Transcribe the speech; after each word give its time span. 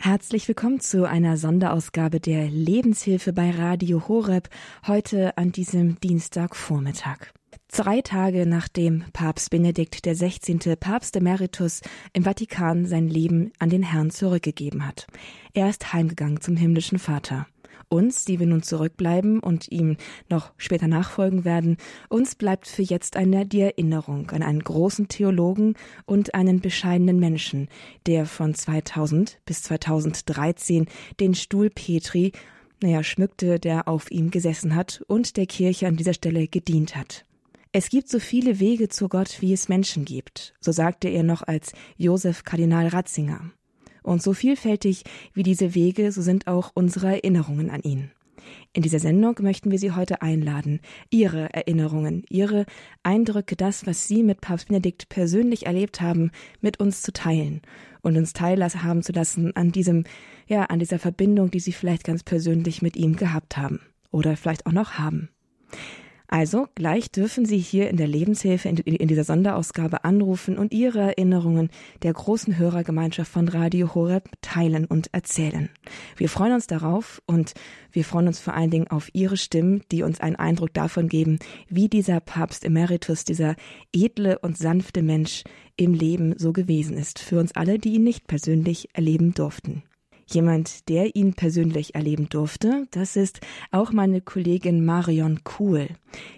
Herzlich 0.00 0.46
willkommen 0.46 0.78
zu 0.78 1.08
einer 1.08 1.36
Sonderausgabe 1.36 2.20
der 2.20 2.48
Lebenshilfe 2.48 3.32
bei 3.32 3.50
Radio 3.50 4.06
Horeb, 4.06 4.48
heute 4.86 5.36
an 5.36 5.50
diesem 5.50 5.98
Dienstagvormittag. 5.98 7.32
Drei 7.66 8.00
Tage 8.00 8.46
nachdem 8.46 9.04
Papst 9.12 9.50
Benedikt 9.50 10.06
XVI. 10.06 10.76
Papst 10.76 11.16
Emeritus 11.16 11.80
im 12.12 12.22
Vatikan 12.22 12.86
sein 12.86 13.08
Leben 13.08 13.50
an 13.58 13.70
den 13.70 13.82
Herrn 13.82 14.10
zurückgegeben 14.10 14.86
hat. 14.86 15.08
Er 15.52 15.68
ist 15.68 15.92
heimgegangen 15.92 16.40
zum 16.40 16.56
himmlischen 16.56 17.00
Vater. 17.00 17.48
Uns, 17.88 18.24
die 18.24 18.38
wir 18.38 18.46
nun 18.46 18.62
zurückbleiben 18.62 19.40
und 19.40 19.70
ihm 19.70 19.96
noch 20.28 20.52
später 20.56 20.88
nachfolgen 20.88 21.44
werden, 21.44 21.76
uns 22.08 22.34
bleibt 22.34 22.66
für 22.66 22.82
jetzt 22.82 23.16
eine 23.16 23.46
die 23.46 23.60
Erinnerung 23.60 24.30
an 24.30 24.42
einen 24.42 24.62
großen 24.62 25.08
Theologen 25.08 25.74
und 26.04 26.34
einen 26.34 26.60
bescheidenen 26.60 27.18
Menschen, 27.18 27.68
der 28.06 28.26
von 28.26 28.54
2000 28.54 29.40
bis 29.46 29.62
2013 29.62 30.86
den 31.18 31.34
Stuhl 31.34 31.70
Petri 31.70 32.32
naja, 32.82 33.02
schmückte, 33.02 33.58
der 33.58 33.88
auf 33.88 34.10
ihm 34.10 34.30
gesessen 34.30 34.74
hat 34.74 35.02
und 35.08 35.36
der 35.36 35.46
Kirche 35.46 35.86
an 35.86 35.96
dieser 35.96 36.14
Stelle 36.14 36.46
gedient 36.46 36.96
hat. 36.96 37.24
Es 37.72 37.90
gibt 37.90 38.08
so 38.08 38.18
viele 38.18 38.60
Wege 38.60 38.88
zu 38.88 39.08
Gott, 39.08 39.40
wie 39.40 39.52
es 39.52 39.68
Menschen 39.68 40.04
gibt, 40.04 40.54
so 40.60 40.72
sagte 40.72 41.08
er 41.08 41.22
noch 41.22 41.42
als 41.42 41.72
Josef 41.96 42.44
Kardinal 42.44 42.88
Ratzinger. 42.88 43.50
Und 44.08 44.22
so 44.22 44.32
vielfältig 44.32 45.02
wie 45.34 45.42
diese 45.42 45.74
Wege, 45.74 46.12
so 46.12 46.22
sind 46.22 46.46
auch 46.46 46.70
unsere 46.72 47.08
Erinnerungen 47.08 47.68
an 47.68 47.82
ihn. 47.82 48.10
In 48.72 48.80
dieser 48.80 49.00
Sendung 49.00 49.36
möchten 49.42 49.70
wir 49.70 49.78
Sie 49.78 49.92
heute 49.92 50.22
einladen, 50.22 50.80
Ihre 51.10 51.52
Erinnerungen, 51.52 52.24
Ihre 52.30 52.64
Eindrücke, 53.02 53.54
das, 53.54 53.86
was 53.86 54.08
Sie 54.08 54.22
mit 54.22 54.40
Papst 54.40 54.68
Benedikt 54.68 55.10
persönlich 55.10 55.66
erlebt 55.66 56.00
haben, 56.00 56.30
mit 56.62 56.80
uns 56.80 57.02
zu 57.02 57.12
teilen 57.12 57.60
und 58.00 58.16
uns 58.16 58.32
teilhaben 58.32 59.02
zu 59.02 59.12
lassen 59.12 59.54
an 59.54 59.72
diesem, 59.72 60.04
ja, 60.46 60.64
an 60.64 60.78
dieser 60.78 60.98
Verbindung, 60.98 61.50
die 61.50 61.60
Sie 61.60 61.72
vielleicht 61.72 62.04
ganz 62.04 62.22
persönlich 62.22 62.80
mit 62.80 62.96
ihm 62.96 63.14
gehabt 63.14 63.58
haben 63.58 63.80
oder 64.10 64.38
vielleicht 64.38 64.64
auch 64.64 64.72
noch 64.72 64.92
haben. 64.92 65.28
Also 66.30 66.68
gleich 66.74 67.10
dürfen 67.10 67.46
Sie 67.46 67.56
hier 67.56 67.88
in 67.88 67.96
der 67.96 68.06
Lebenshilfe 68.06 68.68
in, 68.68 69.08
dieser 69.08 69.24
Sonderausgabe 69.24 70.04
anrufen 70.04 70.58
und 70.58 70.74
Ihre 70.74 71.00
Erinnerungen 71.00 71.70
der 72.02 72.12
großen 72.12 72.58
Hörergemeinschaft 72.58 73.32
von 73.32 73.48
Radio 73.48 73.94
Horeb 73.94 74.28
teilen 74.42 74.84
und 74.84 75.08
erzählen. 75.14 75.70
Wir 76.18 76.28
freuen 76.28 76.52
uns 76.52 76.66
darauf 76.66 77.22
und 77.24 77.54
wir 77.92 78.04
freuen 78.04 78.26
uns 78.26 78.40
vor 78.40 78.52
allen 78.52 78.70
Dingen 78.70 78.88
auf 78.88 79.08
Ihre 79.14 79.38
Stimmen, 79.38 79.82
die 79.90 80.02
uns 80.02 80.20
einen 80.20 80.36
Eindruck 80.36 80.74
davon 80.74 81.08
geben, 81.08 81.38
wie 81.70 81.88
dieser 81.88 82.20
Papst 82.20 82.62
Emeritus, 82.62 83.24
dieser 83.24 83.56
edle 83.94 84.38
und 84.38 84.58
sanfte 84.58 85.02
Mensch 85.02 85.44
im 85.76 85.94
Leben 85.94 86.34
so 86.36 86.52
gewesen 86.52 86.98
ist, 86.98 87.20
für 87.20 87.38
uns 87.38 87.56
alle, 87.56 87.78
die 87.78 87.94
ihn 87.94 88.04
nicht 88.04 88.26
persönlich 88.26 88.90
erleben 88.92 89.32
durften. 89.32 89.82
Jemand, 90.30 90.90
der 90.90 91.16
ihn 91.16 91.32
persönlich 91.32 91.94
erleben 91.94 92.28
durfte, 92.28 92.86
das 92.90 93.16
ist 93.16 93.40
auch 93.70 93.92
meine 93.92 94.20
Kollegin 94.20 94.84
Marion 94.84 95.42
Kuhl. 95.42 95.88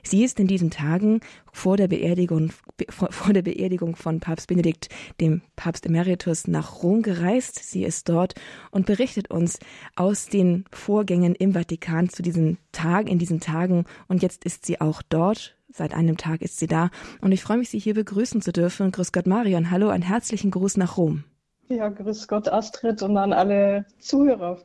Sie 0.05 0.23
ist 0.23 0.39
in 0.39 0.47
diesen 0.47 0.71
Tagen 0.71 1.21
vor 1.53 1.77
der 1.77 1.89
Beerdigung, 1.89 2.53
vor 2.89 3.33
der 3.33 3.43
Beerdigung 3.43 3.97
von 3.97 4.21
Papst 4.21 4.47
Benedikt, 4.47 4.91
dem 5.21 5.43
Papst 5.57 5.87
Emeritus, 5.87 6.47
nach 6.47 6.85
Rom 6.85 7.03
gereist. 7.03 7.59
Sie 7.65 7.83
ist 7.83 8.09
dort 8.09 8.35
und 8.71 8.87
berichtet 8.87 9.29
uns 9.29 9.59
aus 9.97 10.27
den 10.27 10.67
Vorgängen 10.71 11.35
im 11.35 11.55
Vatikan 11.55 12.09
zu 12.09 12.23
diesen 12.23 12.59
Tagen, 12.71 13.09
in 13.09 13.19
diesen 13.19 13.41
Tagen. 13.41 13.87
Und 14.07 14.23
jetzt 14.23 14.45
ist 14.45 14.67
sie 14.67 14.81
auch 14.81 15.03
dort. 15.03 15.57
Seit 15.73 15.95
einem 15.95 16.17
Tag 16.17 16.43
ist 16.43 16.59
sie 16.59 16.69
da. 16.69 16.91
Und 17.21 17.33
ich 17.33 17.43
freue 17.43 17.59
mich, 17.59 17.71
Sie 17.71 17.79
hier 17.79 17.95
begrüßen 17.95 18.41
zu 18.41 18.53
dürfen. 18.53 18.93
Grüß 18.93 19.11
Gott, 19.11 19.27
Marion. 19.27 19.73
Hallo, 19.73 19.89
einen 19.89 20.03
herzlichen 20.05 20.53
Gruß 20.53 20.77
nach 20.77 20.97
Rom. 20.97 21.25
Ja, 21.71 21.89
grüß 21.89 22.27
Gott, 22.27 22.49
Astrid 22.49 23.01
und 23.03 23.17
an 23.17 23.33
alle 23.33 23.87
Zuhörer. 24.01 24.59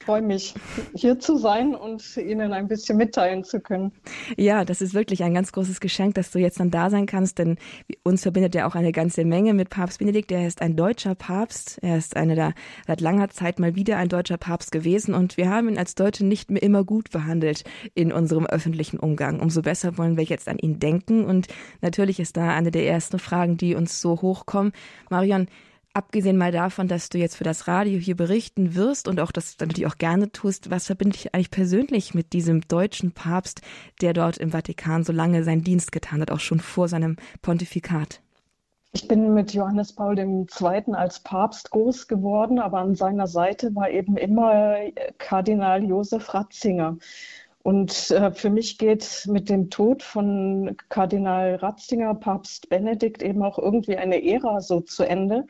Ich 0.00 0.06
freue 0.06 0.22
mich, 0.22 0.54
hier 0.96 1.20
zu 1.20 1.36
sein 1.36 1.76
und 1.76 2.16
Ihnen 2.16 2.52
ein 2.52 2.66
bisschen 2.66 2.96
mitteilen 2.96 3.44
zu 3.44 3.60
können. 3.60 3.92
Ja, 4.36 4.64
das 4.64 4.82
ist 4.82 4.92
wirklich 4.92 5.22
ein 5.22 5.32
ganz 5.32 5.52
großes 5.52 5.78
Geschenk, 5.78 6.16
dass 6.16 6.32
du 6.32 6.40
jetzt 6.40 6.58
dann 6.58 6.72
da 6.72 6.90
sein 6.90 7.06
kannst, 7.06 7.38
denn 7.38 7.56
uns 8.02 8.22
verbindet 8.22 8.56
ja 8.56 8.66
auch 8.66 8.74
eine 8.74 8.90
ganze 8.90 9.24
Menge 9.24 9.54
mit 9.54 9.70
Papst 9.70 10.00
Benedikt. 10.00 10.32
Er 10.32 10.44
ist 10.44 10.60
ein 10.60 10.74
deutscher 10.74 11.14
Papst. 11.14 11.78
Er 11.82 11.96
ist 11.96 12.16
einer 12.16 12.34
der 12.34 12.54
seit 12.88 13.00
langer 13.00 13.28
Zeit 13.28 13.60
mal 13.60 13.76
wieder 13.76 13.98
ein 13.98 14.08
deutscher 14.08 14.38
Papst 14.38 14.72
gewesen 14.72 15.14
und 15.14 15.36
wir 15.36 15.50
haben 15.50 15.68
ihn 15.68 15.78
als 15.78 15.94
Deutsche 15.94 16.26
nicht 16.26 16.50
mehr 16.50 16.64
immer 16.64 16.82
gut 16.82 17.10
behandelt 17.10 17.62
in 17.94 18.10
unserem 18.10 18.46
öffentlichen 18.46 18.98
Umgang. 18.98 19.38
Umso 19.38 19.62
besser 19.62 19.98
wollen 19.98 20.16
wir 20.16 20.24
jetzt 20.24 20.48
an 20.48 20.58
ihn 20.58 20.80
denken 20.80 21.26
und 21.26 21.46
natürlich 21.80 22.18
ist 22.18 22.36
da 22.36 22.48
eine 22.48 22.72
der 22.72 22.88
ersten 22.88 23.20
Fragen, 23.20 23.56
die 23.56 23.76
uns 23.76 24.00
so 24.00 24.20
hochkommen. 24.20 24.72
Marion, 25.10 25.46
Abgesehen 25.92 26.36
mal 26.36 26.52
davon, 26.52 26.86
dass 26.86 27.08
du 27.08 27.18
jetzt 27.18 27.36
für 27.36 27.42
das 27.42 27.66
Radio 27.66 27.98
hier 27.98 28.16
berichten 28.16 28.76
wirst 28.76 29.08
und 29.08 29.18
auch 29.18 29.32
das 29.32 29.56
natürlich 29.58 29.88
auch 29.88 29.98
gerne 29.98 30.30
tust, 30.30 30.70
was 30.70 30.86
verbinde 30.86 31.16
ich 31.16 31.34
eigentlich 31.34 31.50
persönlich 31.50 32.14
mit 32.14 32.32
diesem 32.32 32.60
deutschen 32.60 33.10
Papst, 33.10 33.60
der 34.00 34.12
dort 34.12 34.38
im 34.38 34.52
Vatikan 34.52 35.02
so 35.02 35.12
lange 35.12 35.42
seinen 35.42 35.64
Dienst 35.64 35.90
getan 35.90 36.20
hat, 36.20 36.30
auch 36.30 36.38
schon 36.38 36.60
vor 36.60 36.86
seinem 36.86 37.16
Pontifikat? 37.42 38.20
Ich 38.92 39.08
bin 39.08 39.34
mit 39.34 39.52
Johannes 39.52 39.92
Paul 39.92 40.16
II. 40.16 40.94
als 40.94 41.20
Papst 41.20 41.72
groß 41.72 42.06
geworden, 42.06 42.60
aber 42.60 42.78
an 42.78 42.94
seiner 42.94 43.26
Seite 43.26 43.74
war 43.74 43.90
eben 43.90 44.16
immer 44.16 44.76
Kardinal 45.18 45.82
Josef 45.82 46.32
Ratzinger. 46.34 46.98
Und 47.62 48.10
äh, 48.10 48.32
für 48.32 48.50
mich 48.50 48.78
geht 48.78 49.26
mit 49.30 49.50
dem 49.50 49.70
Tod 49.70 50.02
von 50.02 50.76
Kardinal 50.88 51.56
Ratzinger, 51.56 52.14
Papst 52.14 52.68
Benedikt, 52.68 53.22
eben 53.22 53.42
auch 53.42 53.58
irgendwie 53.58 53.96
eine 53.96 54.24
Ära 54.24 54.60
so 54.60 54.80
zu 54.80 55.02
Ende. 55.02 55.46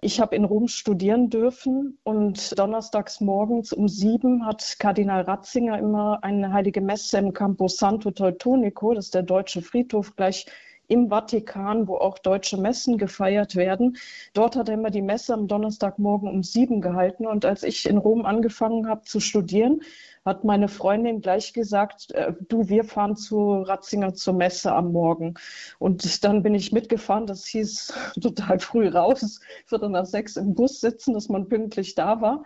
Ich 0.00 0.20
habe 0.20 0.36
in 0.36 0.44
Rom 0.44 0.68
studieren 0.68 1.28
dürfen 1.28 1.98
und 2.04 2.56
donnerstags 2.56 3.20
morgens 3.20 3.72
um 3.72 3.88
sieben 3.88 4.46
hat 4.46 4.76
Kardinal 4.78 5.22
Ratzinger 5.22 5.76
immer 5.76 6.22
eine 6.22 6.52
heilige 6.52 6.80
Messe 6.80 7.18
im 7.18 7.32
Campo 7.32 7.66
Santo 7.66 8.12
Teutonico, 8.12 8.94
das 8.94 9.06
ist 9.06 9.14
der 9.16 9.24
deutsche 9.24 9.60
Friedhof 9.60 10.14
gleich 10.14 10.46
im 10.86 11.08
Vatikan, 11.08 11.88
wo 11.88 11.96
auch 11.96 12.18
deutsche 12.20 12.56
Messen 12.56 12.96
gefeiert 12.96 13.56
werden. 13.56 13.96
Dort 14.34 14.54
hat 14.54 14.68
er 14.68 14.74
immer 14.74 14.90
die 14.90 15.02
Messe 15.02 15.34
am 15.34 15.48
Donnerstagmorgen 15.48 16.28
um 16.28 16.42
sieben 16.42 16.80
gehalten. 16.80 17.26
Und 17.26 17.44
als 17.44 17.62
ich 17.62 17.86
in 17.86 17.98
Rom 17.98 18.24
angefangen 18.24 18.88
habe 18.88 19.02
zu 19.02 19.20
studieren, 19.20 19.82
hat 20.28 20.44
meine 20.44 20.68
Freundin 20.68 21.20
gleich 21.20 21.52
gesagt, 21.52 22.12
äh, 22.12 22.32
du, 22.48 22.68
wir 22.68 22.84
fahren 22.84 23.16
zu 23.16 23.62
Ratzinger 23.62 24.14
zur 24.14 24.34
Messe 24.34 24.72
am 24.72 24.92
Morgen. 24.92 25.34
Und 25.78 26.24
dann 26.24 26.42
bin 26.42 26.54
ich 26.54 26.72
mitgefahren, 26.72 27.26
das 27.26 27.46
hieß 27.46 27.92
total 28.20 28.58
früh 28.58 28.88
raus, 28.88 29.40
Viertel 29.66 29.90
nach 29.90 30.06
sechs 30.06 30.36
im 30.36 30.54
Bus 30.54 30.80
sitzen, 30.80 31.14
dass 31.14 31.28
man 31.28 31.48
pünktlich 31.48 31.94
da 31.94 32.20
war. 32.20 32.44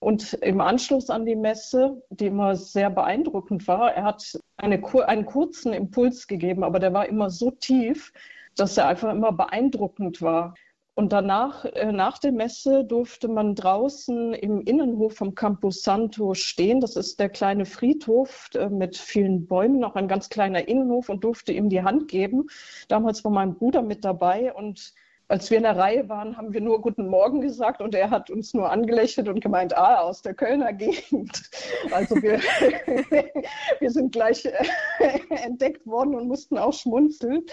Und 0.00 0.32
im 0.34 0.62
Anschluss 0.62 1.10
an 1.10 1.26
die 1.26 1.36
Messe, 1.36 2.02
die 2.08 2.26
immer 2.26 2.56
sehr 2.56 2.88
beeindruckend 2.88 3.68
war, 3.68 3.92
er 3.92 4.04
hat 4.04 4.38
eine, 4.56 4.82
einen 5.06 5.26
kurzen 5.26 5.74
Impuls 5.74 6.26
gegeben, 6.26 6.64
aber 6.64 6.78
der 6.78 6.94
war 6.94 7.06
immer 7.06 7.28
so 7.28 7.50
tief, 7.50 8.12
dass 8.56 8.78
er 8.78 8.88
einfach 8.88 9.12
immer 9.12 9.32
beeindruckend 9.32 10.22
war. 10.22 10.54
Und 11.00 11.14
danach, 11.14 11.64
äh, 11.64 11.92
nach 11.92 12.18
der 12.18 12.30
Messe, 12.30 12.84
durfte 12.84 13.26
man 13.26 13.54
draußen 13.54 14.34
im 14.34 14.60
Innenhof 14.60 15.14
vom 15.14 15.34
Campus 15.34 15.82
Santo 15.82 16.34
stehen. 16.34 16.78
Das 16.78 16.94
ist 16.94 17.18
der 17.18 17.30
kleine 17.30 17.64
Friedhof 17.64 18.50
äh, 18.54 18.68
mit 18.68 18.98
vielen 18.98 19.46
Bäumen, 19.46 19.82
auch 19.82 19.94
ein 19.94 20.08
ganz 20.08 20.28
kleiner 20.28 20.68
Innenhof 20.68 21.08
und 21.08 21.24
durfte 21.24 21.54
ihm 21.54 21.70
die 21.70 21.82
Hand 21.82 22.08
geben. 22.08 22.48
Damals 22.88 23.24
war 23.24 23.32
mein 23.32 23.54
Bruder 23.54 23.80
mit 23.80 24.04
dabei 24.04 24.52
und 24.52 24.92
als 25.28 25.48
wir 25.48 25.56
in 25.56 25.62
der 25.62 25.78
Reihe 25.78 26.10
waren, 26.10 26.36
haben 26.36 26.52
wir 26.52 26.60
nur 26.60 26.82
Guten 26.82 27.08
Morgen 27.08 27.40
gesagt 27.40 27.80
und 27.80 27.94
er 27.94 28.10
hat 28.10 28.28
uns 28.28 28.52
nur 28.52 28.70
angelächelt 28.70 29.26
und 29.30 29.40
gemeint, 29.40 29.74
ah, 29.74 30.00
aus 30.00 30.20
der 30.20 30.34
Kölner 30.34 30.74
Gegend. 30.74 31.50
Also 31.92 32.14
wir, 32.16 32.40
wir 33.80 33.90
sind 33.90 34.12
gleich 34.12 34.44
äh, 34.44 34.52
entdeckt 35.30 35.86
worden 35.86 36.14
und 36.14 36.28
mussten 36.28 36.58
auch 36.58 36.74
schmunzeln. 36.74 37.46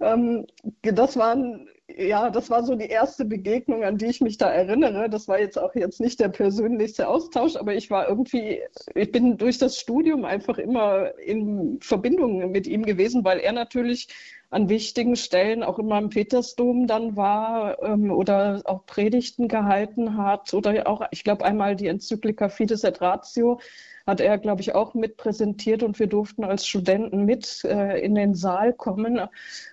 Ähm, 0.00 0.46
das 0.82 1.16
waren 1.16 1.68
ja, 1.96 2.28
das 2.30 2.50
war 2.50 2.64
so 2.64 2.74
die 2.74 2.88
erste 2.88 3.24
Begegnung, 3.24 3.82
an 3.82 3.96
die 3.96 4.06
ich 4.06 4.20
mich 4.20 4.36
da 4.36 4.50
erinnere. 4.50 5.08
Das 5.08 5.26
war 5.26 5.40
jetzt 5.40 5.58
auch 5.58 5.74
jetzt 5.74 6.00
nicht 6.00 6.20
der 6.20 6.28
persönlichste 6.28 7.08
Austausch, 7.08 7.56
aber 7.56 7.74
ich 7.74 7.90
war 7.90 8.08
irgendwie, 8.08 8.60
ich 8.94 9.10
bin 9.10 9.38
durch 9.38 9.58
das 9.58 9.78
Studium 9.78 10.24
einfach 10.24 10.58
immer 10.58 11.18
in 11.18 11.78
Verbindung 11.80 12.50
mit 12.50 12.66
ihm 12.66 12.84
gewesen, 12.84 13.24
weil 13.24 13.38
er 13.40 13.52
natürlich 13.52 14.08
an 14.50 14.68
wichtigen 14.68 15.16
Stellen 15.16 15.62
auch 15.62 15.78
immer 15.78 15.98
im 15.98 16.10
Petersdom 16.10 16.86
dann 16.86 17.16
war 17.16 17.82
ähm, 17.82 18.10
oder 18.10 18.62
auch 18.64 18.86
Predigten 18.86 19.48
gehalten 19.48 20.16
hat 20.16 20.54
oder 20.54 20.86
auch, 20.86 21.02
ich 21.10 21.24
glaube, 21.24 21.44
einmal 21.44 21.76
die 21.76 21.86
Enzyklika 21.86 22.48
Fides 22.48 22.84
et 22.84 23.00
Ratio 23.00 23.60
hat 24.08 24.20
er, 24.20 24.38
glaube 24.38 24.62
ich, 24.62 24.74
auch 24.74 24.94
mit 24.94 25.18
präsentiert 25.18 25.82
und 25.82 25.98
wir 25.98 26.06
durften 26.06 26.42
als 26.42 26.66
Studenten 26.66 27.26
mit 27.26 27.62
äh, 27.64 28.00
in 28.00 28.14
den 28.14 28.34
Saal 28.34 28.72
kommen, 28.72 29.20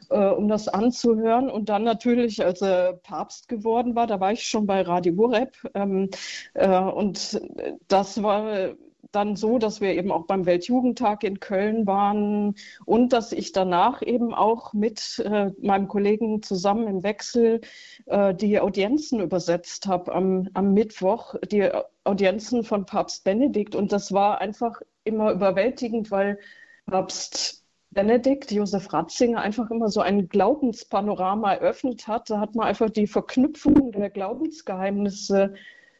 äh, 0.10 0.28
um 0.28 0.50
das 0.50 0.68
anzuhören. 0.68 1.50
Und 1.50 1.70
dann 1.70 1.84
natürlich, 1.84 2.44
als 2.44 2.62
er 2.62 2.94
Papst 2.94 3.48
geworden 3.48 3.96
war, 3.96 4.08
da 4.08 4.20
war 4.20 4.34
ich 4.34 4.46
schon 4.46 4.68
bei 4.68 4.82
Radio 4.82 5.16
Horeb 5.16 5.56
ähm, 5.74 6.10
äh, 6.54 6.78
und 6.78 7.42
das 7.88 8.22
war 8.22 8.76
dann 9.16 9.36
so, 9.36 9.58
dass 9.58 9.82
wir 9.82 9.94
eben 9.94 10.12
auch 10.12 10.26
beim 10.26 10.46
Weltjugendtag 10.46 11.24
in 11.24 11.40
Köln 11.40 11.88
waren 11.88 12.56
und 12.86 13.14
dass 13.14 13.32
ich 13.32 13.52
danach 13.52 14.02
eben 14.02 14.34
auch 14.34 14.74
mit 14.74 15.20
äh, 15.26 15.52
meinem 15.62 15.88
Kollegen 15.88 16.44
zusammen 16.44 16.88
im 16.88 17.04
Wechsel 17.04 17.62
äh, 18.06 18.34
die 18.34 18.60
Audienzen 18.60 19.20
übersetzt 19.22 19.88
habe 19.88 20.14
am, 20.14 20.50
am 20.54 20.74
Mittwoch, 20.74 21.36
die 21.50 21.70
Audienzen 22.04 22.64
von 22.64 22.86
Papst 22.86 23.24
Benedikt. 23.24 23.76
Und 23.76 23.92
das 23.92 24.12
war 24.12 24.42
einfach 24.42 24.82
immer 25.04 25.32
überwältigend, 25.32 26.12
weil 26.12 26.38
Papst 26.86 27.64
Benedikt, 27.92 28.52
Josef 28.52 28.92
Ratzinger, 28.92 29.40
einfach 29.40 29.72
immer 29.72 29.90
so 29.90 30.02
ein 30.02 30.28
Glaubenspanorama 30.28 31.54
eröffnet 31.54 32.08
hat. 32.08 32.30
Da 32.30 32.40
hat 32.40 32.54
man 32.54 32.68
einfach 32.68 32.90
die 32.90 33.08
Verknüpfung 33.08 33.94
der 33.94 34.10
Glaubensgeheimnisse 34.10 35.54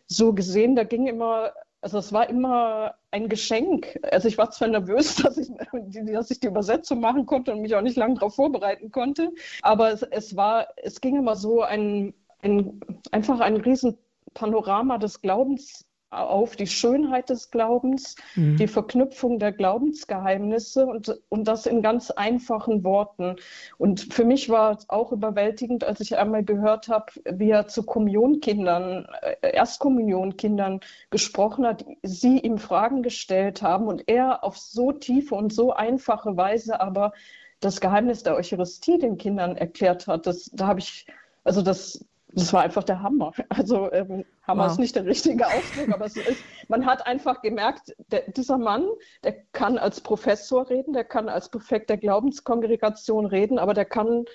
so 0.06 0.34
gesehen. 0.34 0.76
Da 0.76 0.84
ging 0.84 1.08
immer, 1.08 1.54
also 1.86 2.00
es 2.00 2.12
war 2.12 2.28
immer 2.32 2.96
ein 3.12 3.30
Geschenk. 3.30 4.00
Also 4.12 4.28
ich 4.28 4.40
war 4.40 4.50
zwar 4.50 4.70
nervös, 4.70 5.16
dass 5.24 5.38
ich, 5.38 5.52
dass 6.12 6.32
ich 6.32 6.40
die 6.40 6.48
Übersetzung 6.48 7.00
machen 7.00 7.28
konnte 7.28 7.54
und 7.54 7.62
mich 7.62 7.76
auch 7.76 7.82
nicht 7.82 7.96
lange 7.96 8.16
darauf 8.16 8.34
vorbereiten 8.34 8.90
konnte, 8.90 9.32
aber 9.62 9.92
es, 9.92 10.02
es 10.02 10.36
war, 10.36 10.68
es 10.78 11.00
ging 11.00 11.16
immer 11.16 11.36
so 11.36 11.62
ein, 11.62 12.16
ein 12.42 12.80
einfach 13.12 13.40
ein 13.40 13.58
Riesenpanorama 13.58 14.98
des 14.98 15.22
Glaubens 15.22 15.86
auf 16.16 16.56
die 16.56 16.68
Schönheit 16.68 17.30
des 17.30 17.52
Glaubens, 17.52 18.16
mhm. 18.36 18.58
die 18.58 18.68
Verknüpfung 18.68 19.40
der 19.40 19.52
Glaubensgeheimnisse 19.52 20.86
und, 20.86 21.20
und 21.30 21.48
das 21.48 21.66
in 21.66 21.82
ganz 21.82 22.12
einfachen 22.12 22.84
Worten. 22.84 23.36
Und 23.78 24.14
für 24.14 24.26
mich 24.26 24.50
war 24.50 24.72
es 24.72 24.90
auch 24.90 25.12
überwältigend, 25.12 25.84
als 25.84 26.00
ich 26.00 26.18
einmal 26.18 26.44
gehört 26.44 26.88
habe, 26.88 27.12
wie 27.30 27.50
er 27.50 27.68
zu 27.68 27.84
Kommunionkindern, 27.84 29.08
äh, 29.42 29.52
Erstkommunionkindern 29.52 30.80
gesprochen 31.10 31.66
hat, 31.66 31.86
sie 32.04 32.40
ihm 32.40 32.58
Fragen 32.58 33.04
gestellt 33.04 33.62
haben 33.62 33.88
und 33.88 34.04
er 34.08 34.44
auf 34.44 34.58
so 34.58 34.92
tiefe 34.92 35.36
und 35.36 35.54
so 35.54 35.74
einfache 35.74 36.38
Weise 36.38 36.80
aber 36.80 37.14
das 37.60 37.82
Geheimnis 37.82 38.24
der 38.24 38.36
Eucharistie 38.36 39.00
den 39.00 39.18
Kindern 39.18 39.56
erklärt 39.58 40.08
hat. 40.08 40.28
Das, 40.28 40.50
da 40.54 40.68
habe 40.68 40.80
ich, 40.80 41.08
also 41.44 41.62
das, 41.62 42.06
das 42.36 42.54
war 42.54 42.62
einfach 42.62 42.84
der 42.84 43.02
Hammer. 43.02 43.32
Also 43.50 43.92
ähm, 43.92 44.26
Hammer 44.44 44.66
wow. 44.66 44.72
ist 44.72 44.80
nicht 44.80 44.96
der 44.96 45.06
richtige 45.06 45.48
Ausdruck, 45.48 45.94
aber 45.94 46.06
ist, 46.06 46.44
man 46.68 46.86
hat 46.86 47.08
einfach 47.08 47.42
gemerkt, 47.42 47.96
der, 48.12 48.30
dieser 48.32 48.58
Mann, 48.58 48.86
der 49.24 49.34
kann 49.54 49.78
als 49.78 50.02
Professor 50.02 50.70
reden, 50.70 50.94
der 50.94 51.06
kann 51.06 51.30
als 51.30 51.50
Präfekt 51.50 51.90
der 51.90 51.98
Glaubenskongregation 51.98 53.26
reden, 53.26 53.58
aber 53.58 53.74
der 53.74 53.86
kann 53.86 54.26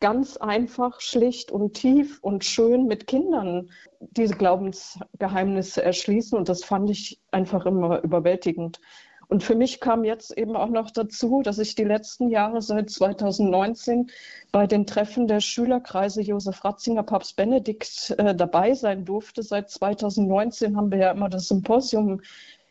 ganz 0.00 0.36
einfach, 0.36 1.00
schlicht 1.00 1.50
und 1.50 1.74
tief 1.74 2.18
und 2.22 2.44
schön 2.44 2.86
mit 2.86 3.06
Kindern 3.06 3.70
diese 4.00 4.36
Glaubensgeheimnisse 4.36 5.82
erschließen. 5.82 6.38
Und 6.38 6.48
das 6.48 6.64
fand 6.64 6.90
ich 6.90 7.20
einfach 7.30 7.66
immer 7.66 8.02
überwältigend. 8.02 8.80
Und 9.28 9.42
für 9.42 9.54
mich 9.54 9.80
kam 9.80 10.04
jetzt 10.04 10.36
eben 10.36 10.56
auch 10.56 10.68
noch 10.68 10.90
dazu, 10.90 11.42
dass 11.42 11.58
ich 11.58 11.74
die 11.74 11.84
letzten 11.84 12.28
Jahre 12.28 12.62
seit 12.62 12.90
2019 12.90 14.10
bei 14.52 14.66
den 14.66 14.86
Treffen 14.86 15.26
der 15.26 15.40
Schülerkreise 15.40 16.22
Josef 16.22 16.64
Ratzinger, 16.64 17.02
Papst 17.02 17.36
Benedikt 17.36 18.14
äh, 18.18 18.34
dabei 18.34 18.74
sein 18.74 19.04
durfte. 19.04 19.42
Seit 19.42 19.70
2019 19.70 20.76
haben 20.76 20.90
wir 20.90 20.98
ja 20.98 21.10
immer 21.10 21.28
das 21.28 21.48
Symposium 21.48 22.20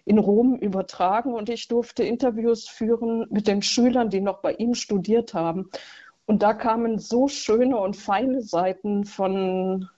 in 0.05 0.19
Rom 0.19 0.55
übertragen 0.55 1.33
und 1.33 1.49
ich 1.49 1.67
durfte 1.67 2.03
Interviews 2.03 2.67
führen 2.67 3.25
mit 3.29 3.47
den 3.47 3.61
Schülern, 3.61 4.09
die 4.09 4.21
noch 4.21 4.39
bei 4.39 4.53
ihm 4.53 4.75
studiert 4.75 5.33
haben. 5.33 5.69
Und 6.25 6.41
da 6.41 6.53
kamen 6.53 6.99
so 6.99 7.27
schöne 7.27 7.77
und 7.77 7.95
feine 7.97 8.41
Seiten 8.41 9.05
von 9.05 9.89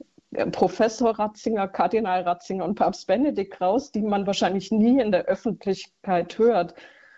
Professor 0.52 1.18
Ratzinger, 1.18 1.68
Kardinal 1.68 2.22
Ratzinger 2.22 2.66
und 2.66 2.76
Papst 2.76 3.08
Benedikt 3.08 3.60
raus, 3.62 3.92
die 3.92 4.02
man 4.02 4.28
wahrscheinlich 4.28 4.72
nie 4.72 5.00
in 5.00 5.12
der 5.12 5.26
Öffentlichkeit 5.26 6.38
hört. 6.38 6.76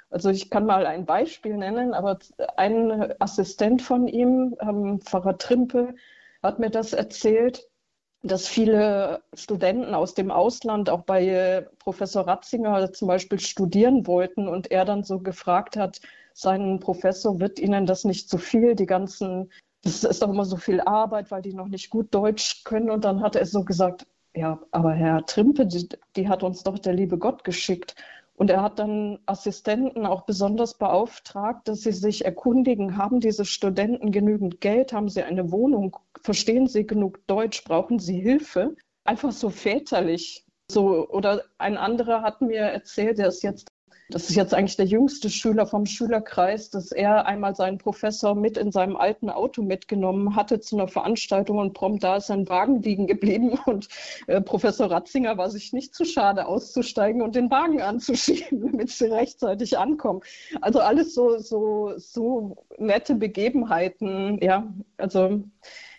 Also 0.09 0.29
ich 0.29 0.49
kann 0.49 0.65
mal 0.65 0.85
ein 0.85 1.05
Beispiel 1.05 1.57
nennen, 1.57 1.93
aber 1.93 2.19
ein 2.55 3.13
Assistent 3.19 3.81
von 3.81 4.07
ihm, 4.07 4.55
ähm, 4.61 5.01
Pfarrer 5.01 5.37
Trimpe, 5.37 5.95
hat 6.41 6.59
mir 6.59 6.69
das 6.69 6.93
erzählt, 6.93 7.67
dass 8.23 8.47
viele 8.47 9.21
Studenten 9.33 9.93
aus 9.93 10.13
dem 10.13 10.31
Ausland 10.31 10.89
auch 10.89 11.03
bei 11.03 11.27
äh, 11.27 11.61
Professor 11.79 12.27
Ratzinger 12.27 12.93
zum 12.93 13.07
Beispiel 13.07 13.39
studieren 13.39 14.07
wollten 14.07 14.47
und 14.47 14.71
er 14.71 14.85
dann 14.85 15.03
so 15.03 15.19
gefragt 15.19 15.77
hat, 15.77 16.01
seinen 16.33 16.79
Professor, 16.79 17.39
wird 17.39 17.59
Ihnen 17.59 17.85
das 17.85 18.03
nicht 18.03 18.29
zu 18.29 18.37
viel, 18.37 18.75
die 18.75 18.85
ganzen 18.85 19.51
das 19.87 20.03
ist 20.03 20.21
doch 20.21 20.29
immer 20.29 20.45
so 20.45 20.57
viel 20.57 20.81
Arbeit, 20.81 21.31
weil 21.31 21.41
die 21.41 21.53
noch 21.53 21.67
nicht 21.67 21.89
gut 21.89 22.13
Deutsch 22.13 22.63
können. 22.63 22.89
Und 22.89 23.05
dann 23.05 23.21
hat 23.21 23.35
er 23.35 23.45
so 23.45 23.63
gesagt, 23.63 24.05
ja, 24.35 24.59
aber 24.71 24.93
Herr 24.93 25.25
Trimpe, 25.25 25.65
die, 25.65 25.87
die 26.15 26.27
hat 26.27 26.43
uns 26.43 26.63
doch 26.63 26.77
der 26.77 26.93
liebe 26.93 27.17
Gott 27.17 27.43
geschickt. 27.43 27.95
Und 28.35 28.51
er 28.51 28.61
hat 28.61 28.77
dann 28.77 29.17
Assistenten 29.25 30.05
auch 30.05 30.21
besonders 30.25 30.77
beauftragt, 30.77 31.67
dass 31.67 31.81
sie 31.81 31.91
sich 31.91 32.23
erkundigen, 32.23 32.97
haben 32.97 33.19
diese 33.19 33.45
Studenten 33.45 34.11
genügend 34.11 34.61
Geld, 34.61 34.93
haben 34.93 35.09
sie 35.09 35.23
eine 35.23 35.51
Wohnung, 35.51 35.97
verstehen 36.21 36.67
sie 36.67 36.85
genug 36.85 37.25
Deutsch, 37.25 37.63
brauchen 37.63 37.97
sie 37.97 38.19
Hilfe? 38.19 38.75
Einfach 39.05 39.31
so 39.31 39.49
väterlich. 39.49 40.45
So, 40.69 41.09
oder 41.09 41.43
ein 41.57 41.77
anderer 41.77 42.21
hat 42.21 42.41
mir 42.41 42.59
erzählt, 42.59 43.17
der 43.17 43.29
ist 43.29 43.41
jetzt 43.41 43.69
das 44.09 44.29
ist 44.29 44.35
jetzt 44.35 44.53
eigentlich 44.53 44.77
der 44.77 44.85
jüngste 44.85 45.29
Schüler 45.29 45.67
vom 45.67 45.85
Schülerkreis, 45.85 46.69
dass 46.69 46.91
er 46.91 47.25
einmal 47.25 47.55
seinen 47.55 47.77
Professor 47.77 48.35
mit 48.35 48.57
in 48.57 48.71
seinem 48.71 48.95
alten 48.95 49.29
Auto 49.29 49.61
mitgenommen 49.61 50.35
hatte 50.35 50.61
zu 50.61 50.77
einer 50.77 50.87
Veranstaltung 50.87 51.57
und 51.57 51.73
prompt 51.73 52.03
da 52.03 52.17
ist 52.17 52.27
sein 52.27 52.47
Wagen 52.47 52.81
liegen 52.81 53.07
geblieben 53.07 53.59
und 53.65 53.89
äh, 54.27 54.39
Professor 54.39 54.89
Ratzinger 54.89 55.37
war 55.37 55.49
sich 55.49 55.73
nicht 55.73 55.93
zu 55.93 56.05
schade 56.05 56.45
auszusteigen 56.45 57.21
und 57.21 57.35
den 57.35 57.51
Wagen 57.51 57.81
anzuschieben, 57.81 58.61
damit 58.71 58.89
sie 58.89 59.05
rechtzeitig 59.05 59.77
ankommen. 59.77 60.21
Also 60.61 60.79
alles 60.79 61.13
so, 61.13 61.37
so, 61.39 61.93
so 61.97 62.65
nette 62.77 63.15
Begebenheiten, 63.15 64.39
ja. 64.41 64.73
Also 64.97 65.43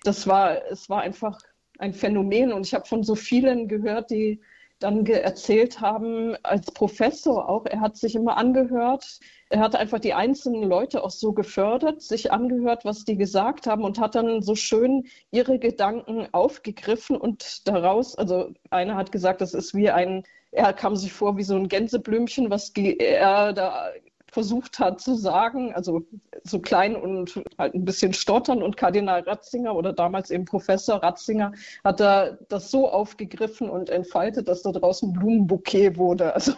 das 0.05 0.27
war, 0.27 0.67
es 0.71 0.89
war 0.89 1.03
einfach 1.03 1.41
ein 1.79 1.93
Phänomen 1.93 2.53
und 2.53 2.67
ich 2.67 2.75
habe 2.75 2.87
von 2.87 3.03
so 3.03 3.15
vielen 3.15 3.69
gehört, 3.69 4.11
die 4.11 4.41
dann 4.79 5.05
erzählt 5.07 5.81
haben, 5.81 6.37
als 6.43 6.71
Professor 6.71 7.49
auch, 7.49 7.67
er 7.67 7.81
hat 7.81 7.97
sich 7.97 8.15
immer 8.15 8.37
angehört, 8.37 9.21
er 9.51 9.61
hat 9.61 9.75
einfach 9.75 9.99
die 9.99 10.15
einzelnen 10.15 10.63
Leute 10.63 11.03
auch 11.03 11.11
so 11.11 11.33
gefördert, 11.33 12.03
sich 12.03 12.33
angehört, 12.33 12.85
was 12.85 13.05
die 13.05 13.17
gesagt 13.17 13.67
haben 13.67 13.83
und 13.83 13.99
hat 13.99 14.15
dann 14.15 14.43
so 14.43 14.55
schön 14.55 15.07
ihre 15.31 15.59
Gedanken 15.59 16.29
aufgegriffen 16.33 17.17
und 17.17 17.67
daraus, 17.67 18.17
also 18.17 18.51
einer 18.71 18.97
hat 18.97 19.11
gesagt, 19.11 19.41
das 19.41 19.55
ist 19.55 19.75
wie 19.75 19.91
ein, 19.91 20.23
er 20.53 20.73
kam 20.73 20.97
sich 20.97 21.13
vor 21.13 21.37
wie 21.37 21.43
so 21.43 21.57
ein 21.57 21.69
Gänseblümchen, 21.69 22.51
was 22.51 22.71
er 22.75 23.53
da 23.53 23.91
versucht 24.33 24.79
hat 24.79 25.01
zu 25.01 25.15
sagen, 25.15 25.75
also 25.75 26.03
so 26.45 26.61
klein 26.61 26.97
und 26.97 27.43
halt 27.59 27.75
ein 27.75 27.85
bisschen 27.85 28.13
stottern. 28.13 28.63
Und 28.63 28.77
Kardinal 28.77 29.21
Ratzinger 29.21 29.75
oder 29.75 29.93
damals 29.93 30.31
eben 30.31 30.45
Professor 30.45 31.03
Ratzinger 31.03 31.53
hat 31.85 32.01
da 32.01 32.39
das 32.49 32.71
so 32.71 32.89
aufgegriffen 32.89 33.69
und 33.71 33.91
entfaltet, 33.91 34.49
dass 34.49 34.63
da 34.63 34.73
draußen 34.73 35.13
Blumenbouquet 35.13 35.97
wurde. 35.97 36.35
Also, 36.39 36.53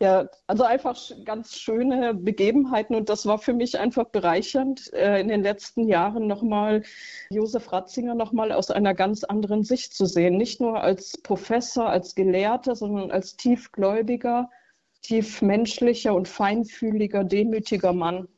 ja, 0.00 0.28
also 0.46 0.64
einfach 0.64 0.98
ganz 1.24 1.56
schöne 1.56 2.12
Begebenheiten 2.12 2.94
und 2.94 3.08
das 3.08 3.24
war 3.24 3.38
für 3.38 3.54
mich 3.54 3.78
einfach 3.78 4.04
bereichernd, 4.04 4.92
äh, 4.92 5.18
in 5.18 5.28
den 5.28 5.42
letzten 5.42 5.88
Jahren 5.88 6.26
nochmal 6.26 6.82
Josef 7.30 7.72
Ratzinger 7.72 8.14
nochmal 8.14 8.52
aus 8.52 8.70
einer 8.70 8.92
ganz 8.92 9.24
anderen 9.24 9.64
Sicht 9.64 9.94
zu 9.94 10.04
sehen. 10.04 10.36
Nicht 10.36 10.60
nur 10.60 10.82
als 10.82 11.16
Professor, 11.22 11.88
als 11.88 12.14
Gelehrter, 12.14 12.76
sondern 12.76 13.10
als 13.10 13.36
tiefgläubiger 13.36 14.50
tief 15.02 15.42
menschlicher 15.42 16.14
und 16.14 16.28
feinfühliger, 16.28 17.24
demütiger 17.24 17.92
Mann. 17.92 18.28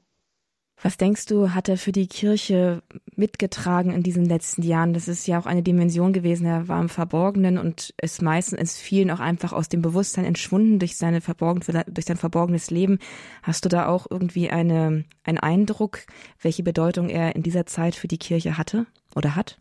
Was 0.83 0.97
denkst 0.97 1.27
du, 1.27 1.51
hat 1.55 1.69
er 1.69 1.77
für 1.77 1.93
die 1.93 2.09
Kirche 2.09 2.83
mitgetragen 3.15 3.93
in 3.93 4.03
diesen 4.03 4.25
letzten 4.25 4.63
Jahren? 4.63 4.93
Das 4.93 5.07
ist 5.07 5.27
ja 5.27 5.39
auch 5.39 5.47
eine 5.47 5.63
Dimension 5.63 6.13
gewesen. 6.13 6.47
Er 6.47 6.69
war 6.69 6.81
im 6.81 6.89
Verborgenen 6.89 7.59
und 7.59 7.95
ist 8.03 8.21
meistens 8.23 8.61
ist 8.61 8.81
vielen 8.81 9.11
auch 9.11 9.21
einfach 9.21 9.53
aus 9.53 9.69
dem 9.69 9.83
Bewusstsein 9.83 10.25
entschwunden 10.25 10.81
durch 10.81 10.97
seine 10.97 11.21
verborgen, 11.21 11.61
durch 11.87 12.07
sein 12.07 12.17
verborgenes 12.17 12.71
Leben. 12.71 12.99
Hast 13.43 13.65
du 13.65 13.69
da 13.69 13.87
auch 13.87 14.07
irgendwie 14.11 14.51
eine, 14.51 15.05
einen 15.23 15.39
Eindruck, 15.39 16.01
welche 16.43 16.65
Bedeutung 16.65 17.09
er 17.09 17.37
in 17.37 17.43
dieser 17.43 17.67
Zeit 17.67 17.95
für 17.95 18.09
die 18.09 18.19
Kirche 18.19 18.59
hatte 18.59 18.87
oder 19.15 19.37
hat? 19.37 19.59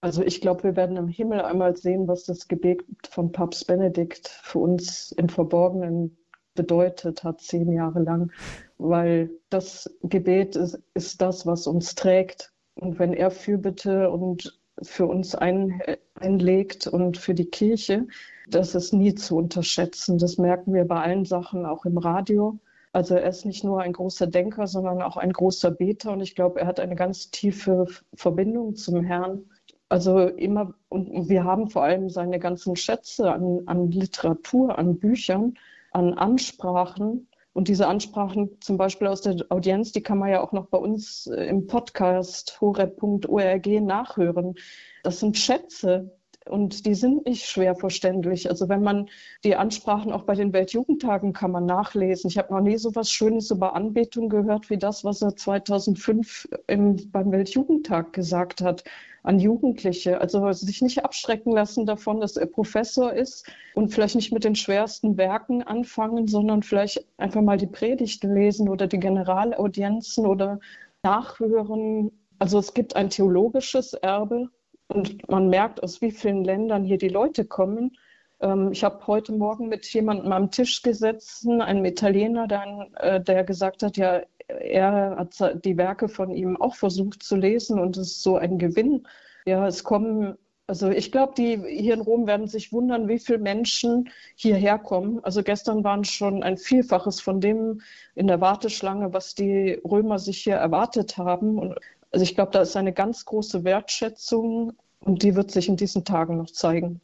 Also 0.00 0.22
ich 0.22 0.40
glaube, 0.40 0.64
wir 0.64 0.76
werden 0.76 0.96
im 0.96 1.08
Himmel 1.08 1.40
einmal 1.40 1.76
sehen, 1.76 2.08
was 2.08 2.24
das 2.24 2.46
Gebet 2.46 2.84
von 3.08 3.32
Papst 3.32 3.66
Benedikt 3.66 4.28
für 4.42 4.58
uns 4.58 5.12
im 5.12 5.28
Verborgenen 5.28 6.16
bedeutet 6.58 7.22
hat, 7.22 7.40
zehn 7.40 7.72
Jahre 7.72 8.02
lang, 8.02 8.32
weil 8.76 9.30
das 9.48 9.88
Gebet 10.02 10.56
ist, 10.56 10.80
ist 10.94 11.22
das, 11.22 11.46
was 11.46 11.66
uns 11.68 11.94
trägt. 11.94 12.52
Und 12.74 12.98
wenn 12.98 13.12
er 13.14 13.30
Fürbitte 13.30 14.10
und 14.10 14.58
für 14.82 15.06
uns 15.06 15.34
ein, 15.34 15.80
einlegt 16.14 16.86
und 16.86 17.16
für 17.16 17.34
die 17.34 17.46
Kirche, 17.46 18.06
das 18.48 18.74
ist 18.74 18.92
nie 18.92 19.14
zu 19.14 19.36
unterschätzen. 19.36 20.18
Das 20.18 20.36
merken 20.38 20.74
wir 20.74 20.84
bei 20.84 21.00
allen 21.00 21.24
Sachen, 21.24 21.64
auch 21.64 21.84
im 21.84 21.98
Radio. 21.98 22.58
Also 22.92 23.14
er 23.14 23.28
ist 23.28 23.44
nicht 23.44 23.64
nur 23.64 23.80
ein 23.80 23.92
großer 23.92 24.26
Denker, 24.26 24.66
sondern 24.66 25.02
auch 25.02 25.16
ein 25.16 25.32
großer 25.32 25.70
Beter 25.70 26.12
und 26.12 26.20
ich 26.20 26.34
glaube, 26.34 26.60
er 26.60 26.66
hat 26.66 26.80
eine 26.80 26.96
ganz 26.96 27.30
tiefe 27.30 27.86
Verbindung 28.14 28.74
zum 28.74 29.04
Herrn. 29.04 29.44
Also 29.90 30.20
immer, 30.20 30.74
und 30.88 31.28
wir 31.28 31.44
haben 31.44 31.70
vor 31.70 31.82
allem 31.82 32.10
seine 32.10 32.38
ganzen 32.38 32.76
Schätze 32.76 33.32
an, 33.32 33.62
an 33.66 33.90
Literatur, 33.90 34.78
an 34.78 34.98
Büchern, 34.98 35.54
an 35.92 36.14
Ansprachen. 36.14 37.28
Und 37.52 37.68
diese 37.68 37.88
Ansprachen 37.88 38.60
zum 38.60 38.76
Beispiel 38.76 39.08
aus 39.08 39.22
der 39.22 39.36
Audienz, 39.48 39.90
die 39.92 40.02
kann 40.02 40.18
man 40.18 40.30
ja 40.30 40.40
auch 40.40 40.52
noch 40.52 40.66
bei 40.66 40.78
uns 40.78 41.26
äh, 41.26 41.46
im 41.46 41.66
Podcast 41.66 42.60
horeb.org 42.60 43.66
nachhören. 43.66 44.54
Das 45.02 45.20
sind 45.20 45.36
Schätze, 45.36 46.18
und 46.48 46.86
die 46.86 46.94
sind 46.94 47.26
nicht 47.26 47.44
schwer 47.46 47.74
verständlich. 47.74 48.48
Also 48.48 48.68
wenn 48.68 48.82
man 48.82 49.08
die 49.44 49.56
Ansprachen 49.56 50.12
auch 50.12 50.24
bei 50.24 50.34
den 50.34 50.52
Weltjugendtagen 50.52 51.32
kann 51.32 51.50
man 51.50 51.66
nachlesen. 51.66 52.28
Ich 52.28 52.38
habe 52.38 52.52
noch 52.52 52.60
nie 52.60 52.76
so 52.76 52.94
was 52.94 53.10
Schönes 53.10 53.50
über 53.50 53.74
Anbetung 53.74 54.28
gehört 54.28 54.70
wie 54.70 54.78
das, 54.78 55.04
was 55.04 55.22
er 55.22 55.36
2005 55.36 56.48
im, 56.66 57.10
beim 57.10 57.30
Weltjugendtag 57.30 58.12
gesagt 58.12 58.60
hat 58.60 58.84
an 59.22 59.38
Jugendliche. 59.38 60.20
Also 60.20 60.50
sich 60.52 60.82
nicht 60.82 61.04
abschrecken 61.04 61.52
lassen 61.52 61.86
davon, 61.86 62.20
dass 62.20 62.36
er 62.36 62.46
Professor 62.46 63.12
ist 63.12 63.46
und 63.74 63.92
vielleicht 63.92 64.16
nicht 64.16 64.32
mit 64.32 64.44
den 64.44 64.54
schwersten 64.54 65.16
Werken 65.16 65.62
anfangen, 65.62 66.28
sondern 66.28 66.62
vielleicht 66.62 67.04
einfach 67.16 67.42
mal 67.42 67.58
die 67.58 67.66
Predigten 67.66 68.34
lesen 68.34 68.68
oder 68.68 68.86
die 68.86 69.00
Generalaudienzen 69.00 70.26
oder 70.26 70.60
nachhören. 71.02 72.10
Also 72.38 72.58
es 72.58 72.74
gibt 72.74 72.96
ein 72.96 73.10
theologisches 73.10 73.94
Erbe 73.94 74.48
und 74.88 75.28
man 75.28 75.48
merkt, 75.48 75.82
aus 75.82 76.00
wie 76.00 76.10
vielen 76.10 76.44
Ländern 76.44 76.84
hier 76.84 76.98
die 76.98 77.08
Leute 77.08 77.44
kommen. 77.44 77.96
Ähm, 78.40 78.72
ich 78.72 78.84
habe 78.84 79.06
heute 79.06 79.32
Morgen 79.32 79.68
mit 79.68 79.86
jemandem 79.92 80.32
am 80.32 80.50
Tisch 80.50 80.82
gesessen, 80.82 81.60
einem 81.60 81.84
Italiener, 81.84 82.46
der, 82.46 82.88
äh, 82.96 83.20
der 83.20 83.44
gesagt 83.44 83.82
hat, 83.82 83.96
ja, 83.96 84.22
er 84.48 85.16
hat 85.16 85.64
die 85.64 85.76
Werke 85.76 86.08
von 86.08 86.30
ihm 86.30 86.60
auch 86.60 86.74
versucht 86.74 87.22
zu 87.22 87.36
lesen 87.36 87.78
und 87.78 87.96
es 87.96 88.12
ist 88.12 88.22
so 88.22 88.36
ein 88.36 88.58
Gewinn. 88.58 89.06
Ja, 89.46 89.66
es 89.66 89.84
kommen, 89.84 90.36
also 90.66 90.88
ich 90.90 91.12
glaube, 91.12 91.34
die 91.36 91.58
hier 91.68 91.94
in 91.94 92.00
Rom 92.00 92.26
werden 92.26 92.48
sich 92.48 92.72
wundern, 92.72 93.08
wie 93.08 93.18
viele 93.18 93.38
Menschen 93.38 94.10
hierher 94.36 94.78
kommen. 94.78 95.22
Also 95.22 95.42
gestern 95.42 95.84
waren 95.84 96.04
schon 96.04 96.42
ein 96.42 96.56
Vielfaches 96.56 97.20
von 97.20 97.40
dem 97.40 97.80
in 98.14 98.26
der 98.26 98.40
Warteschlange, 98.40 99.12
was 99.12 99.34
die 99.34 99.80
Römer 99.84 100.18
sich 100.18 100.38
hier 100.38 100.56
erwartet 100.56 101.16
haben. 101.16 101.58
Und 101.58 101.78
also 102.10 102.22
ich 102.22 102.34
glaube, 102.34 102.52
da 102.52 102.62
ist 102.62 102.76
eine 102.76 102.92
ganz 102.92 103.24
große 103.24 103.64
Wertschätzung 103.64 104.72
und 105.00 105.22
die 105.22 105.34
wird 105.36 105.50
sich 105.50 105.68
in 105.68 105.76
diesen 105.76 106.04
Tagen 106.04 106.38
noch 106.38 106.50
zeigen. 106.50 107.00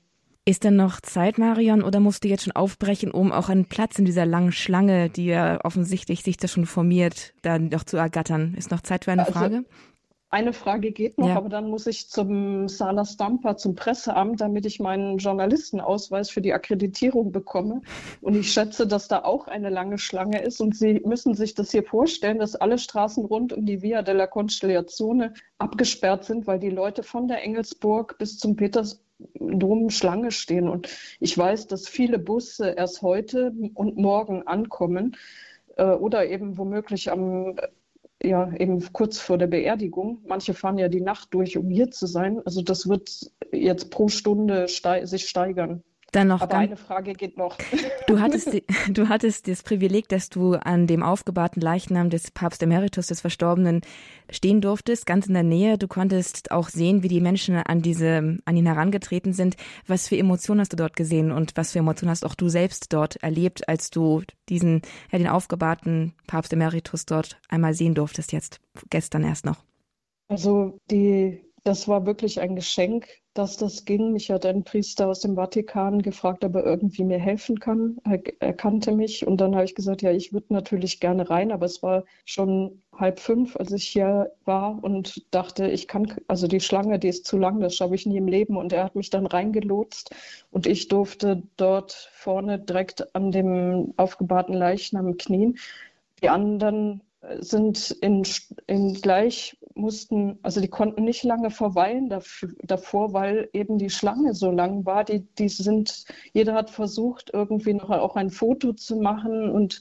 Ist 0.46 0.64
denn 0.64 0.76
noch 0.76 1.00
Zeit, 1.00 1.38
Marion, 1.38 1.82
oder 1.82 2.00
musst 2.00 2.22
du 2.22 2.28
jetzt 2.28 2.44
schon 2.44 2.52
aufbrechen, 2.52 3.10
um 3.10 3.32
auch 3.32 3.48
einen 3.48 3.64
Platz 3.64 3.98
in 3.98 4.04
dieser 4.04 4.26
langen 4.26 4.52
Schlange, 4.52 5.08
die 5.08 5.24
ja 5.24 5.64
offensichtlich 5.64 6.22
sich 6.22 6.36
da 6.36 6.48
schon 6.48 6.66
formiert, 6.66 7.32
dann 7.40 7.68
noch 7.68 7.84
zu 7.84 7.96
ergattern? 7.96 8.54
Ist 8.54 8.70
noch 8.70 8.82
Zeit 8.82 9.06
für 9.06 9.12
eine 9.12 9.22
also, 9.22 9.32
Frage? 9.32 9.64
Eine 10.34 10.52
Frage 10.52 10.90
geht 10.90 11.16
noch, 11.16 11.28
ja. 11.28 11.36
aber 11.36 11.48
dann 11.48 11.70
muss 11.70 11.86
ich 11.86 12.08
zum 12.08 12.68
Sala 12.68 13.04
Stampa, 13.04 13.56
zum 13.56 13.76
Presseamt, 13.76 14.40
damit 14.40 14.66
ich 14.66 14.80
meinen 14.80 15.18
Journalistenausweis 15.18 16.28
für 16.28 16.40
die 16.40 16.52
Akkreditierung 16.52 17.30
bekomme. 17.30 17.82
Und 18.20 18.34
ich 18.34 18.52
schätze, 18.52 18.88
dass 18.88 19.06
da 19.06 19.22
auch 19.22 19.46
eine 19.46 19.70
lange 19.70 19.96
Schlange 19.96 20.42
ist. 20.42 20.60
Und 20.60 20.74
Sie 20.74 21.00
müssen 21.04 21.36
sich 21.36 21.54
das 21.54 21.70
hier 21.70 21.84
vorstellen, 21.84 22.40
dass 22.40 22.56
alle 22.56 22.78
Straßen 22.78 23.24
rund 23.24 23.52
um 23.52 23.64
die 23.64 23.80
Via 23.80 24.02
della 24.02 24.26
Constellazione 24.26 25.34
abgesperrt 25.58 26.24
sind, 26.24 26.48
weil 26.48 26.58
die 26.58 26.70
Leute 26.70 27.04
von 27.04 27.28
der 27.28 27.40
Engelsburg 27.44 28.18
bis 28.18 28.36
zum 28.36 28.56
Petersdom 28.56 29.90
Schlange 29.90 30.32
stehen. 30.32 30.68
Und 30.68 30.88
ich 31.20 31.38
weiß, 31.38 31.68
dass 31.68 31.86
viele 31.86 32.18
Busse 32.18 32.70
erst 32.70 33.02
heute 33.02 33.52
und 33.74 33.98
morgen 33.98 34.44
ankommen 34.48 35.16
äh, 35.76 35.84
oder 35.84 36.26
eben 36.26 36.58
womöglich 36.58 37.12
am 37.12 37.54
ja 38.23 38.52
eben 38.56 38.92
kurz 38.92 39.18
vor 39.18 39.38
der 39.38 39.47
Beerdigung. 39.47 40.23
Manche 40.26 40.54
fahren 40.54 40.78
ja 40.78 40.88
die 40.88 41.00
Nacht 41.00 41.33
durch, 41.35 41.56
um 41.56 41.68
hier 41.68 41.90
zu 41.90 42.06
sein. 42.06 42.40
Also 42.44 42.62
das 42.62 42.88
wird 42.88 43.30
jetzt 43.52 43.90
pro 43.90 44.09
Stunde 44.09 44.68
stei 44.68 45.04
sich 45.06 45.28
steigern. 45.28 45.83
Dann 46.14 46.28
noch 46.28 46.42
Aber 46.42 46.56
eine 46.59 46.76
Frage 46.76 47.12
geht 47.12 47.37
noch. 47.37 47.59
Du 48.06 48.21
hattest, 48.21 48.49
du 48.88 49.09
hattest 49.09 49.49
das 49.49 49.64
Privileg, 49.64 50.09
dass 50.09 50.28
du 50.28 50.54
an 50.54 50.87
dem 50.87 51.02
aufgebahrten 51.02 51.61
Leichnam 51.61 52.09
des 52.09 52.30
Papst 52.30 52.62
Emeritus, 52.62 53.09
des 53.09 53.21
Verstorbenen, 53.21 53.80
stehen 54.30 54.61
durftest, 54.61 55.06
ganz 55.06 55.26
in 55.26 55.35
der 55.35 55.42
Nähe. 55.42 55.76
Du 55.76 55.88
konntest 55.88 56.52
auch 56.52 56.68
sehen, 56.68 57.02
wie 57.02 57.09
die 57.09 57.21
Menschen 57.21 57.56
an 57.56 57.83
diese, 57.83 58.38
an 58.44 58.56
ihn 58.56 58.66
herangetreten 58.66 59.33
sind. 59.33 59.56
Was 59.88 60.06
für 60.06 60.16
Emotionen 60.16 60.61
hast 60.61 60.73
du 60.73 60.76
dort 60.76 60.94
gesehen 60.94 61.33
und 61.33 61.56
was 61.56 61.73
für 61.73 61.80
Emotionen 61.80 62.11
hast 62.11 62.25
auch 62.25 62.37
du 62.37 62.49
selbst 62.49 62.92
dort 62.92 63.16
erlebt, 63.16 63.68
als 63.68 63.90
du 63.90 64.23
diesen, 64.49 64.83
ja, 65.11 65.18
den 65.18 65.28
aufgebahrten 65.28 66.14
Papst 66.28 66.52
Emeritus 66.52 67.06
dort 67.06 67.40
einmal 67.49 67.75
sehen 67.75 67.94
durftest 67.94 68.33
jetzt, 68.33 68.61
gestern 68.88 69.25
erst 69.25 69.47
noch? 69.47 69.64
Also 70.28 70.78
die, 70.90 71.44
das 71.64 71.88
war 71.88 72.04
wirklich 72.04 72.40
ein 72.40 72.56
Geschenk, 72.56 73.09
dass 73.33 73.56
das 73.56 73.87
ging. 73.87 74.12
Mich 74.12 74.30
hat 74.30 74.44
ein 74.44 74.64
Priester 74.64 75.09
aus 75.09 75.21
dem 75.21 75.35
Vatikan 75.35 76.02
gefragt, 76.02 76.44
ob 76.44 76.56
er 76.56 76.64
irgendwie 76.64 77.04
mir 77.04 77.18
helfen 77.18 77.59
kann. 77.59 77.97
Er, 78.04 78.23
er 78.40 78.52
kannte 78.52 78.92
mich 78.92 79.26
und 79.26 79.38
dann 79.40 79.54
habe 79.54 79.64
ich 79.64 79.75
gesagt, 79.75 80.02
ja, 80.02 80.12
ich 80.12 80.35
würde 80.35 80.52
natürlich 80.52 81.00
gerne 81.00 81.30
rein, 81.30 81.50
aber 81.52 81.64
es 81.64 81.83
war 81.83 82.04
schon 82.26 82.83
halb 82.94 83.18
fünf, 83.18 83.56
als 83.56 83.73
ich 83.73 83.88
hier 83.88 84.30
war 84.44 84.78
und 84.85 85.25
dachte, 85.30 85.71
ich 85.71 85.88
kann, 85.88 86.14
also 86.28 86.47
die 86.47 86.61
Schlange, 86.61 86.99
die 86.99 87.09
ist 87.09 87.25
zu 87.25 87.38
lang, 87.38 87.61
das 87.61 87.75
schaffe 87.75 87.94
ich 87.94 88.04
nie 88.04 88.18
im 88.18 88.28
Leben. 88.28 88.59
Und 88.59 88.75
er 88.75 88.85
hat 88.85 88.94
mich 88.94 89.09
dann 89.09 89.26
reingelotst 89.26 90.14
und 90.50 90.66
ich 90.66 90.88
durfte 90.88 91.42
dort 91.56 92.11
vorne 92.12 92.59
direkt 92.59 93.14
an 93.14 93.33
dem 93.33 93.94
aufgebahrten 93.97 94.54
Leichnam 94.54 95.16
knien. 95.16 95.56
Die 96.23 96.28
anderen 96.28 97.00
sind 97.40 97.90
in, 98.02 98.23
in 98.66 98.94
gleich 98.94 99.56
mussten, 99.74 100.38
also 100.42 100.60
die 100.60 100.68
konnten 100.68 101.04
nicht 101.04 101.24
lange 101.24 101.50
verweilen 101.50 102.08
dafür, 102.08 102.50
davor, 102.62 103.12
weil 103.12 103.48
eben 103.52 103.78
die 103.78 103.90
Schlange 103.90 104.34
so 104.34 104.50
lang 104.50 104.86
war. 104.86 105.04
Die, 105.04 105.20
die 105.20 105.48
sind, 105.48 106.04
jeder 106.32 106.54
hat 106.54 106.70
versucht, 106.70 107.30
irgendwie 107.32 107.74
noch 107.74 107.90
auch 107.90 108.16
ein 108.16 108.30
Foto 108.30 108.72
zu 108.72 108.96
machen 108.96 109.50
und 109.50 109.80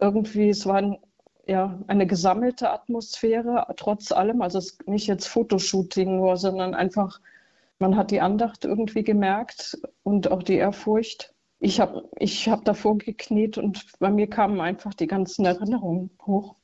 irgendwie, 0.00 0.48
es 0.48 0.66
war 0.66 0.76
ein, 0.76 0.98
ja, 1.46 1.78
eine 1.86 2.06
gesammelte 2.06 2.70
Atmosphäre, 2.70 3.66
trotz 3.76 4.12
allem. 4.12 4.42
Also 4.42 4.58
es 4.58 4.78
nicht 4.86 5.06
jetzt 5.06 5.26
Fotoshooting 5.26 6.16
nur, 6.16 6.36
sondern 6.36 6.74
einfach, 6.74 7.20
man 7.78 7.96
hat 7.96 8.10
die 8.10 8.20
Andacht 8.20 8.64
irgendwie 8.64 9.04
gemerkt 9.04 9.78
und 10.02 10.30
auch 10.30 10.42
die 10.42 10.56
Ehrfurcht. 10.56 11.34
Ich 11.60 11.80
habe 11.80 12.08
ich 12.16 12.48
hab 12.48 12.64
davor 12.64 12.98
gekniet 12.98 13.58
und 13.58 13.84
bei 13.98 14.10
mir 14.10 14.28
kamen 14.28 14.60
einfach 14.60 14.94
die 14.94 15.06
ganzen 15.06 15.44
Erinnerungen 15.44 16.10
hoch. 16.24 16.54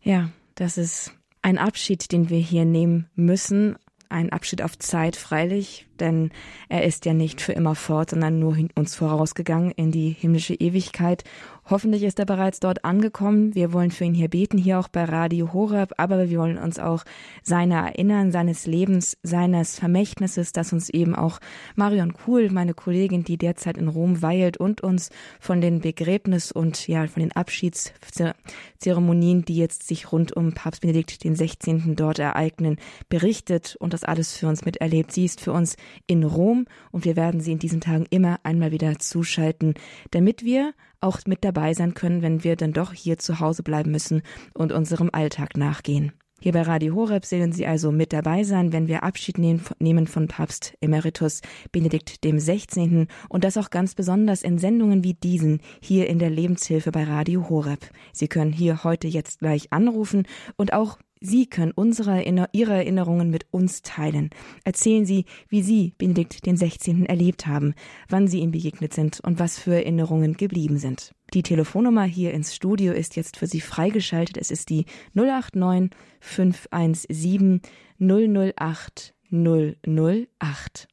Ja, 0.00 0.30
das 0.56 0.76
ist 0.76 1.12
ein 1.44 1.58
Abschied, 1.58 2.10
den 2.10 2.30
wir 2.30 2.38
hier 2.38 2.64
nehmen 2.64 3.06
müssen. 3.14 3.76
Ein 4.08 4.32
Abschied 4.32 4.62
auf 4.62 4.78
Zeit, 4.78 5.14
freilich, 5.14 5.86
denn 6.00 6.30
er 6.68 6.84
ist 6.84 7.04
ja 7.04 7.12
nicht 7.12 7.40
für 7.40 7.52
immer 7.52 7.74
fort, 7.74 8.10
sondern 8.10 8.38
nur 8.38 8.56
uns 8.76 8.94
vorausgegangen 8.94 9.70
in 9.72 9.90
die 9.90 10.10
himmlische 10.10 10.54
Ewigkeit. 10.54 11.24
Hoffentlich 11.66 12.02
ist 12.02 12.18
er 12.18 12.26
bereits 12.26 12.60
dort 12.60 12.84
angekommen. 12.84 13.54
Wir 13.54 13.72
wollen 13.72 13.90
für 13.90 14.04
ihn 14.04 14.12
hier 14.12 14.28
beten, 14.28 14.58
hier 14.58 14.78
auch 14.78 14.88
bei 14.88 15.04
Radio 15.04 15.54
Horeb, 15.54 15.94
aber 15.96 16.28
wir 16.28 16.38
wollen 16.38 16.58
uns 16.58 16.78
auch 16.78 17.04
seiner 17.42 17.86
erinnern, 17.86 18.32
seines 18.32 18.66
Lebens, 18.66 19.16
seines 19.22 19.78
Vermächtnisses, 19.78 20.52
das 20.52 20.74
uns 20.74 20.90
eben 20.90 21.14
auch 21.14 21.40
Marion 21.74 22.12
Kuhl, 22.12 22.50
meine 22.50 22.74
Kollegin, 22.74 23.24
die 23.24 23.38
derzeit 23.38 23.78
in 23.78 23.88
Rom 23.88 24.20
weilt 24.20 24.58
und 24.58 24.82
uns 24.82 25.08
von 25.40 25.62
den 25.62 25.80
Begräbnis 25.80 26.52
und 26.52 26.86
ja, 26.86 27.06
von 27.06 27.22
den 27.22 27.32
Abschiedszeremonien, 27.32 29.46
die 29.46 29.56
jetzt 29.56 29.88
sich 29.88 30.12
rund 30.12 30.36
um 30.36 30.52
Papst 30.52 30.82
Benedikt 30.82 31.24
den 31.24 31.34
16. 31.34 31.96
dort 31.96 32.18
ereignen, 32.18 32.76
berichtet 33.08 33.74
und 33.80 33.94
das 33.94 34.04
alles 34.04 34.36
für 34.36 34.48
uns 34.48 34.66
miterlebt. 34.66 35.12
Sie 35.12 35.24
ist 35.24 35.40
für 35.40 35.52
uns 35.52 35.76
in 36.06 36.24
Rom 36.24 36.66
und 36.92 37.06
wir 37.06 37.16
werden 37.16 37.40
sie 37.40 37.52
in 37.52 37.58
diesen 37.58 37.80
Tagen 37.80 38.04
immer 38.10 38.38
einmal 38.42 38.70
wieder 38.70 38.98
zuschalten, 38.98 39.72
damit 40.10 40.44
wir 40.44 40.74
auch 41.00 41.18
mit 41.26 41.44
dabei 41.44 41.74
sein 41.74 41.94
können, 41.94 42.22
wenn 42.22 42.44
wir 42.44 42.56
dann 42.56 42.72
doch 42.72 42.92
hier 42.92 43.18
zu 43.18 43.40
Hause 43.40 43.62
bleiben 43.62 43.90
müssen 43.90 44.22
und 44.54 44.72
unserem 44.72 45.10
Alltag 45.12 45.56
nachgehen. 45.56 46.12
Hier 46.44 46.52
bei 46.52 46.60
Radio 46.60 46.94
Horeb 46.94 47.24
sehen 47.24 47.52
Sie 47.52 47.66
also 47.66 47.90
mit 47.90 48.12
dabei 48.12 48.44
sein, 48.44 48.70
wenn 48.70 48.86
wir 48.86 49.02
Abschied 49.02 49.38
nehmen 49.38 50.06
von 50.06 50.28
Papst 50.28 50.74
Emeritus 50.82 51.40
Benedikt 51.72 52.22
dem 52.22 52.38
16. 52.38 53.06
und 53.30 53.44
das 53.44 53.56
auch 53.56 53.70
ganz 53.70 53.94
besonders 53.94 54.42
in 54.42 54.58
Sendungen 54.58 55.04
wie 55.04 55.14
diesen 55.14 55.60
hier 55.80 56.06
in 56.06 56.18
der 56.18 56.28
Lebenshilfe 56.28 56.90
bei 56.92 57.04
Radio 57.04 57.48
Horeb. 57.48 57.88
Sie 58.12 58.28
können 58.28 58.52
hier 58.52 58.84
heute 58.84 59.08
jetzt 59.08 59.38
gleich 59.38 59.72
anrufen 59.72 60.26
und 60.56 60.74
auch 60.74 60.98
Sie 61.26 61.46
können 61.46 61.72
unsere, 61.74 62.22
Ihre 62.52 62.74
Erinnerungen 62.74 63.30
mit 63.30 63.46
uns 63.50 63.80
teilen. 63.80 64.28
Erzählen 64.62 65.06
Sie, 65.06 65.24
wie 65.48 65.62
Sie 65.62 65.94
Benedikt 65.96 66.44
den 66.44 66.58
16. 66.58 67.06
erlebt 67.06 67.46
haben, 67.46 67.72
wann 68.10 68.28
Sie 68.28 68.40
ihm 68.40 68.50
begegnet 68.50 68.92
sind 68.92 69.20
und 69.20 69.38
was 69.38 69.58
für 69.58 69.74
Erinnerungen 69.74 70.34
geblieben 70.34 70.76
sind. 70.76 71.14
Die 71.32 71.42
Telefonnummer 71.42 72.04
hier 72.04 72.34
ins 72.34 72.54
Studio 72.54 72.92
ist 72.92 73.16
jetzt 73.16 73.38
für 73.38 73.46
Sie 73.46 73.62
freigeschaltet. 73.62 74.36
Es 74.36 74.50
ist 74.50 74.68
die 74.68 74.84
089 75.14 75.90
517 76.20 77.62
008 77.98 79.14
008. 79.30 80.88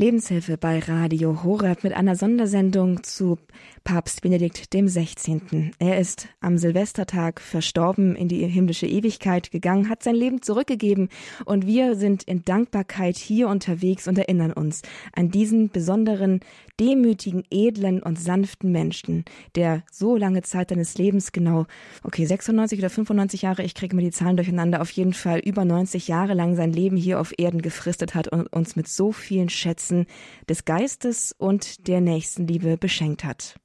Lebenshilfe 0.00 0.56
bei 0.56 0.78
Radio 0.78 1.42
Horeb 1.42 1.82
mit 1.82 1.92
einer 1.92 2.14
Sondersendung 2.14 3.02
zu 3.02 3.36
Papst 3.88 4.20
Benedikt 4.20 4.74
dem 4.74 4.86
16. 4.86 5.70
Er 5.78 5.98
ist 5.98 6.28
am 6.42 6.58
Silvestertag 6.58 7.40
verstorben, 7.40 8.16
in 8.16 8.28
die 8.28 8.46
himmlische 8.46 8.86
Ewigkeit 8.86 9.50
gegangen, 9.50 9.88
hat 9.88 10.02
sein 10.02 10.14
Leben 10.14 10.42
zurückgegeben 10.42 11.08
und 11.46 11.66
wir 11.66 11.96
sind 11.96 12.22
in 12.24 12.44
Dankbarkeit 12.44 13.16
hier 13.16 13.48
unterwegs 13.48 14.06
und 14.06 14.18
erinnern 14.18 14.52
uns 14.52 14.82
an 15.14 15.30
diesen 15.30 15.70
besonderen, 15.70 16.40
demütigen, 16.78 17.44
edlen 17.50 18.02
und 18.02 18.18
sanften 18.18 18.70
Menschen, 18.72 19.24
der 19.54 19.84
so 19.90 20.18
lange 20.18 20.42
Zeit 20.42 20.68
seines 20.68 20.98
Lebens 20.98 21.32
genau, 21.32 21.64
okay, 22.04 22.26
96 22.26 22.80
oder 22.80 22.90
95 22.90 23.40
Jahre, 23.40 23.62
ich 23.62 23.74
kriege 23.74 23.96
mir 23.96 24.02
die 24.02 24.10
Zahlen 24.10 24.36
durcheinander, 24.36 24.82
auf 24.82 24.90
jeden 24.90 25.14
Fall 25.14 25.38
über 25.38 25.64
90 25.64 26.08
Jahre 26.08 26.34
lang 26.34 26.56
sein 26.56 26.74
Leben 26.74 26.98
hier 26.98 27.18
auf 27.18 27.32
Erden 27.38 27.62
gefristet 27.62 28.14
hat 28.14 28.28
und 28.28 28.52
uns 28.52 28.76
mit 28.76 28.86
so 28.86 29.12
vielen 29.12 29.48
Schätzen 29.48 30.04
des 30.46 30.66
Geistes 30.66 31.34
und 31.38 31.88
der 31.88 32.02
Nächstenliebe 32.02 32.76
beschenkt 32.76 33.24
hat. 33.24 33.58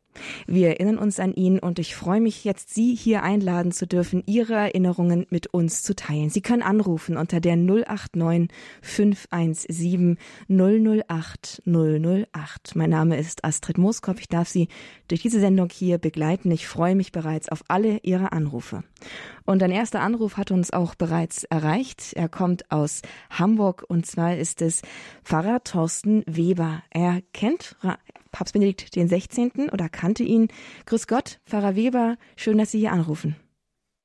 Wir 0.47 0.69
erinnern 0.69 0.97
uns 0.97 1.19
an 1.19 1.33
ihn 1.33 1.59
und 1.59 1.79
ich 1.79 1.95
freue 1.95 2.21
mich 2.21 2.43
jetzt, 2.43 2.73
Sie 2.73 2.95
hier 2.95 3.23
einladen 3.23 3.71
zu 3.71 3.87
dürfen, 3.87 4.23
Ihre 4.25 4.53
Erinnerungen 4.53 5.25
mit 5.29 5.47
uns 5.47 5.83
zu 5.83 5.95
teilen. 5.95 6.29
Sie 6.29 6.41
können 6.41 6.61
anrufen 6.61 7.17
unter 7.17 7.39
der 7.39 7.55
089 7.55 8.49
517 8.81 10.17
008 10.47 11.61
008. 11.65 12.75
Mein 12.75 12.89
Name 12.89 13.17
ist 13.17 13.43
Astrid 13.43 13.77
Moskop. 13.77 14.19
Ich 14.19 14.27
darf 14.27 14.47
Sie 14.47 14.67
durch 15.07 15.21
diese 15.21 15.39
Sendung 15.39 15.69
hier 15.71 15.97
begleiten. 15.97 16.51
Ich 16.51 16.67
freue 16.67 16.95
mich 16.95 17.11
bereits 17.11 17.49
auf 17.49 17.63
alle 17.67 17.99
Ihre 18.03 18.31
Anrufe. 18.31 18.83
Und 19.45 19.61
ein 19.61 19.71
erster 19.71 20.01
Anruf 20.01 20.37
hat 20.37 20.51
uns 20.51 20.71
auch 20.71 20.95
bereits 20.95 21.43
erreicht. 21.43 22.13
Er 22.13 22.29
kommt 22.29 22.71
aus 22.71 23.01
Hamburg 23.29 23.83
und 23.87 24.05
zwar 24.05 24.37
ist 24.37 24.61
es 24.61 24.81
Pfarrer 25.23 25.63
Thorsten 25.63 26.23
Weber. 26.25 26.83
Er 26.91 27.21
kennt 27.33 27.75
Papst 28.33 28.53
Benedikt 28.53 28.95
den 28.97 29.07
16. 29.07 29.69
oder 29.71 29.87
kannte 29.87 30.23
ihn. 30.23 30.49
Grüß 30.87 31.07
Gott, 31.07 31.39
Pfarrer 31.45 31.77
Weber, 31.77 32.17
schön, 32.35 32.57
dass 32.57 32.71
Sie 32.71 32.79
hier 32.79 32.91
anrufen. 32.91 33.37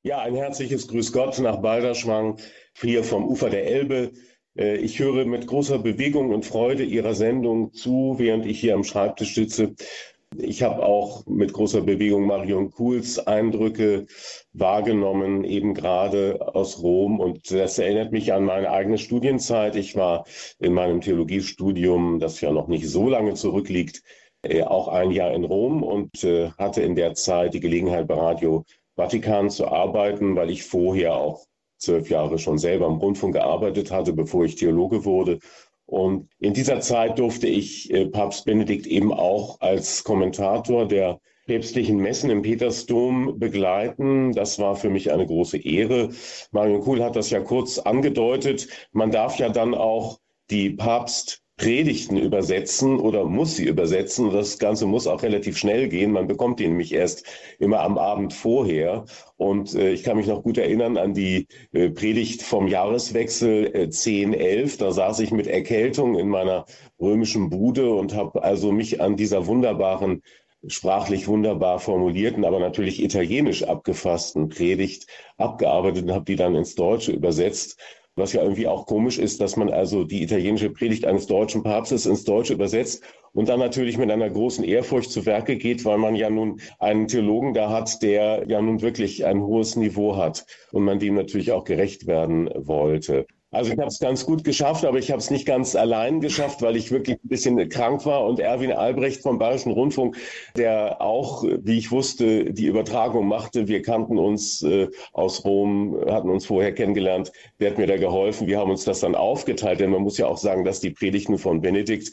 Ja, 0.04 0.20
ein 0.20 0.36
herzliches 0.36 0.86
Grüß 0.86 1.12
Gott 1.12 1.40
nach 1.40 1.56
Balderschwang, 1.56 2.38
hier 2.80 3.02
vom 3.02 3.26
Ufer 3.26 3.50
der 3.50 3.66
Elbe. 3.66 4.12
Äh, 4.56 4.76
ich 4.76 5.00
höre 5.00 5.24
mit 5.24 5.46
großer 5.46 5.78
Bewegung 5.80 6.30
und 6.30 6.46
Freude 6.46 6.84
Ihrer 6.84 7.14
Sendung 7.14 7.72
zu, 7.72 8.14
während 8.18 8.46
ich 8.46 8.60
hier 8.60 8.74
am 8.74 8.84
Schreibtisch 8.84 9.34
sitze. 9.34 9.74
Ich 10.36 10.62
habe 10.62 10.84
auch 10.84 11.26
mit 11.26 11.52
großer 11.52 11.80
Bewegung 11.80 12.26
Marion 12.26 12.70
Kuhls 12.70 13.18
Eindrücke 13.18 14.06
wahrgenommen, 14.52 15.42
eben 15.44 15.74
gerade 15.74 16.54
aus 16.54 16.82
Rom. 16.82 17.18
Und 17.18 17.50
das 17.50 17.78
erinnert 17.78 18.12
mich 18.12 18.32
an 18.32 18.44
meine 18.44 18.70
eigene 18.70 18.98
Studienzeit. 18.98 19.74
Ich 19.74 19.96
war 19.96 20.26
in 20.58 20.74
meinem 20.74 21.00
Theologiestudium, 21.00 22.20
das 22.20 22.40
ja 22.40 22.52
noch 22.52 22.68
nicht 22.68 22.88
so 22.88 23.08
lange 23.08 23.34
zurückliegt, 23.34 24.02
äh, 24.42 24.62
auch 24.62 24.88
ein 24.88 25.10
Jahr 25.10 25.32
in 25.32 25.44
Rom 25.44 25.82
und 25.82 26.22
äh, 26.24 26.50
hatte 26.58 26.82
in 26.82 26.94
der 26.94 27.14
Zeit 27.14 27.54
die 27.54 27.60
Gelegenheit, 27.60 28.06
bei 28.06 28.14
Radio 28.14 28.64
Vatikan 28.96 29.48
zu 29.50 29.66
arbeiten, 29.66 30.36
weil 30.36 30.50
ich 30.50 30.62
vorher 30.62 31.16
auch 31.16 31.46
zwölf 31.78 32.10
Jahre 32.10 32.38
schon 32.38 32.58
selber 32.58 32.86
im 32.86 32.98
Rundfunk 32.98 33.34
gearbeitet 33.34 33.90
hatte, 33.90 34.12
bevor 34.12 34.44
ich 34.44 34.56
Theologe 34.56 35.04
wurde 35.04 35.38
und 35.88 36.28
in 36.38 36.52
dieser 36.52 36.80
Zeit 36.80 37.18
durfte 37.18 37.46
ich 37.48 37.90
äh, 37.90 38.04
Papst 38.04 38.44
Benedikt 38.44 38.86
eben 38.86 39.10
auch 39.10 39.58
als 39.62 40.04
Kommentator 40.04 40.86
der 40.86 41.18
päpstlichen 41.46 41.96
Messen 41.96 42.28
im 42.28 42.42
Petersdom 42.42 43.38
begleiten. 43.38 44.32
Das 44.32 44.58
war 44.58 44.76
für 44.76 44.90
mich 44.90 45.10
eine 45.10 45.24
große 45.24 45.56
Ehre. 45.56 46.10
Marion 46.52 46.82
Kuhl 46.82 47.02
hat 47.02 47.16
das 47.16 47.30
ja 47.30 47.40
kurz 47.40 47.78
angedeutet. 47.78 48.68
Man 48.92 49.10
darf 49.10 49.38
ja 49.38 49.48
dann 49.48 49.74
auch 49.74 50.18
die 50.50 50.68
Papst 50.68 51.42
Predigten 51.58 52.16
übersetzen 52.16 53.00
oder 53.00 53.24
muss 53.24 53.56
sie 53.56 53.64
übersetzen. 53.64 54.30
Das 54.30 54.58
Ganze 54.58 54.86
muss 54.86 55.08
auch 55.08 55.22
relativ 55.22 55.58
schnell 55.58 55.88
gehen. 55.88 56.12
Man 56.12 56.28
bekommt 56.28 56.60
die 56.60 56.68
nämlich 56.68 56.94
erst 56.94 57.24
immer 57.58 57.80
am 57.80 57.98
Abend 57.98 58.32
vorher. 58.32 59.04
Und 59.36 59.74
äh, 59.74 59.90
ich 59.90 60.04
kann 60.04 60.16
mich 60.16 60.28
noch 60.28 60.44
gut 60.44 60.56
erinnern 60.56 60.96
an 60.96 61.14
die 61.14 61.48
äh, 61.72 61.90
Predigt 61.90 62.42
vom 62.42 62.68
Jahreswechsel 62.68 63.74
äh, 63.74 63.90
10, 63.90 64.34
11. 64.34 64.78
Da 64.78 64.92
saß 64.92 65.18
ich 65.18 65.32
mit 65.32 65.48
Erkältung 65.48 66.16
in 66.16 66.28
meiner 66.28 66.64
römischen 67.00 67.50
Bude 67.50 67.90
und 67.90 68.14
habe 68.14 68.42
also 68.44 68.70
mich 68.70 69.00
an 69.00 69.16
dieser 69.16 69.46
wunderbaren 69.46 70.22
sprachlich 70.66 71.28
wunderbar 71.28 71.78
formulierten, 71.78 72.44
aber 72.44 72.58
natürlich 72.58 73.02
italienisch 73.02 73.62
abgefassten 73.62 74.48
Predigt 74.48 75.06
abgearbeitet 75.36 76.04
und 76.04 76.12
habe 76.12 76.24
die 76.24 76.36
dann 76.36 76.56
ins 76.56 76.74
Deutsche 76.74 77.12
übersetzt. 77.12 77.78
Was 78.18 78.32
ja 78.32 78.42
irgendwie 78.42 78.66
auch 78.66 78.86
komisch 78.86 79.18
ist, 79.18 79.40
dass 79.40 79.56
man 79.56 79.70
also 79.70 80.04
die 80.04 80.22
italienische 80.22 80.70
Predigt 80.70 81.04
eines 81.04 81.26
deutschen 81.26 81.62
Papstes 81.62 82.04
ins 82.04 82.24
Deutsche 82.24 82.52
übersetzt 82.52 83.04
und 83.32 83.48
dann 83.48 83.60
natürlich 83.60 83.96
mit 83.96 84.10
einer 84.10 84.28
großen 84.28 84.64
Ehrfurcht 84.64 85.10
zu 85.10 85.24
Werke 85.24 85.56
geht, 85.56 85.84
weil 85.84 85.98
man 85.98 86.16
ja 86.16 86.28
nun 86.28 86.60
einen 86.80 87.06
Theologen 87.06 87.54
da 87.54 87.70
hat, 87.70 88.02
der 88.02 88.44
ja 88.48 88.60
nun 88.60 88.82
wirklich 88.82 89.24
ein 89.24 89.40
hohes 89.40 89.76
Niveau 89.76 90.16
hat 90.16 90.46
und 90.72 90.82
man 90.84 90.98
dem 90.98 91.14
natürlich 91.14 91.52
auch 91.52 91.64
gerecht 91.64 92.06
werden 92.06 92.50
wollte. 92.54 93.26
Also 93.50 93.72
ich 93.72 93.78
habe 93.78 93.88
es 93.88 93.98
ganz 93.98 94.26
gut 94.26 94.44
geschafft, 94.44 94.84
aber 94.84 94.98
ich 94.98 95.10
habe 95.10 95.20
es 95.20 95.30
nicht 95.30 95.46
ganz 95.46 95.74
allein 95.74 96.20
geschafft, 96.20 96.60
weil 96.60 96.76
ich 96.76 96.90
wirklich 96.90 97.16
ein 97.16 97.28
bisschen 97.28 97.68
krank 97.70 98.04
war. 98.04 98.26
Und 98.26 98.40
Erwin 98.40 98.72
Albrecht 98.72 99.22
vom 99.22 99.38
Bayerischen 99.38 99.72
Rundfunk, 99.72 100.18
der 100.54 101.00
auch, 101.00 101.44
wie 101.44 101.78
ich 101.78 101.90
wusste, 101.90 102.52
die 102.52 102.66
Übertragung 102.66 103.26
machte, 103.26 103.66
wir 103.66 103.80
kannten 103.80 104.18
uns 104.18 104.62
äh, 104.62 104.88
aus 105.14 105.46
Rom, 105.46 105.98
hatten 106.10 106.28
uns 106.28 106.44
vorher 106.44 106.74
kennengelernt, 106.74 107.32
der 107.58 107.70
hat 107.70 107.78
mir 107.78 107.86
da 107.86 107.96
geholfen. 107.96 108.46
Wir 108.48 108.58
haben 108.58 108.70
uns 108.70 108.84
das 108.84 109.00
dann 109.00 109.14
aufgeteilt, 109.14 109.80
denn 109.80 109.90
man 109.90 110.02
muss 110.02 110.18
ja 110.18 110.26
auch 110.26 110.38
sagen, 110.38 110.64
dass 110.64 110.80
die 110.80 110.90
Predigten 110.90 111.38
von 111.38 111.62
Benedikt 111.62 112.12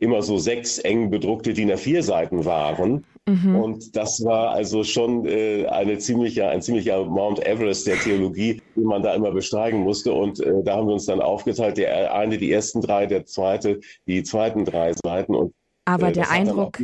immer 0.00 0.22
so 0.22 0.38
sechs 0.38 0.78
eng 0.78 1.10
bedruckte 1.10 1.52
DIN 1.52 1.70
A4 1.70 2.02
Seiten 2.02 2.44
waren. 2.44 3.04
Mhm. 3.28 3.56
Und 3.56 3.96
das 3.96 4.24
war 4.24 4.50
also 4.50 4.82
schon 4.82 5.26
äh, 5.26 5.66
eine 5.66 5.98
ziemliche, 5.98 6.48
ein 6.48 6.62
ziemlicher 6.62 7.04
Mount 7.04 7.46
Everest 7.46 7.86
der 7.86 7.96
Theologie, 7.96 8.60
den 8.74 8.84
man 8.84 9.02
da 9.02 9.14
immer 9.14 9.30
besteigen 9.30 9.80
musste. 9.80 10.12
Und 10.12 10.40
äh, 10.40 10.62
da 10.64 10.76
haben 10.76 10.88
wir 10.88 10.94
uns 10.94 11.04
dann 11.04 11.20
aufgeteilt, 11.20 11.76
der 11.76 12.14
eine 12.14 12.38
die 12.38 12.50
ersten 12.50 12.80
drei, 12.80 13.06
der 13.06 13.26
zweite 13.26 13.80
die 14.06 14.22
zweiten 14.22 14.64
drei 14.64 14.92
Seiten. 15.04 15.34
Und 15.34 15.54
aber 15.84 16.08
äh, 16.08 16.12
der 16.12 16.30
Eindruck, 16.30 16.78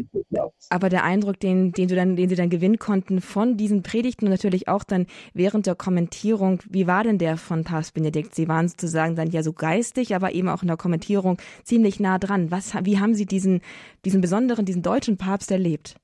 aber 0.71 0.89
der 0.89 1.05
Eindruck, 1.05 1.39
den, 1.41 1.73
den 1.73 1.89
du 1.89 1.95
dann, 1.95 2.17
den 2.17 2.29
sie 2.29 2.35
dann 2.35 2.51
gewinnen 2.51 2.79
konnten 2.79 3.21
von 3.21 3.57
diesen 3.57 3.83
Predigten 3.83 4.27
und 4.27 4.31
natürlich 4.31 4.69
auch 4.69 4.85
dann 4.85 5.07
während 5.35 5.67
der 5.67 5.75
Kommentierung, 5.75 6.61
wie 6.69 6.87
war 6.87 7.05
denn 7.05 7.19
der 7.19 7.37
von 7.37 7.65
Papst 7.65 7.95
Benedikt? 7.95 8.35
Sie 8.35 8.49
waren 8.49 8.69
sozusagen 8.69 9.17
dann 9.17 9.31
ja 9.31 9.43
so 9.43 9.53
geistig, 9.53 10.15
aber 10.15 10.33
eben 10.33 10.49
auch 10.49 10.63
in 10.63 10.69
der 10.69 10.77
Kommentierung 10.77 11.39
ziemlich 11.63 12.01
nah 12.01 12.19
dran. 12.19 12.51
Was, 12.51 12.75
wie 12.85 12.99
haben 12.99 13.15
Sie 13.15 13.27
diesen, 13.27 13.61
diesen 14.05 14.21
besonderen, 14.21 14.65
diesen 14.65 14.83
deutschen 14.83 15.17
Papst 15.17 15.51
erlebt? 15.51 15.97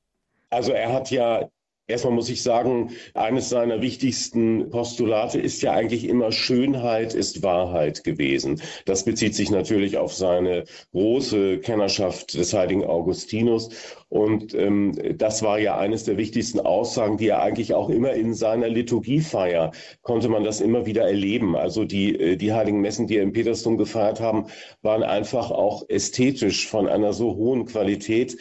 Also 0.51 0.73
er 0.73 0.93
hat 0.93 1.11
ja 1.11 1.49
Erstmal 1.93 2.15
muss 2.15 2.31
ich 2.31 2.43
sagen, 2.43 2.91
eines 3.13 3.51
seiner 3.51 3.83
wichtigsten 3.83 4.71
Postulate 4.71 5.39
ist 5.39 5.61
ja 5.63 5.73
eigentlich 5.73 6.09
immer 6.09 6.33
Schönheit 6.33 7.13
ist 7.13 7.43
Wahrheit 7.43 8.03
gewesen. 8.03 8.63
Das 8.87 9.05
bezieht 9.05 9.35
sich 9.35 9.51
natürlich 9.51 9.99
auf 9.99 10.15
seine 10.15 10.65
große 10.93 11.59
Kennerschaft 11.59 12.35
des 12.35 12.55
heiligen 12.55 12.85
Augustinus. 12.85 13.69
Und 14.09 14.55
ähm, 14.55 14.93
das 15.17 15.43
war 15.43 15.59
ja 15.59 15.79
eines 15.79 16.05
der 16.05 16.17
wichtigsten 16.19 16.61
Aussagen, 16.61 17.17
die 17.17 17.29
er 17.29 17.43
eigentlich 17.43 17.73
auch 17.75 17.89
immer 17.89 18.13
in 18.13 18.35
seiner 18.35 18.69
Liturgiefeier 18.69 19.73
konnte 20.03 20.29
man 20.29 20.45
das 20.45 20.61
immer 20.61 20.87
wieder 20.87 21.03
erleben. 21.07 21.57
Also 21.57 21.85
die, 21.85 22.19
äh, 22.19 22.37
die 22.37 22.53
heiligen 22.53 22.81
Messen, 22.81 23.07
die 23.07 23.17
er 23.17 23.23
im 23.23 23.33
Petersdom 23.33 23.77
gefeiert 23.79 24.21
haben, 24.21 24.47
waren 24.83 25.03
einfach 25.03 25.51
auch 25.51 25.89
ästhetisch 25.89 26.67
von 26.69 26.89
einer 26.89 27.13
so 27.13 27.37
hohen 27.37 27.67
Qualität, 27.67 28.37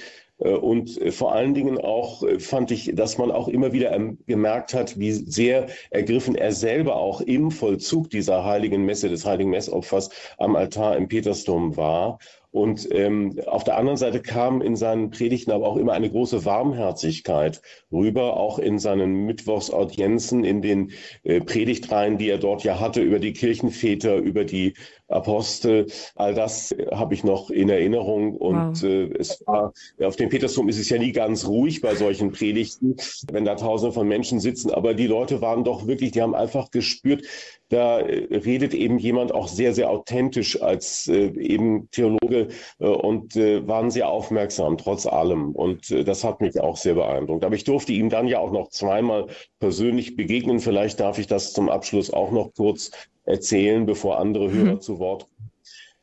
und 0.50 1.00
äh, 1.00 1.12
vor 1.12 1.34
allen 1.34 1.54
Dingen 1.54 1.78
auch 1.78 2.24
äh, 2.24 2.40
fand 2.40 2.72
ich, 2.72 2.92
dass 2.96 3.18
man 3.18 3.32
auch 3.32 3.48
immer 3.48 3.74
wieder 3.74 3.92
ähm, 3.92 4.18
gemerkt 4.26 4.74
hat, 4.74 5.00
wie 5.00 5.12
sehr 5.12 5.68
ergriffen 5.92 6.36
er 6.36 6.52
selber 6.52 6.96
auch 6.96 7.22
im 7.22 7.52
Vollzug 7.52 8.10
dieser 8.10 8.44
heiligen 8.44 8.84
Messe, 8.84 9.10
des 9.10 9.26
heiligen 9.26 9.52
Messopfers 9.52 10.10
am 10.38 10.56
Altar 10.56 10.98
im 10.98 11.08
Petersdom 11.08 11.78
war. 11.78 12.18
Und 12.52 12.88
ähm, 12.92 13.40
auf 13.46 13.64
der 13.64 13.78
anderen 13.78 13.98
Seite 13.98 14.22
kam 14.22 14.62
in 14.62 14.76
seinen 14.76 15.10
Predigten 15.10 15.52
aber 15.52 15.68
auch 15.68 15.78
immer 15.78 15.94
eine 15.94 16.10
große 16.10 16.44
Warmherzigkeit 16.44 17.62
rüber, 17.92 18.38
auch 18.38 18.60
in 18.60 18.78
seinen 18.78 19.26
Mittwochsaudienzen, 19.26 20.44
in 20.44 20.62
den 20.62 20.92
äh, 21.24 21.40
Predigtreihen, 21.40 22.18
die 22.18 22.30
er 22.30 22.40
dort 22.40 22.64
ja 22.64 22.80
hatte, 22.80 23.02
über 23.02 23.20
die 23.20 23.32
Kirchenväter, 23.32 24.18
über 24.18 24.44
die 24.44 24.74
Apostel. 25.08 25.88
All 26.16 26.34
das 26.34 26.76
habe 26.92 27.14
ich 27.14 27.24
noch 27.24 27.50
in 27.50 27.70
Erinnerung. 27.70 28.36
Und 28.36 28.82
wow. 28.82 28.84
äh, 28.84 29.14
es 29.18 29.42
war, 29.46 29.74
auf 30.02 30.16
dem 30.18 30.30
Petersdom 30.30 30.68
ist 30.68 30.80
es 30.80 30.90
ja 30.90 30.98
nie 30.98 31.14
ganz 31.14 31.48
ruhig 31.48 31.82
bei 31.82 31.96
solchen 31.96 32.32
Predigten, 32.32 32.96
wenn 33.32 33.46
da 33.46 33.56
tausende 33.56 33.94
von 33.94 34.08
Menschen 34.08 34.42
sitzen. 34.42 34.72
Aber 34.72 34.94
die 34.94 35.08
Leute 35.08 35.42
waren 35.42 35.64
doch 35.64 35.88
wirklich, 35.88 36.12
die 36.12 36.22
haben 36.22 36.36
einfach 36.36 36.72
gespürt, 36.72 37.24
da 37.70 38.00
äh, 38.00 38.36
redet 38.36 38.74
eben 38.74 38.98
jemand 39.00 39.34
auch 39.34 39.48
sehr, 39.48 39.74
sehr 39.74 39.90
authentisch 39.90 40.62
als 40.62 41.08
äh, 41.08 41.28
eben 41.38 41.90
Theologe 41.92 42.41
äh, 42.80 42.88
und 42.88 43.36
äh, 43.36 43.68
waren 43.68 43.92
sehr 43.92 44.10
aufmerksam, 44.10 44.78
trotz 44.78 45.06
allem. 45.06 45.52
Und 45.52 45.92
äh, 45.92 46.04
das 46.04 46.24
hat 46.24 46.42
mich 46.42 46.60
auch 46.60 46.78
sehr 46.78 46.96
beeindruckt. 46.96 47.46
Aber 47.46 47.56
ich 47.56 47.64
durfte 47.64 47.94
ihm 47.94 48.10
dann 48.10 48.28
ja 48.28 48.40
auch 48.40 48.52
noch 48.52 48.70
zweimal 48.70 49.28
persönlich 49.60 50.16
begegnen. 50.16 50.60
Vielleicht 50.60 51.00
darf 51.00 51.18
ich 51.18 51.28
das 51.28 51.54
zum 51.54 51.70
Abschluss 51.70 52.12
auch 52.12 52.32
noch 52.32 52.54
kurz 52.56 52.92
erzählen, 53.26 53.86
bevor 53.86 54.20
andere 54.20 54.52
Hörer 54.52 54.76
mhm. 54.76 54.82
zu 54.82 55.00
Wort 55.00 55.24
kommen. 55.24 55.31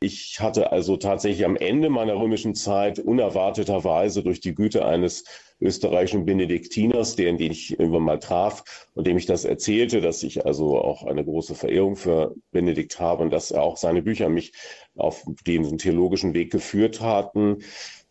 Ich 0.01 0.39
hatte 0.39 0.71
also 0.71 0.95
tatsächlich 0.95 1.43
am 1.43 1.57
Ende 1.57 1.89
meiner 1.89 2.15
römischen 2.15 2.55
Zeit 2.55 2.99
unerwarteterweise 2.99 4.23
durch 4.23 4.39
die 4.39 4.55
Güte 4.55 4.85
eines 4.85 5.25
österreichischen 5.59 6.25
Benediktiners, 6.25 7.17
den, 7.17 7.37
den 7.37 7.51
ich 7.51 7.77
irgendwann 7.77 8.03
mal 8.03 8.19
traf 8.19 8.87
und 8.93 9.07
dem 9.07 9.17
ich 9.17 9.25
das 9.25 9.43
erzählte, 9.43 9.99
dass 9.99 10.23
ich 10.23 10.45
also 10.45 10.77
auch 10.77 11.03
eine 11.03 11.25
große 11.25 11.53
Verehrung 11.53 11.97
für 11.97 12.33
Benedikt 12.51 13.01
habe 13.01 13.23
und 13.23 13.29
dass 13.31 13.51
er 13.51 13.61
auch 13.61 13.75
seine 13.75 14.01
Bücher 14.01 14.29
mich 14.29 14.53
auf 14.95 15.25
den 15.45 15.77
theologischen 15.77 16.33
Weg 16.33 16.49
geführt 16.49 17.01
hatten 17.01 17.57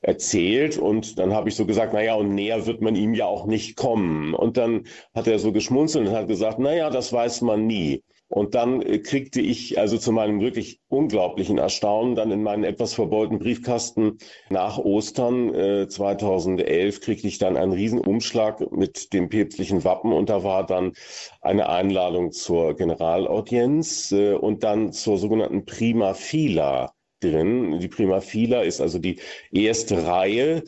erzählt 0.00 0.78
und 0.78 1.18
dann 1.18 1.32
habe 1.32 1.48
ich 1.48 1.56
so 1.56 1.66
gesagt, 1.66 1.92
naja, 1.92 2.14
und 2.14 2.34
näher 2.34 2.66
wird 2.66 2.82
man 2.82 2.96
ihm 2.96 3.14
ja 3.14 3.26
auch 3.26 3.46
nicht 3.46 3.76
kommen. 3.76 4.34
Und 4.34 4.56
dann 4.56 4.86
hat 5.14 5.26
er 5.26 5.38
so 5.38 5.52
geschmunzelt 5.52 6.06
und 6.06 6.14
hat 6.14 6.28
gesagt, 6.28 6.58
naja, 6.58 6.90
das 6.90 7.12
weiß 7.12 7.40
man 7.40 7.66
nie. 7.66 8.04
Und 8.28 8.54
dann 8.54 8.82
äh, 8.82 8.98
kriegte 8.98 9.40
ich 9.40 9.78
also 9.78 9.96
zu 9.96 10.12
meinem 10.12 10.40
wirklich 10.40 10.80
unglaublichen 10.88 11.58
Erstaunen 11.58 12.14
dann 12.14 12.30
in 12.30 12.42
meinen 12.42 12.64
etwas 12.64 12.92
verbeulten 12.94 13.38
Briefkasten 13.38 14.18
nach 14.50 14.78
Ostern 14.78 15.54
äh, 15.54 15.88
2011 15.88 17.00
kriegte 17.00 17.26
ich 17.26 17.38
dann 17.38 17.56
einen 17.56 17.72
Riesenumschlag 17.72 18.70
mit 18.70 19.14
dem 19.14 19.30
päpstlichen 19.30 19.82
Wappen 19.84 20.12
und 20.12 20.28
da 20.28 20.44
war 20.44 20.66
dann 20.66 20.92
eine 21.40 21.68
Einladung 21.70 22.30
zur 22.32 22.76
Generalaudienz 22.76 24.12
äh, 24.12 24.34
und 24.34 24.62
dann 24.62 24.92
zur 24.92 25.16
sogenannten 25.16 25.64
Prima 25.64 26.12
Fila 26.12 26.92
drin. 27.20 27.78
Die 27.80 27.88
Prima 27.88 28.20
Fila 28.20 28.62
ist 28.62 28.80
also 28.80 28.98
die 28.98 29.16
erste 29.52 30.06
Reihe. 30.06 30.62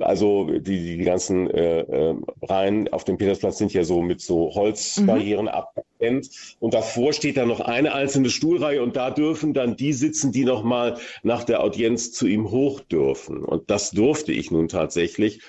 Also 0.00 0.50
die, 0.50 0.98
die 0.98 1.04
ganzen 1.04 1.48
äh, 1.50 1.80
äh, 1.80 2.14
Reihen 2.42 2.88
auf 2.92 3.04
dem 3.04 3.16
Petersplatz 3.16 3.58
sind 3.58 3.72
ja 3.72 3.84
so 3.84 4.02
mit 4.02 4.20
so 4.20 4.54
Holzbarrieren 4.54 5.46
mhm. 5.46 5.52
abgetrennt. 5.52 6.30
Und 6.60 6.74
davor 6.74 7.12
steht 7.12 7.36
dann 7.36 7.48
noch 7.48 7.60
eine 7.60 7.94
einzelne 7.94 8.30
Stuhlreihe 8.30 8.82
und 8.82 8.96
da 8.96 9.10
dürfen 9.10 9.54
dann 9.54 9.76
die 9.76 9.92
sitzen, 9.92 10.32
die 10.32 10.44
nochmal 10.44 10.98
nach 11.22 11.44
der 11.44 11.62
Audienz 11.62 12.12
zu 12.12 12.26
ihm 12.26 12.50
hoch 12.50 12.80
dürfen. 12.80 13.44
Und 13.44 13.70
das 13.70 13.90
durfte 13.90 14.32
ich 14.32 14.50
nun 14.50 14.68
tatsächlich. 14.68 15.40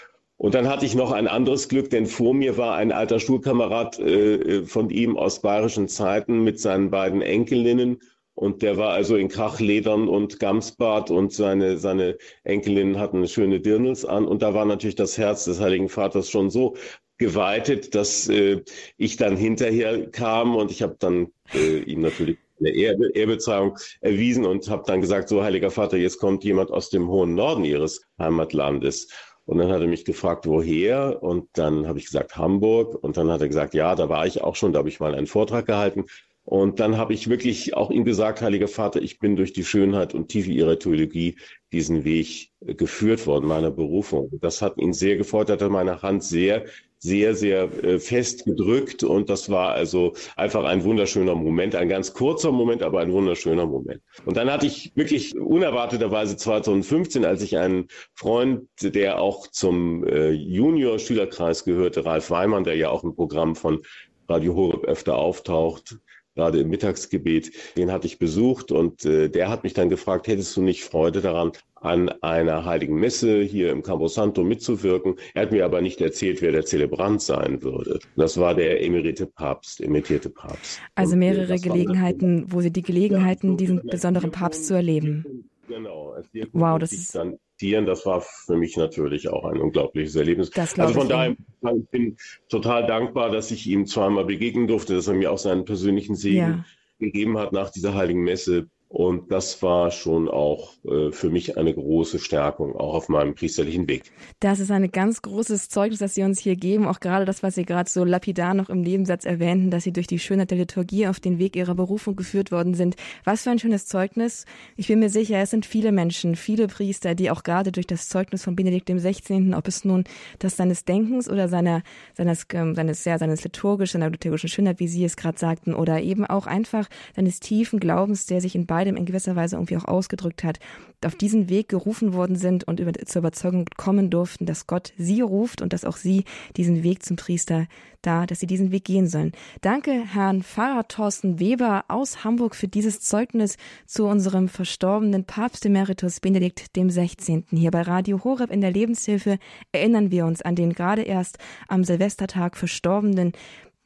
Und 0.41 0.55
dann 0.55 0.67
hatte 0.67 0.87
ich 0.87 0.95
noch 0.95 1.11
ein 1.11 1.27
anderes 1.27 1.69
Glück, 1.69 1.91
denn 1.91 2.07
vor 2.07 2.33
mir 2.33 2.57
war 2.57 2.75
ein 2.75 2.91
alter 2.91 3.19
Schulkamerad 3.19 3.99
äh, 3.99 4.65
von 4.65 4.89
ihm 4.89 5.15
aus 5.15 5.41
bayerischen 5.41 5.87
Zeiten 5.87 6.43
mit 6.43 6.59
seinen 6.59 6.89
beiden 6.89 7.21
Enkelinnen. 7.21 7.99
Und 8.33 8.61
der 8.61 8.77
war 8.77 8.91
also 8.93 9.15
in 9.17 9.27
Krachledern 9.27 10.07
und 10.07 10.39
Gamsbart 10.39 11.11
und 11.11 11.33
seine, 11.33 11.77
seine 11.77 12.17
Enkelinnen 12.43 12.97
hatten 12.97 13.27
schöne 13.27 13.59
Dirnels 13.59 14.05
an. 14.05 14.25
Und 14.25 14.41
da 14.41 14.53
war 14.53 14.65
natürlich 14.65 14.95
das 14.95 15.17
Herz 15.17 15.45
des 15.45 15.59
Heiligen 15.59 15.89
Vaters 15.89 16.29
schon 16.29 16.49
so 16.49 16.75
geweitet, 17.17 17.93
dass 17.93 18.27
äh, 18.29 18.63
ich 18.97 19.15
dann 19.17 19.37
hinterher 19.37 20.09
kam 20.09 20.55
und 20.55 20.71
ich 20.71 20.81
habe 20.81 20.95
dann 20.97 21.27
äh, 21.53 21.79
ihm 21.79 22.01
natürlich 22.01 22.37
eine 22.59 22.75
Erbe, 22.75 23.11
Ehrbezeihung 23.13 23.77
erwiesen 24.01 24.45
und 24.45 24.69
habe 24.69 24.83
dann 24.87 25.01
gesagt, 25.01 25.29
so 25.29 25.43
Heiliger 25.43 25.71
Vater, 25.71 25.97
jetzt 25.97 26.19
kommt 26.19 26.43
jemand 26.43 26.71
aus 26.71 26.89
dem 26.89 27.09
hohen 27.09 27.35
Norden 27.35 27.63
Ihres 27.63 28.01
Heimatlandes. 28.17 29.09
Und 29.45 29.57
dann 29.57 29.71
hat 29.71 29.81
er 29.81 29.87
mich 29.87 30.05
gefragt, 30.05 30.47
woher? 30.47 31.21
Und 31.21 31.49
dann 31.53 31.87
habe 31.87 31.99
ich 31.99 32.05
gesagt, 32.05 32.37
Hamburg. 32.37 32.95
Und 33.03 33.17
dann 33.17 33.29
hat 33.29 33.41
er 33.41 33.47
gesagt, 33.47 33.73
ja, 33.73 33.95
da 33.95 34.07
war 34.07 34.25
ich 34.25 34.41
auch 34.41 34.55
schon, 34.55 34.71
da 34.71 34.79
habe 34.79 34.89
ich 34.89 34.99
mal 34.99 35.13
einen 35.13 35.27
Vortrag 35.27 35.65
gehalten. 35.65 36.05
Und 36.51 36.81
dann 36.81 36.97
habe 36.97 37.13
ich 37.13 37.29
wirklich 37.29 37.77
auch 37.77 37.91
ihm 37.91 38.03
gesagt, 38.03 38.41
Heiliger 38.41 38.67
Vater, 38.67 39.01
ich 39.01 39.19
bin 39.19 39.37
durch 39.37 39.53
die 39.53 39.63
Schönheit 39.63 40.13
und 40.13 40.27
Tiefe 40.27 40.51
Ihrer 40.51 40.77
Theologie 40.77 41.37
diesen 41.71 42.03
Weg 42.03 42.49
äh, 42.59 42.73
geführt 42.73 43.25
worden, 43.25 43.47
meiner 43.47 43.71
Berufung. 43.71 44.29
Das 44.41 44.61
hat 44.61 44.77
ihn 44.77 44.91
sehr 44.91 45.15
gefreut, 45.15 45.49
hat 45.49 45.61
meine 45.69 46.01
Hand 46.01 46.25
sehr, 46.25 46.65
sehr, 46.97 47.35
sehr 47.35 47.71
äh, 47.85 47.99
fest 47.99 48.43
gedrückt. 48.43 49.05
Und 49.05 49.29
das 49.29 49.49
war 49.49 49.71
also 49.71 50.11
einfach 50.35 50.65
ein 50.65 50.83
wunderschöner 50.83 51.35
Moment, 51.35 51.73
ein 51.73 51.87
ganz 51.87 52.13
kurzer 52.13 52.51
Moment, 52.51 52.83
aber 52.83 52.99
ein 52.99 53.13
wunderschöner 53.13 53.65
Moment. 53.65 54.01
Und 54.25 54.35
dann 54.35 54.51
hatte 54.51 54.65
ich 54.67 54.91
wirklich 54.93 55.33
unerwarteterweise 55.39 56.35
2015, 56.35 57.23
als 57.23 57.41
ich 57.43 57.57
einen 57.59 57.87
Freund, 58.13 58.67
der 58.81 59.21
auch 59.21 59.47
zum 59.47 60.05
äh, 60.05 60.31
Junior-Schülerkreis 60.31 61.63
gehörte, 61.63 62.03
Ralf 62.03 62.29
Weimann, 62.29 62.65
der 62.65 62.75
ja 62.75 62.89
auch 62.89 63.05
im 63.05 63.15
Programm 63.15 63.55
von 63.55 63.83
Radio 64.27 64.53
Horeb 64.53 64.83
öfter 64.83 65.15
auftaucht, 65.17 65.95
gerade 66.35 66.59
im 66.59 66.69
Mittagsgebet, 66.69 67.51
den 67.77 67.91
hatte 67.91 68.07
ich 68.07 68.19
besucht 68.19 68.71
und 68.71 69.05
äh, 69.05 69.29
der 69.29 69.49
hat 69.49 69.63
mich 69.63 69.73
dann 69.73 69.89
gefragt, 69.89 70.27
hättest 70.27 70.55
du 70.55 70.61
nicht 70.61 70.83
Freude 70.83 71.21
daran, 71.21 71.51
an 71.81 72.09
einer 72.21 72.63
heiligen 72.63 72.95
Messe 72.95 73.41
hier 73.41 73.71
im 73.71 73.81
Camposanto 73.81 74.43
mitzuwirken. 74.43 75.15
Er 75.33 75.43
hat 75.43 75.51
mir 75.51 75.65
aber 75.65 75.81
nicht 75.81 75.99
erzählt, 75.99 76.41
wer 76.41 76.51
der 76.51 76.63
Zelebrant 76.63 77.21
sein 77.21 77.63
würde. 77.63 77.99
Das 78.15 78.37
war 78.37 78.53
der 78.53 78.81
emerite 78.81 79.25
Papst, 79.25 79.81
emeritierte 79.81 80.29
Papst. 80.29 80.79
Also 80.93 81.15
mehrere 81.15 81.57
Gelegenheiten, 81.57 82.45
wo 82.49 82.61
Sie 82.61 82.71
die 82.71 82.83
Gelegenheiten, 82.83 83.51
ja, 83.51 83.57
diesen 83.57 83.81
besonderen 83.81 84.31
Papst 84.31 84.67
zu 84.67 84.75
erleben. 84.75 85.49
Genau. 85.67 86.15
Wow, 86.51 86.79
das 86.79 86.91
ist 86.91 87.15
dann 87.15 87.37
existieren. 87.61 87.85
Das 87.85 88.05
war 88.05 88.21
für 88.21 88.57
mich 88.57 88.77
natürlich 88.77 89.29
auch 89.29 89.45
ein 89.45 89.59
unglaubliches 89.59 90.15
Erlebnis. 90.15 90.51
also 90.55 90.93
von 90.93 91.09
daher, 91.09 91.31
ich 91.31 91.89
bin 91.89 92.17
total 92.49 92.87
dankbar, 92.87 93.29
dass 93.31 93.51
ich 93.51 93.67
ihm 93.67 93.85
zweimal 93.85 94.25
begegnen 94.25 94.67
durfte, 94.67 94.95
dass 94.95 95.07
er 95.07 95.13
mir 95.13 95.31
auch 95.31 95.37
seinen 95.37 95.65
persönlichen 95.65 96.15
Segen 96.15 96.37
ja. 96.37 96.65
gegeben 96.99 97.37
hat 97.37 97.53
nach 97.53 97.69
dieser 97.69 97.93
heiligen 97.93 98.23
Messe. 98.23 98.67
Und 98.91 99.31
das 99.31 99.63
war 99.63 99.89
schon 99.89 100.27
auch 100.27 100.73
äh, 100.83 101.13
für 101.13 101.29
mich 101.29 101.57
eine 101.57 101.73
große 101.73 102.19
Stärkung, 102.19 102.75
auch 102.75 102.93
auf 102.93 103.07
meinem 103.07 103.35
priesterlichen 103.35 103.87
Weg. 103.87 104.11
Das 104.41 104.59
ist 104.59 104.69
ein 104.69 104.91
ganz 104.91 105.21
großes 105.21 105.69
Zeugnis, 105.69 105.99
das 105.99 106.13
Sie 106.13 106.23
uns 106.23 106.39
hier 106.39 106.57
geben. 106.57 106.85
Auch 106.85 106.99
gerade 106.99 107.23
das, 107.23 107.41
was 107.41 107.55
Sie 107.55 107.63
gerade 107.63 107.89
so 107.89 108.03
lapidar 108.03 108.53
noch 108.53 108.69
im 108.69 108.81
Nebensatz 108.81 109.23
erwähnten, 109.23 109.71
dass 109.71 109.85
Sie 109.85 109.93
durch 109.93 110.07
die 110.07 110.19
Schönheit 110.19 110.51
der 110.51 110.57
Liturgie 110.57 111.07
auf 111.07 111.21
den 111.21 111.39
Weg 111.39 111.55
Ihrer 111.55 111.73
Berufung 111.73 112.17
geführt 112.17 112.51
worden 112.51 112.73
sind. 112.73 112.97
Was 113.23 113.43
für 113.43 113.51
ein 113.51 113.59
schönes 113.59 113.85
Zeugnis. 113.85 114.45
Ich 114.75 114.87
bin 114.87 114.99
mir 114.99 115.09
sicher, 115.09 115.37
es 115.37 115.51
sind 115.51 115.65
viele 115.65 115.93
Menschen, 115.93 116.35
viele 116.35 116.67
Priester, 116.67 117.15
die 117.15 117.31
auch 117.31 117.43
gerade 117.43 117.71
durch 117.71 117.87
das 117.87 118.09
Zeugnis 118.09 118.43
von 118.43 118.57
Benedikt 118.57 118.89
XVI., 118.89 119.53
ob 119.55 119.69
es 119.69 119.85
nun 119.85 120.03
das 120.39 120.57
seines 120.57 120.83
Denkens 120.83 121.29
oder 121.29 121.47
seiner, 121.47 121.81
seines, 122.13 122.45
ähm, 122.51 122.75
seines, 122.75 123.05
ja, 123.05 123.17
seines 123.17 123.41
liturgischen, 123.45 124.01
seiner 124.01 124.11
liturgischen 124.11 124.49
Schönheit, 124.49 124.81
wie 124.81 124.89
Sie 124.89 125.05
es 125.05 125.15
gerade 125.15 125.39
sagten, 125.39 125.73
oder 125.73 126.01
eben 126.01 126.25
auch 126.25 126.45
einfach 126.45 126.89
seines 127.15 127.39
tiefen 127.39 127.79
Glaubens, 127.79 128.25
der 128.25 128.41
sich 128.41 128.53
in 128.53 128.65
beiden 128.65 128.80
beidem 128.81 128.97
in 128.97 129.05
gewisser 129.05 129.35
Weise 129.35 129.57
irgendwie 129.57 129.77
auch 129.77 129.85
ausgedrückt 129.85 130.43
hat, 130.43 130.57
auf 131.05 131.13
diesen 131.13 131.49
Weg 131.49 131.69
gerufen 131.69 132.13
worden 132.13 132.35
sind 132.35 132.63
und 132.63 132.79
über, 132.79 132.93
zur 132.93 133.19
Überzeugung 133.19 133.65
kommen 133.77 134.09
durften, 134.09 134.47
dass 134.47 134.65
Gott 134.65 134.91
sie 134.97 135.21
ruft 135.21 135.61
und 135.61 135.71
dass 135.71 135.85
auch 135.85 135.97
sie 135.97 136.23
diesen 136.57 136.81
Weg 136.81 137.03
zum 137.03 137.15
Priester 137.15 137.67
da, 138.01 138.25
dass 138.25 138.39
sie 138.39 138.47
diesen 138.47 138.71
Weg 138.71 138.85
gehen 138.85 139.05
sollen. 139.05 139.33
Danke, 139.61 139.91
Herrn 139.91 140.41
Pfarrer 140.41 140.87
Thorsten 140.87 141.39
Weber 141.39 141.85
aus 141.89 142.23
Hamburg 142.23 142.55
für 142.55 142.67
dieses 142.67 143.01
Zeugnis 143.01 143.57
zu 143.85 144.07
unserem 144.07 144.47
verstorbenen 144.47 145.25
Papst 145.25 145.63
Emeritus 145.63 146.19
Benedikt 146.19 146.75
dem 146.75 146.89
16. 146.89 147.45
Hier 147.51 147.69
bei 147.69 147.83
Radio 147.83 148.23
Horeb 148.23 148.49
in 148.49 148.61
der 148.61 148.71
Lebenshilfe 148.71 149.37
erinnern 149.71 150.09
wir 150.09 150.25
uns 150.25 150.41
an 150.41 150.55
den 150.55 150.73
gerade 150.73 151.03
erst 151.03 151.37
am 151.67 151.83
Silvestertag 151.83 152.57
verstorbenen 152.57 153.33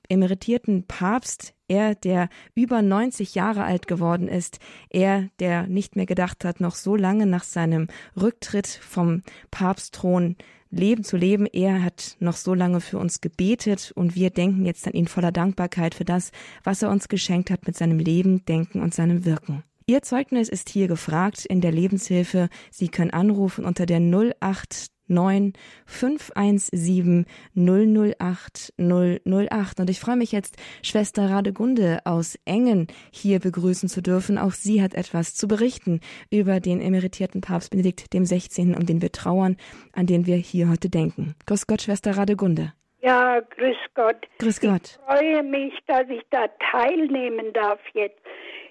emeritierten 0.08 0.86
Papst, 0.88 1.55
er, 1.68 1.96
der 1.96 2.30
über 2.54 2.82
90 2.82 3.36
Jahre 3.36 3.64
alt 3.64 3.88
geworden 3.88 4.28
ist, 4.28 4.60
er, 4.90 5.30
der 5.40 5.68
nicht 5.68 5.96
mehr 5.96 6.06
gedacht 6.06 6.46
hat, 6.46 6.60
noch 6.60 6.76
so 6.76 6.96
lange 6.96 7.26
nach 7.26 7.44
seinem 7.44 7.88
Rücktritt 8.20 8.68
vom 8.68 9.24
Papstthron 9.52 10.36
Leben 10.72 11.04
zu 11.04 11.16
leben. 11.18 11.46
Er 11.46 11.84
hat 11.84 12.18
noch 12.20 12.36
so 12.36 12.54
lange 12.54 12.82
für 12.82 12.98
uns 12.98 13.22
gebetet 13.22 13.92
und 13.96 14.16
wir 14.16 14.30
denken 14.30 14.66
jetzt 14.66 14.86
an 14.88 14.94
ihn 14.94 15.08
voller 15.08 15.32
Dankbarkeit 15.32 15.96
für 15.96 16.06
das, 16.06 16.32
was 16.64 16.82
er 16.82 16.90
uns 16.90 17.08
geschenkt 17.08 17.50
hat 17.50 17.66
mit 17.66 17.78
seinem 17.78 18.00
Leben, 18.00 18.46
Denken 18.46 18.82
und 18.82 18.94
seinem 18.94 19.26
Wirken. 19.26 19.64
Ihr 19.88 20.02
Zeugnis 20.02 20.50
ist 20.50 20.70
hier 20.70 20.88
gefragt 20.88 21.46
in 21.46 21.62
der 21.62 21.72
Lebenshilfe. 21.72 22.50
Sie 22.72 22.88
können 22.88 23.12
anrufen 23.12 23.66
unter 23.66 23.86
der 23.86 24.00
08 24.00 24.88
9 25.08 25.54
517 25.86 27.26
008 27.56 28.74
008. 28.78 29.80
Und 29.80 29.90
ich 29.90 30.00
freue 30.00 30.18
mich 30.18 30.32
jetzt, 30.32 30.58
Schwester 30.82 31.30
Radegunde 31.30 32.00
aus 32.06 32.38
Engen 32.46 32.88
hier 33.12 33.40
begrüßen 33.40 33.90
zu 33.90 34.02
dürfen. 34.02 34.38
Auch 34.38 34.52
sie 34.52 34.82
hat 34.82 34.94
etwas 34.94 35.36
zu 35.36 35.48
berichten 35.48 36.02
über 36.30 36.60
den 36.60 36.82
emeritierten 36.82 37.42
Papst 37.42 37.72
Benedikt 37.72 38.14
dem 38.14 38.26
16., 38.26 38.76
um 38.76 38.86
den 38.86 39.02
wir 39.02 39.12
trauern, 39.12 39.58
an 39.94 40.08
den 40.08 40.26
wir 40.26 40.38
hier 40.38 40.70
heute 40.70 40.90
denken. 40.90 41.36
Grüß 41.46 41.68
Gott, 41.68 41.82
Schwester 41.82 42.18
Radegunde. 42.18 42.74
Ja, 43.06 43.40
grüß 43.40 43.78
Gott. 43.94 44.18
Grüß 44.40 44.60
Gott. 44.62 44.82
Ich 44.84 44.98
freue 45.06 45.44
mich, 45.44 45.74
dass 45.86 46.10
ich 46.10 46.24
da 46.32 46.48
teilnehmen 46.72 47.54
darf 47.54 47.80
jetzt. 47.94 48.20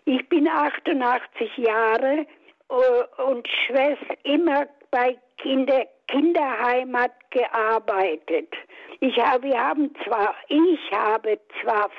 Ich 0.06 0.28
bin 0.28 0.48
88 0.48 1.56
Jahre 1.56 2.26
äh, 2.68 3.22
und 3.22 3.46
Schwester 3.46 4.16
immer 4.24 4.66
bei 4.90 5.16
Kinder, 5.38 5.86
Kinderheimat 6.08 7.12
gearbeitet. 7.30 8.48
Ich 9.00 9.18
habe, 9.18 9.44
wir 9.48 9.58
haben 9.58 9.94
zwar, 10.04 10.34
ich 10.48 10.92
habe 10.92 11.38
zwar 11.62 11.90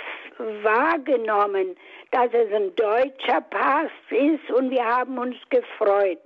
wahrgenommen, 0.63 1.75
dass 2.11 2.29
es 2.33 2.51
ein 2.53 2.75
deutscher 2.75 3.41
Pass 3.41 3.91
ist 4.09 4.49
und 4.51 4.71
wir 4.71 4.85
haben 4.85 5.17
uns 5.17 5.35
gefreut. 5.49 6.21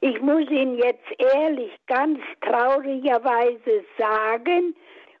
Ich 0.00 0.20
muss 0.20 0.48
Ihnen 0.50 0.76
jetzt 0.76 1.06
ehrlich 1.18 1.72
ganz 1.86 2.20
traurigerweise 2.42 3.84
sagen, 3.96 4.74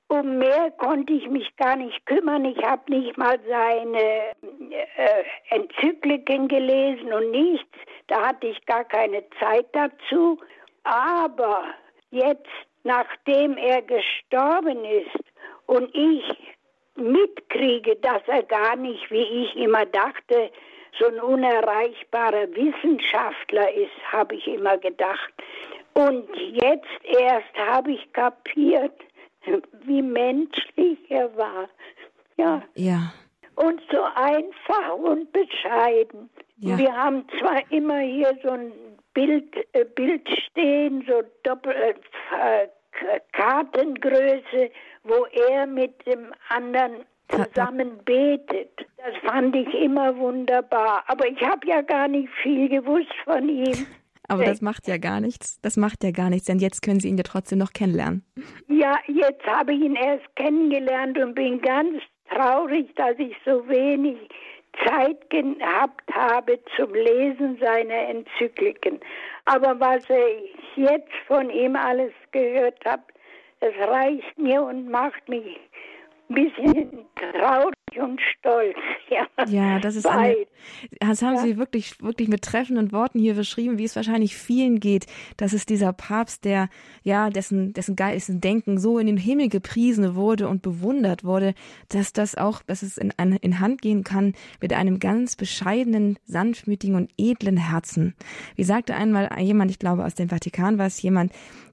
um 0.08 0.38
mehr 0.38 0.70
konnte 0.76 1.12
ich 1.12 1.28
mich 1.28 1.56
gar 1.56 1.76
nicht 1.76 2.04
kümmern. 2.06 2.44
Ich 2.44 2.62
habe 2.62 2.82
nicht 2.92 3.16
mal 3.16 3.38
seine 3.48 4.34
äh, 4.98 5.24
Enzykliken 5.48 6.48
gelesen 6.48 7.12
und 7.12 7.30
nichts. 7.30 7.78
Da 8.08 8.28
hatte 8.28 8.48
ich 8.48 8.66
gar 8.66 8.84
keine 8.84 9.24
Zeit 9.40 9.66
dazu. 9.72 10.38
Aber 10.84 11.64
jetzt, 12.14 12.48
nachdem 12.84 13.56
er 13.56 13.82
gestorben 13.82 14.84
ist 14.84 15.24
und 15.66 15.94
ich 15.94 16.22
mitkriege, 16.96 17.96
dass 17.96 18.22
er 18.26 18.42
gar 18.44 18.76
nicht, 18.76 19.10
wie 19.10 19.44
ich 19.44 19.56
immer 19.56 19.84
dachte, 19.86 20.50
so 20.98 21.06
ein 21.06 21.20
unerreichbarer 21.20 22.48
Wissenschaftler 22.54 23.72
ist, 23.74 24.12
habe 24.12 24.36
ich 24.36 24.46
immer 24.46 24.78
gedacht. 24.78 25.32
Und 25.94 26.28
jetzt 26.36 27.04
erst 27.20 27.54
habe 27.56 27.92
ich 27.92 28.12
kapiert, 28.12 28.94
wie 29.84 30.02
menschlich 30.02 30.98
er 31.08 31.36
war. 31.36 31.68
Ja. 32.36 32.62
Ja. 32.74 33.12
Und 33.56 33.80
so 33.90 34.02
einfach 34.14 34.94
und 34.96 35.32
bescheiden. 35.32 36.30
Ja. 36.58 36.78
Wir 36.78 36.96
haben 36.96 37.24
zwar 37.38 37.60
immer 37.70 38.00
hier 38.00 38.36
so 38.42 38.50
ein 38.50 38.72
Bild, 39.14 39.54
äh, 39.72 39.84
Bild 39.84 40.28
stehen, 40.50 41.04
so 41.08 41.22
Doppel, 41.42 41.72
äh, 41.72 42.68
Kartengröße, 43.32 44.70
wo 45.02 45.26
er 45.50 45.66
mit 45.66 46.06
dem 46.06 46.32
anderen 46.48 47.04
zusammen 47.28 47.98
betet. 48.04 48.86
Das 48.98 49.16
fand 49.24 49.54
ich 49.56 49.72
immer 49.74 50.16
wunderbar. 50.16 51.02
Aber 51.06 51.26
ich 51.26 51.40
habe 51.42 51.66
ja 51.66 51.80
gar 51.82 52.08
nicht 52.08 52.28
viel 52.42 52.68
gewusst 52.68 53.14
von 53.24 53.48
ihm. 53.48 53.86
Aber 54.26 54.44
das 54.44 54.62
macht 54.62 54.88
ja 54.88 54.96
gar 54.96 55.20
nichts. 55.20 55.60
Das 55.60 55.76
macht 55.76 56.02
ja 56.02 56.10
gar 56.10 56.30
nichts, 56.30 56.46
denn 56.46 56.58
jetzt 56.58 56.80
können 56.80 56.98
Sie 56.98 57.08
ihn 57.08 57.18
ja 57.18 57.24
trotzdem 57.24 57.58
noch 57.58 57.74
kennenlernen. 57.74 58.24
Ja, 58.68 58.98
jetzt 59.06 59.44
habe 59.46 59.74
ich 59.74 59.82
ihn 59.82 59.96
erst 59.96 60.24
kennengelernt 60.36 61.18
und 61.18 61.34
bin 61.34 61.60
ganz 61.60 62.00
traurig, 62.30 62.88
dass 62.96 63.18
ich 63.18 63.36
so 63.44 63.68
wenig 63.68 64.16
Zeit 64.84 65.30
gehabt 65.30 66.12
habe 66.12 66.58
zum 66.76 66.92
Lesen 66.94 67.58
seiner 67.58 68.08
Enzykliken. 68.08 69.00
Aber 69.44 69.78
was 69.78 70.08
ich 70.10 70.76
jetzt 70.76 71.12
von 71.26 71.50
ihm 71.50 71.76
alles 71.76 72.12
gehört 72.32 72.84
habe, 72.84 73.02
das 73.60 73.74
reicht 73.88 74.38
mir 74.38 74.62
und 74.62 74.90
macht 74.90 75.28
mich 75.28 75.58
ein 76.28 76.34
bisschen 76.34 77.06
traurig 77.32 77.74
und 78.00 78.20
stolz. 78.20 78.76
Ja, 79.10 79.26
ja 79.46 79.78
das 79.80 79.96
ist 79.96 80.06
eine, 80.06 80.34
das 80.98 81.22
haben 81.22 81.34
ja. 81.34 81.42
Sie 81.42 81.56
wirklich, 81.56 82.02
wirklich 82.02 82.28
mit 82.28 82.42
treffenden 82.42 82.90
Worten 82.90 83.18
hier 83.18 83.34
beschrieben, 83.34 83.78
wie 83.78 83.84
es 83.84 83.94
wahrscheinlich 83.94 84.34
vielen 84.34 84.80
geht. 84.80 85.06
Das 85.36 85.52
ist 85.52 85.68
dieser 85.68 85.92
Papst, 85.92 86.44
der, 86.44 86.68
ja, 87.02 87.30
dessen, 87.30 87.74
dessen 87.74 87.94
Geist, 87.94 88.28
dessen 88.28 88.40
Denken 88.40 88.78
so 88.78 88.98
in 88.98 89.06
den 89.06 89.18
Himmel 89.18 89.50
gepriesen 89.50 90.16
wurde 90.16 90.48
und 90.48 90.62
bewundert 90.62 91.22
wurde, 91.22 91.54
dass 91.90 92.12
das 92.12 92.34
auch, 92.34 92.62
dass 92.62 92.82
es 92.82 92.96
in, 92.96 93.10
in 93.10 93.60
Hand 93.60 93.82
gehen 93.82 94.04
kann 94.04 94.32
mit 94.60 94.72
einem 94.72 94.98
ganz 94.98 95.36
bescheidenen, 95.36 96.18
sanftmütigen 96.24 96.96
und 96.96 97.10
edlen 97.18 97.58
Herzen. 97.58 98.14
Wie 98.56 98.64
sagte 98.64 98.94
einmal 98.94 99.30
jemand, 99.40 99.70
ich 99.70 99.78
glaube 99.78 100.04
aus 100.04 100.14
dem 100.14 100.30
Vatikan 100.30 100.78
war 100.78 100.86
es 100.86 101.00
jemand, 101.02 101.30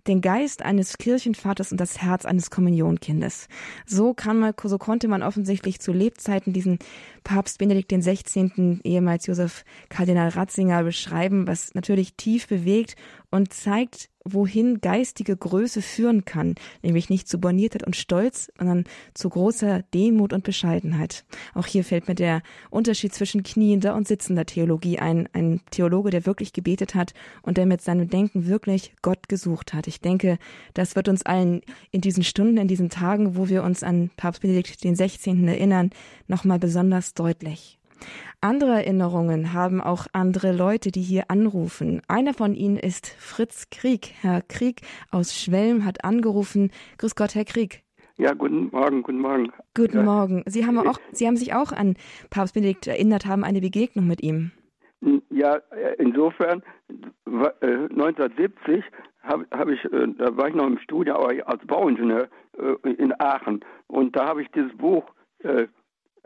den 0.08 0.22
Geist 0.22 0.62
eines 0.62 0.98
Kirchenvaters 0.98 1.72
und 1.72 1.80
das 1.80 2.02
Herz 2.02 2.26
eines 2.26 2.50
Kommunionkindes. 2.50 3.48
So 3.86 4.14
kann 4.14 4.40
man, 4.40 4.54
so 4.64 4.78
konnte 4.78 5.08
man 5.08 5.24
offensichtlich 5.24 5.80
zu 5.80 5.92
Lebzeiten 5.92 6.54
diesen 6.54 6.80
Papst 7.24 7.58
Benedikt 7.58 7.92
XVI., 7.92 8.80
ehemals 8.84 9.26
Josef 9.26 9.64
Kardinal 9.90 10.30
Ratzinger, 10.30 10.84
beschreiben, 10.84 11.48
was 11.48 11.74
natürlich 11.74 12.16
tief 12.16 12.48
bewegt 12.48 12.96
und 13.30 13.54
zeigt, 13.54 14.11
wohin 14.24 14.82
geistige 14.82 15.36
Größe 15.36 15.82
führen 15.82 16.26
kann, 16.26 16.56
nämlich 16.82 17.10
nicht 17.10 17.28
zu 17.28 17.40
Borniertheit 17.40 17.84
und 17.84 17.96
Stolz, 17.96 18.52
sondern 18.58 18.86
zu 19.14 19.30
großer 19.30 19.84
Demut 19.94 20.34
und 20.34 20.44
Bescheidenheit. 20.44 21.26
Auch 21.54 21.66
hier 21.66 21.84
fällt 21.84 22.08
mir 22.08 22.16
der 22.16 22.42
Unterschied 22.70 23.14
zwischen 23.14 23.44
kniender 23.44 23.96
und 23.96 24.08
sitzender 24.08 24.46
Theologie 24.46 25.00
ein. 25.00 25.28
Ein 25.34 25.62
Theologe, 25.72 26.10
der 26.10 26.26
wirklich 26.26 26.54
gebetet 26.54 26.96
hat 26.96 27.14
und 27.42 27.58
der 27.58 27.66
mit 27.66 27.82
seinem 27.82 28.10
Denken 28.10 28.48
wirklich 28.48 28.94
Gott 29.02 29.28
gesucht 29.28 29.74
hat. 29.74 29.88
Ich 29.88 30.02
denke, 30.02 30.38
das 30.74 30.96
wird 30.96 31.08
uns 31.08 31.24
allen 31.24 31.62
in 31.92 32.02
diesen 32.02 32.24
Stunden, 32.24 32.58
in 32.58 32.68
diesen 32.68 32.90
Tagen, 32.90 33.36
wo 33.36 33.50
wir 33.50 33.64
uns 33.64 33.84
an 33.84 34.12
Papst 34.18 34.42
Benedikt 34.42 34.84
den 34.84 34.96
16. 34.96 35.48
erinnern, 35.48 35.92
nochmal 36.28 36.60
besonders 36.60 37.14
deutlich. 37.14 37.78
Andere 38.44 38.72
Erinnerungen 38.72 39.54
haben 39.54 39.82
auch 39.82 40.08
andere 40.14 40.52
Leute, 40.52 40.92
die 40.92 41.02
hier 41.02 41.26
anrufen. 41.30 42.02
Einer 42.08 42.34
von 42.34 42.56
ihnen 42.56 42.78
ist 42.78 43.06
Fritz 43.06 43.70
Krieg. 43.70 44.16
Herr 44.22 44.42
Krieg 44.42 44.82
aus 45.12 45.40
Schwelm 45.40 45.86
hat 45.86 46.04
angerufen. 46.04 46.72
Grüß 46.98 47.16
Gott, 47.16 47.36
Herr 47.36 47.46
Krieg. 47.46 47.84
Ja, 48.18 48.34
guten 48.34 48.70
Morgen, 48.72 49.04
guten 49.04 49.20
Morgen. 49.20 49.52
Guten 49.76 49.98
ja. 49.98 50.04
Morgen. 50.04 50.42
Sie 50.48 50.66
haben 50.66 50.80
auch, 50.80 50.98
Sie 51.12 51.28
haben 51.28 51.38
sich 51.38 51.54
auch 51.54 51.72
an 51.72 51.96
Papst 52.32 52.56
Benedikt 52.56 52.88
erinnert, 52.88 53.28
haben 53.28 53.44
eine 53.44 53.62
Begegnung 53.62 54.08
mit 54.08 54.24
ihm. 54.24 54.52
Ja, 55.30 55.60
insofern 56.00 56.64
1970 57.28 58.84
habe 59.22 59.46
hab 59.52 59.70
ich, 59.70 59.86
äh, 59.86 60.08
da 60.18 60.36
war 60.36 60.48
ich 60.48 60.56
noch 60.56 60.66
im 60.66 60.80
Studium 60.80 61.18
als 61.46 61.66
Bauingenieur 61.68 62.28
äh, 62.58 62.90
in 62.90 63.14
Aachen 63.20 63.64
und 63.88 64.16
da 64.16 64.28
habe 64.28 64.42
ich 64.42 64.50
dieses 64.50 64.76
Buch 64.78 65.04
äh, 65.44 65.68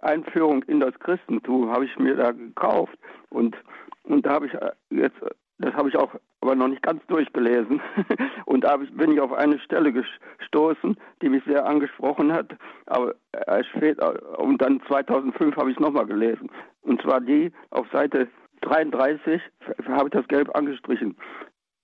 Einführung 0.01 0.63
in 0.63 0.79
das 0.79 0.97
Christentum 0.99 1.71
habe 1.71 1.86
ich 1.86 1.97
mir 1.97 2.15
da 2.15 2.31
gekauft. 2.31 2.97
Und 3.29 3.55
und 4.03 4.25
da 4.25 4.34
habe 4.34 4.47
ich 4.47 4.53
äh, 4.53 4.71
jetzt 4.89 5.17
das 5.58 5.73
habe 5.73 5.89
ich 5.89 5.97
auch 5.97 6.12
aber 6.41 6.55
noch 6.55 6.67
nicht 6.67 6.84
ganz 6.84 7.01
durchgelesen. 7.08 7.81
Und 8.45 8.65
da 8.65 8.77
bin 8.77 9.13
ich 9.13 9.19
auf 9.19 9.34
eine 9.34 9.58
Stelle 9.60 9.91
gestoßen, 9.91 10.95
die 11.21 11.29
mich 11.29 11.43
sehr 11.45 11.65
angesprochen 11.65 12.31
hat, 12.31 12.55
aber 12.86 13.15
erst 13.47 13.69
später 13.69 14.39
und 14.39 14.62
dann 14.62 14.81
2005 14.88 15.55
habe 15.55 15.71
ich 15.71 15.77
es 15.77 15.81
nochmal 15.81 16.05
gelesen. 16.05 16.51
Und 16.84 17.01
zwar 17.01 17.19
die 17.19 17.51
auf 17.71 17.88
Seite 17.91 18.27
33 18.62 19.41
habe 19.88 20.10
ich 20.10 20.13
das 20.13 20.27
gelb 20.27 20.55
angestrichen. 20.55 21.17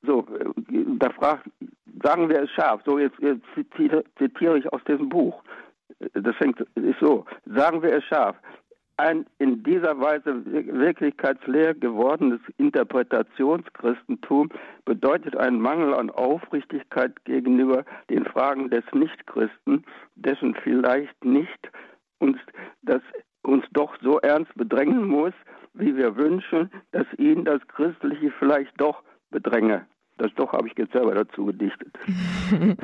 So, 0.03 0.27
da 0.99 1.09
fragt, 1.11 1.49
sagen 2.03 2.29
wir 2.29 2.43
es 2.43 2.51
scharf, 2.51 2.81
so 2.85 2.99
jetzt, 2.99 3.17
jetzt 3.19 3.45
zitiere 3.55 4.57
ich 4.57 4.71
aus 4.71 4.83
diesem 4.83 5.09
Buch 5.09 5.41
das 6.13 6.35
fängt, 6.37 6.59
ist 6.75 6.99
so, 6.99 7.25
sagen 7.45 7.81
wir 7.81 7.93
es 7.93 8.03
scharf, 8.05 8.35
ein 8.97 9.25
in 9.39 9.63
dieser 9.63 9.99
Weise 9.99 10.45
wirklichkeitsleer 10.45 11.73
gewordenes 11.73 12.39
Interpretationschristentum 12.57 14.49
bedeutet 14.85 15.35
einen 15.35 15.59
Mangel 15.59 15.95
an 15.95 16.11
Aufrichtigkeit 16.11 17.13
gegenüber 17.25 17.83
den 18.09 18.25
Fragen 18.25 18.69
des 18.69 18.83
Nichtchristen, 18.93 19.85
dessen 20.15 20.55
vielleicht 20.63 21.25
nicht 21.25 21.71
uns 22.19 22.37
das 22.83 23.01
uns 23.43 23.65
doch 23.71 23.95
so 24.01 24.19
ernst 24.19 24.53
bedrängen 24.55 25.07
muss, 25.07 25.33
wie 25.73 25.95
wir 25.95 26.15
wünschen, 26.15 26.69
dass 26.91 27.07
ihn 27.17 27.43
das 27.43 27.65
Christliche 27.69 28.31
vielleicht 28.37 28.79
doch 28.79 29.01
bedränge. 29.31 29.87
Das 30.21 30.31
doch 30.35 30.53
habe 30.53 30.67
ich 30.67 30.77
jetzt 30.77 30.93
selber 30.93 31.15
dazu 31.15 31.45
gedichtet. 31.45 31.97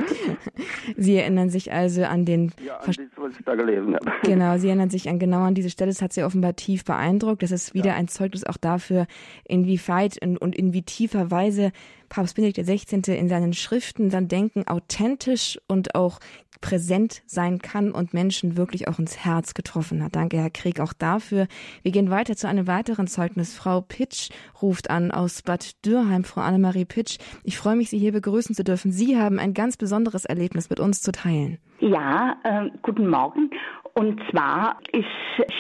Sie 0.98 1.18
erinnern 1.18 1.52
sich 1.52 1.72
also 1.72 2.04
an 2.04 2.26
den. 2.26 2.52
Ja, 2.66 2.78
an 2.78 2.88
das, 2.88 2.98
was 3.16 3.38
ich 3.38 3.46
da 3.46 3.54
gelesen 3.54 3.94
habe. 3.94 4.12
Genau, 4.24 4.58
Sie 4.58 4.68
erinnern 4.68 4.90
sich 4.90 5.08
an 5.08 5.20
genau 5.20 5.44
an 5.44 5.54
diese 5.54 5.70
Stelle. 5.70 5.92
Das 5.92 6.02
hat 6.02 6.14
Sie 6.14 6.24
offenbar 6.24 6.56
tief 6.56 6.84
beeindruckt. 6.84 7.44
Das 7.44 7.52
ist 7.52 7.76
wieder 7.76 7.90
ja. 7.90 7.94
ein 7.94 8.08
Zeugnis 8.08 8.44
auch 8.44 8.58
dafür, 8.58 9.06
inwieweit 9.48 10.18
und 10.24 10.56
in 10.56 10.74
wie 10.74 10.82
tiefer 10.82 11.30
Weise 11.30 11.74
Papst 12.10 12.36
Benedikt 12.36 12.68
XVI. 12.68 13.16
in 13.16 13.30
seinen 13.30 13.54
Schriften 13.54 14.10
sein 14.10 14.28
Denken 14.28 14.68
authentisch 14.68 15.60
und 15.68 15.94
auch 15.94 16.20
präsent 16.62 17.24
sein 17.26 17.60
kann 17.60 17.92
und 17.92 18.14
Menschen 18.14 18.58
wirklich 18.58 18.88
auch 18.88 19.00
ins 19.00 19.18
Herz 19.24 19.54
getroffen 19.54 20.04
hat. 20.04 20.16
Danke, 20.16 20.38
Herr 20.38 20.50
Krieg, 20.50 20.80
auch 20.80 20.94
dafür. 20.94 21.48
Wir 21.84 21.92
gehen 21.92 22.10
weiter 22.10 22.36
zu 22.36 22.48
einem 22.48 22.68
weiteren 22.68 23.08
Zeugnis. 23.08 23.56
Frau 23.56 23.82
Pitsch 23.82 24.30
ruft 24.62 24.90
an 24.90 25.12
aus 25.12 25.42
Bad 25.42 25.86
Dürheim. 25.86 26.24
Frau 26.24 26.42
Annemarie 26.42 26.86
Pitsch, 26.86 27.18
ich 27.44 27.58
freue 27.58 27.76
mich, 27.76 27.90
Sie 27.90 28.00
hier 28.00 28.12
begrüßen 28.12 28.56
zu 28.56 28.64
dürfen. 28.64 28.92
Sie 28.92 29.18
haben 29.18 29.40
ein 29.40 29.54
ganz 29.54 29.78
besonderes 29.78 30.26
Erlebnis 30.26 30.70
mit 30.70 30.80
uns 30.80 31.02
zu 31.02 31.12
teilen. 31.12 31.60
Ja, 31.80 32.38
äh, 32.44 32.70
guten 32.82 33.08
Morgen. 33.08 33.52
Und 33.98 34.22
zwar 34.30 34.78
ist, 34.92 35.08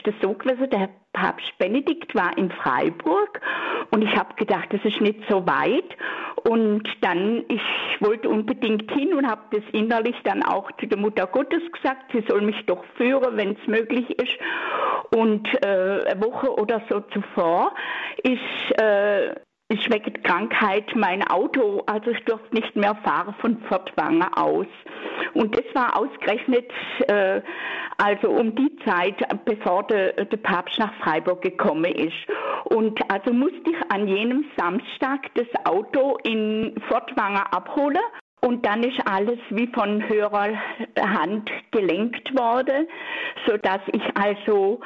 das 0.03 0.13
so 0.21 0.33
gewesen, 0.33 0.69
der 0.69 0.89
Papst 1.11 1.57
Benedikt 1.57 2.13
war 2.13 2.37
in 2.37 2.51
Freiburg 2.51 3.41
und 3.89 4.03
ich 4.03 4.15
habe 4.15 4.35
gedacht, 4.35 4.67
das 4.71 4.79
ist 4.85 5.01
nicht 5.01 5.21
so 5.27 5.47
weit. 5.47 5.97
Und 6.47 6.83
dann, 7.01 7.45
ich 7.47 7.61
wollte 7.99 8.29
unbedingt 8.29 8.91
hin 8.91 9.15
und 9.15 9.27
habe 9.27 9.41
das 9.49 9.63
innerlich 9.71 10.15
dann 10.23 10.43
auch 10.43 10.71
zu 10.79 10.85
der 10.85 10.99
Mutter 10.99 11.25
Gottes 11.25 11.63
gesagt, 11.71 12.11
sie 12.13 12.23
soll 12.27 12.41
mich 12.41 12.63
doch 12.67 12.85
führen, 12.95 13.37
wenn 13.37 13.53
es 13.53 13.67
möglich 13.67 14.07
ist. 14.11 14.37
Und 15.15 15.47
äh, 15.65 16.05
eine 16.05 16.21
Woche 16.23 16.53
oder 16.53 16.83
so 16.91 16.99
zuvor 16.99 17.73
ist 18.21 18.79
äh, 18.79 19.33
ich 19.69 19.89
wegen 19.91 20.23
Krankheit 20.23 20.95
mein 20.95 21.27
Auto, 21.27 21.83
also 21.87 22.11
ich 22.11 22.23
durfte 22.23 22.55
nicht 22.55 22.75
mehr 22.75 22.95
fahren 23.03 23.35
von 23.39 23.59
Fortwanger 23.63 24.37
aus. 24.37 24.67
Und 25.33 25.57
das 25.57 25.65
war 25.73 25.97
ausgerechnet 25.97 26.71
äh, 27.07 27.41
also 27.97 28.29
um 28.29 28.55
die 28.55 28.75
Zeit, 28.85 29.15
bevor 29.43 29.83
der, 29.87 30.25
der 30.25 30.37
Papst 30.37 30.79
nach 30.79 30.93
Freiburg 31.03 31.41
gekommen 31.41 31.91
ist. 31.91 32.15
Und 32.65 32.99
also 33.11 33.33
musste 33.33 33.69
ich 33.69 33.91
an 33.91 34.07
jenem 34.07 34.45
Samstag 34.57 35.27
das 35.35 35.47
Auto 35.65 36.17
in 36.23 36.75
Fortwanger 36.87 37.53
abholen 37.53 38.01
und 38.41 38.65
dann 38.65 38.83
ist 38.83 38.99
alles 39.05 39.39
wie 39.49 39.67
von 39.67 40.07
höherer 40.07 40.49
Hand 40.97 41.51
gelenkt 41.71 42.33
worden, 42.37 42.87
so 43.45 43.57
dass 43.57 43.81
ich 43.91 44.03
also 44.15 44.79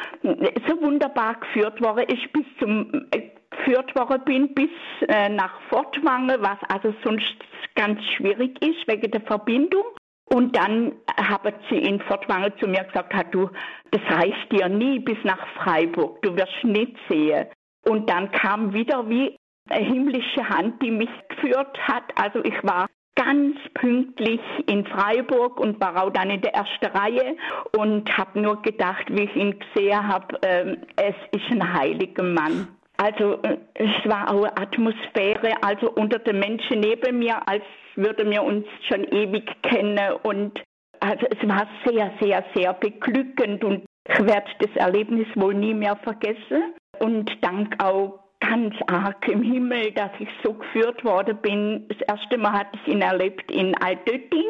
so 0.68 0.82
wunderbar 0.82 1.36
geführt 1.36 1.82
worden 1.82 2.06
ist 2.08 2.32
bis 2.34 2.46
zum 2.60 3.06
geführt 3.52 3.94
worden 3.96 4.24
bin 4.26 4.54
bis 4.54 4.70
äh, 5.08 5.30
nach 5.30 5.54
Fortwange, 5.70 6.38
was 6.42 6.58
also 6.70 6.94
sonst 7.04 7.36
ganz 7.76 8.02
schwierig 8.16 8.62
ist 8.62 8.88
wegen 8.88 9.12
der 9.12 9.22
Verbindung. 9.22 9.84
Und 10.26 10.56
dann 10.56 10.94
haben 11.18 11.54
sie 11.70 11.78
in 11.78 12.00
Fortwange 12.02 12.56
zu 12.56 12.68
mir 12.68 12.84
gesagt, 12.86 13.14
hat 13.14 13.34
du, 13.34 13.50
das 13.92 14.02
reicht 14.10 14.52
dir 14.52 14.70
nie 14.70 15.00
bis 15.00 15.18
nach 15.24 15.46
Freiburg, 15.58 16.22
du 16.22 16.36
wirst 16.36 16.64
nicht 16.64 16.96
sehen. 17.10 17.48
Und 17.88 18.10
dann 18.10 18.32
kam 18.32 18.74
wieder 18.74 19.10
wie 19.10 19.36
eine 19.70 19.86
himmlische 19.86 20.48
Hand, 20.48 20.82
die 20.82 20.92
mich 20.92 21.10
geführt 21.30 21.78
hat. 21.88 22.04
Also 22.16 22.44
ich 22.46 22.64
war 22.64 22.88
ganz 23.16 23.58
pünktlich 23.74 24.40
in 24.68 24.86
Freiburg 24.86 25.60
und 25.60 25.80
war 25.82 26.02
auch 26.02 26.12
dann 26.12 26.30
in 26.30 26.42
der 26.42 26.54
ersten 26.56 26.86
Reihe 26.86 27.36
und 27.78 28.18
habe 28.18 28.40
nur 28.40 28.62
gedacht, 28.62 29.06
wie 29.10 29.24
ich 29.24 29.36
ihn 29.36 29.60
gesehen 29.60 30.08
habe, 30.08 30.42
äh, 30.44 30.78
es 30.96 31.16
ist 31.32 31.52
ein 31.52 31.74
heiliger 31.74 32.24
Mann. 32.24 32.68
Also 33.02 33.42
äh, 33.42 33.58
es 33.74 34.10
war 34.10 34.30
auch 34.30 34.44
eine 34.44 34.58
Atmosphäre, 34.58 35.54
also 35.64 35.92
unter 35.92 36.20
den 36.20 36.38
Menschen 36.38 36.82
neben 36.82 37.18
mir, 37.18 37.36
als 37.48 37.64
würden 37.96 38.30
wir 38.30 38.44
uns 38.44 38.66
schon 38.88 39.04
ewig 39.06 39.50
kennen 39.64 40.14
und 40.24 40.62
also 41.00 41.26
es 41.32 41.50
war 41.50 41.68
sehr, 41.84 42.12
sehr, 42.22 42.46
sehr 42.54 42.74
beglückend 42.74 43.64
und 43.64 43.86
ich 44.08 44.20
werde 44.20 44.52
das 44.60 44.70
Erlebnis 44.76 45.28
wohl 45.36 45.56
nie 45.56 45.74
mehr 45.74 45.96
vergessen. 45.96 46.76
Und 47.00 47.32
dank 47.42 47.84
auch 47.84 48.20
ganz 48.52 48.76
arg 48.88 49.28
im 49.30 49.42
Himmel, 49.42 49.92
dass 49.92 50.12
ich 50.20 50.28
so 50.44 50.54
geführt 50.54 51.06
worden 51.06 51.38
bin. 51.42 51.86
Das 51.88 52.02
erste 52.02 52.38
Mal 52.38 52.52
hatte 52.52 52.78
ich 52.84 52.94
ihn 52.94 53.02
erlebt 53.02 53.50
in 53.50 53.76
Altötting 53.78 54.50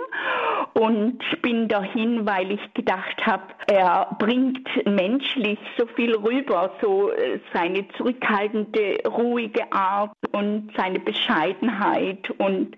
und 0.74 1.20
bin 1.44 1.68
dahin, 1.68 2.26
weil 2.26 2.52
ich 2.52 2.74
gedacht 2.74 3.24
habe, 3.26 3.44
er 3.68 4.16
bringt 4.18 4.68
menschlich 4.86 5.60
so 5.78 5.86
viel 5.96 6.16
rüber, 6.16 6.72
so 6.82 7.12
äh, 7.12 7.40
seine 7.54 7.88
zurückhaltende, 7.90 8.98
ruhige 9.08 9.72
Art 9.72 10.12
und 10.32 10.72
seine 10.76 11.00
Bescheidenheit 11.00 12.28
und 12.40 12.76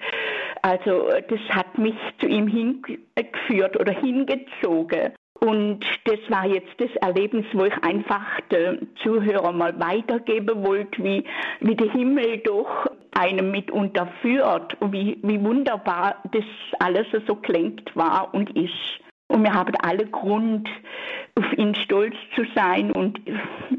also 0.62 1.10
das 1.30 1.40
hat 1.50 1.78
mich 1.78 1.96
zu 2.20 2.28
ihm 2.28 2.48
hingeführt 2.48 3.80
oder 3.80 3.94
hingezogen. 3.94 5.14
Und 5.40 5.82
das 6.06 6.20
war 6.30 6.46
jetzt 6.46 6.74
das 6.78 6.92
Erlebnis, 7.02 7.46
wo 7.54 7.66
ich 7.66 7.84
einfach 7.84 8.40
den 8.52 8.88
Zuhörer 9.04 9.52
mal 9.52 9.78
weitergeben 9.80 10.64
wollte, 10.64 11.04
wie, 11.04 11.24
wie 11.60 11.76
der 11.76 11.92
Himmel 11.92 12.38
doch 12.40 12.88
einem 13.12 13.52
mitunter 13.52 14.08
führt 14.22 14.80
und 14.82 14.94
wie, 14.94 15.20
wie 15.22 15.44
wunderbar 15.44 16.16
das 16.32 16.46
alles 16.80 17.08
so 17.28 17.36
klingt 17.36 17.96
war 17.96 18.34
und 18.34 18.56
ist. 18.56 18.74
Und 19.28 19.44
wir 19.44 19.54
haben 19.54 19.74
alle 19.82 20.06
Grund, 20.06 20.70
auf 21.36 21.58
ihn 21.58 21.74
stolz 21.74 22.14
zu 22.36 22.44
sein 22.54 22.92
und 22.92 23.20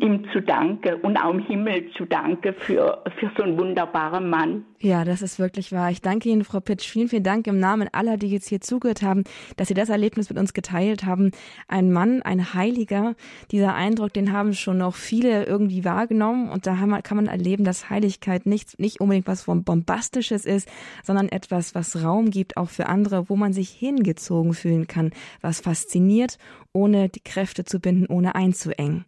ihm 0.01 0.27
zu 0.33 0.41
danken 0.41 0.95
und 1.03 1.17
auch 1.17 1.33
im 1.33 1.39
Himmel 1.39 1.91
zu 1.97 2.05
danken 2.05 2.53
für, 2.59 3.03
für 3.19 3.31
so 3.37 3.45
einen 3.45 3.57
wunderbaren 3.59 4.29
Mann. 4.29 4.65
Ja, 4.81 5.05
das 5.05 5.23
ist 5.23 5.39
wirklich 5.39 5.73
wahr. 5.73 5.91
Ich 5.91 6.03
danke 6.03 6.29
Ihnen, 6.29 6.45
Frau 6.45 6.61
Pitsch. 6.61 6.87
Vielen, 6.87 7.09
vielen 7.09 7.23
Dank 7.23 7.47
im 7.47 7.59
Namen 7.59 7.89
aller, 7.93 8.19
die 8.19 8.27
jetzt 8.27 8.49
hier 8.49 8.61
zugehört 8.61 9.03
haben, 9.03 9.25
dass 9.57 9.69
Sie 9.69 9.75
das 9.75 9.89
Erlebnis 9.89 10.29
mit 10.29 10.39
uns 10.39 10.53
geteilt 10.53 11.07
haben. 11.07 11.31
Ein 11.69 11.91
Mann, 11.91 12.21
ein 12.21 12.53
Heiliger. 12.53 13.15
Dieser 13.51 13.75
Eindruck, 13.75 14.13
den 14.13 14.33
haben 14.33 14.53
schon 14.53 14.79
noch 14.79 14.95
viele 14.95 15.47
irgendwie 15.47 15.87
wahrgenommen. 15.87 16.51
Und 16.51 16.67
da 16.67 16.75
kann 17.03 17.17
man 17.17 17.29
erleben, 17.29 17.65
dass 17.65 17.89
Heiligkeit 17.89 18.45
nicht, 18.45 18.79
nicht 18.79 19.01
unbedingt 19.01 19.27
was 19.27 19.45
Bombastisches 19.45 20.45
ist, 20.45 20.69
sondern 21.03 21.31
etwas, 21.31 21.75
was 21.75 22.05
Raum 22.05 22.31
gibt, 22.31 22.59
auch 22.59 22.69
für 22.69 22.87
andere, 22.87 23.31
wo 23.31 23.37
man 23.37 23.55
sich 23.55 23.71
hingezogen 23.71 24.53
fühlen 24.53 24.87
kann, 24.87 25.13
was 25.41 25.61
fasziniert, 25.61 26.37
ohne 26.75 27.09
die 27.09 27.21
Kräfte 27.21 27.65
zu 27.65 27.81
binden, 27.81 28.07
ohne 28.07 28.35
einzuengen. 28.35 29.07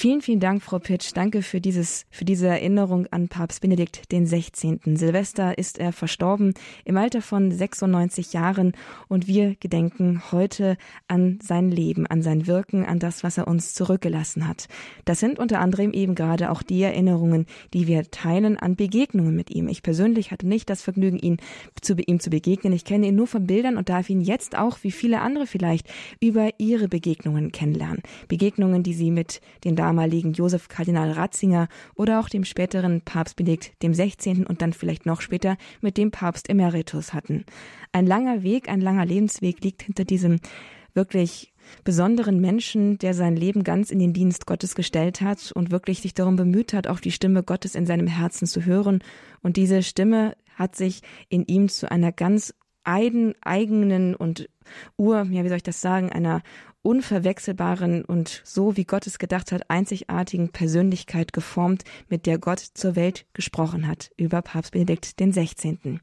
Vielen, 0.00 0.22
vielen 0.22 0.38
Dank, 0.38 0.62
Frau 0.62 0.78
Pitsch. 0.78 1.10
Danke 1.12 1.42
für 1.42 1.60
dieses, 1.60 2.06
für 2.08 2.24
diese 2.24 2.46
Erinnerung 2.46 3.08
an 3.10 3.26
Papst 3.26 3.60
Benedikt 3.62 4.12
den 4.12 4.26
16. 4.26 4.78
Silvester 4.94 5.58
ist 5.58 5.76
er 5.76 5.92
verstorben 5.92 6.54
im 6.84 6.96
Alter 6.96 7.20
von 7.20 7.50
96 7.50 8.32
Jahren 8.32 8.74
und 9.08 9.26
wir 9.26 9.56
gedenken 9.56 10.22
heute 10.30 10.76
an 11.08 11.40
sein 11.42 11.72
Leben, 11.72 12.06
an 12.06 12.22
sein 12.22 12.46
Wirken, 12.46 12.86
an 12.86 13.00
das, 13.00 13.24
was 13.24 13.38
er 13.38 13.48
uns 13.48 13.74
zurückgelassen 13.74 14.46
hat. 14.46 14.68
Das 15.04 15.18
sind 15.18 15.40
unter 15.40 15.58
anderem 15.58 15.92
eben 15.92 16.14
gerade 16.14 16.52
auch 16.52 16.62
die 16.62 16.80
Erinnerungen, 16.80 17.46
die 17.74 17.88
wir 17.88 18.08
teilen 18.08 18.56
an 18.56 18.76
Begegnungen 18.76 19.34
mit 19.34 19.50
ihm. 19.50 19.66
Ich 19.66 19.82
persönlich 19.82 20.30
hatte 20.30 20.46
nicht 20.46 20.70
das 20.70 20.80
Vergnügen, 20.80 21.18
ihn 21.18 21.38
zu, 21.80 21.96
ihm 21.96 22.20
zu 22.20 22.30
begegnen. 22.30 22.72
Ich 22.72 22.84
kenne 22.84 23.08
ihn 23.08 23.16
nur 23.16 23.26
von 23.26 23.48
Bildern 23.48 23.76
und 23.76 23.88
darf 23.88 24.08
ihn 24.10 24.20
jetzt 24.20 24.56
auch, 24.56 24.78
wie 24.82 24.92
viele 24.92 25.22
andere 25.22 25.48
vielleicht, 25.48 25.88
über 26.20 26.50
ihre 26.58 26.86
Begegnungen 26.86 27.50
kennenlernen. 27.50 28.04
Begegnungen, 28.28 28.84
die 28.84 28.94
sie 28.94 29.10
mit 29.10 29.40
den 29.64 29.74
damaligen 29.88 30.34
Josef 30.34 30.68
Kardinal 30.68 31.12
Ratzinger 31.12 31.66
oder 31.94 32.20
auch 32.20 32.28
dem 32.28 32.44
späteren 32.44 33.00
Papst 33.00 33.36
Benedikt 33.36 33.82
dem 33.82 33.94
16. 33.94 34.46
und 34.46 34.60
dann 34.60 34.74
vielleicht 34.74 35.06
noch 35.06 35.22
später 35.22 35.56
mit 35.80 35.96
dem 35.96 36.10
Papst 36.10 36.50
Emeritus 36.50 37.14
hatten. 37.14 37.46
Ein 37.92 38.06
langer 38.06 38.42
Weg, 38.42 38.68
ein 38.68 38.82
langer 38.82 39.06
Lebensweg 39.06 39.64
liegt 39.64 39.82
hinter 39.82 40.04
diesem 40.04 40.40
wirklich 40.92 41.54
besonderen 41.84 42.38
Menschen, 42.38 42.98
der 42.98 43.14
sein 43.14 43.34
Leben 43.34 43.64
ganz 43.64 43.90
in 43.90 43.98
den 43.98 44.12
Dienst 44.12 44.46
Gottes 44.46 44.74
gestellt 44.74 45.22
hat 45.22 45.52
und 45.52 45.70
wirklich 45.70 46.02
sich 46.02 46.12
darum 46.12 46.36
bemüht 46.36 46.74
hat, 46.74 46.86
auch 46.86 47.00
die 47.00 47.12
Stimme 47.12 47.42
Gottes 47.42 47.74
in 47.74 47.86
seinem 47.86 48.08
Herzen 48.08 48.46
zu 48.46 48.66
hören. 48.66 49.02
Und 49.40 49.56
diese 49.56 49.82
Stimme 49.82 50.36
hat 50.54 50.76
sich 50.76 51.00
in 51.30 51.46
ihm 51.46 51.70
zu 51.70 51.90
einer 51.90 52.12
ganz 52.12 52.52
eigenen 52.84 54.14
und 54.14 54.48
ur, 54.96 55.26
ja, 55.30 55.44
wie 55.44 55.48
soll 55.48 55.58
ich 55.58 55.62
das 55.62 55.80
sagen, 55.80 56.10
einer 56.10 56.42
unverwechselbaren 56.82 58.04
und 58.04 58.42
so 58.44 58.76
wie 58.76 58.84
Gott 58.84 59.06
es 59.06 59.18
gedacht 59.18 59.52
hat, 59.52 59.70
einzigartigen 59.70 60.50
Persönlichkeit 60.50 61.32
geformt, 61.32 61.84
mit 62.08 62.26
der 62.26 62.38
Gott 62.38 62.60
zur 62.60 62.96
Welt 62.96 63.26
gesprochen 63.32 63.86
hat, 63.86 64.10
über 64.16 64.42
Papst 64.42 64.72
Benedikt 64.72 65.14
16. 65.18 66.00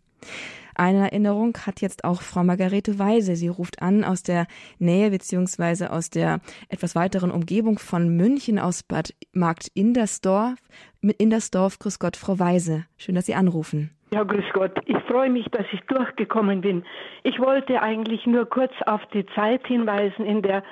Eine 0.77 1.03
Erinnerung 1.03 1.57
hat 1.65 1.79
jetzt 1.79 2.03
auch 2.03 2.21
Frau 2.21 2.43
Margarete 2.43 2.99
Weise. 2.99 3.37
Sie 3.37 3.47
ruft 3.47 3.81
an 3.81 4.03
aus 4.03 4.23
der 4.23 4.45
Nähe 4.77 5.09
beziehungsweise 5.09 5.91
aus 5.91 6.09
der 6.09 6.41
etwas 6.67 6.95
weiteren 6.95 7.31
Umgebung 7.31 7.79
von 7.79 8.09
München 8.17 8.59
aus 8.59 8.83
Bad 8.83 9.13
Markt 9.31 9.69
Indersdorf. 9.73 10.55
Mit 11.01 11.21
Indersdorf, 11.21 11.79
grüß 11.79 11.99
Gott, 11.99 12.17
Frau 12.17 12.39
Weise. 12.39 12.85
Schön, 12.97 13.15
dass 13.15 13.25
Sie 13.25 13.35
anrufen. 13.35 13.91
Ja, 14.13 14.23
grüß 14.23 14.45
Gott. 14.53 14.77
Ich 14.85 14.97
freue 15.07 15.29
mich, 15.29 15.45
dass 15.51 15.65
ich 15.71 15.79
durchgekommen 15.87 16.61
bin. 16.61 16.83
Ich 17.23 17.39
wollte 17.39 17.81
eigentlich 17.81 18.25
nur 18.25 18.45
kurz 18.45 18.73
auf 18.85 19.01
die 19.13 19.25
Zeit 19.27 19.65
hinweisen, 19.67 20.25
in 20.25 20.41
der 20.41 20.63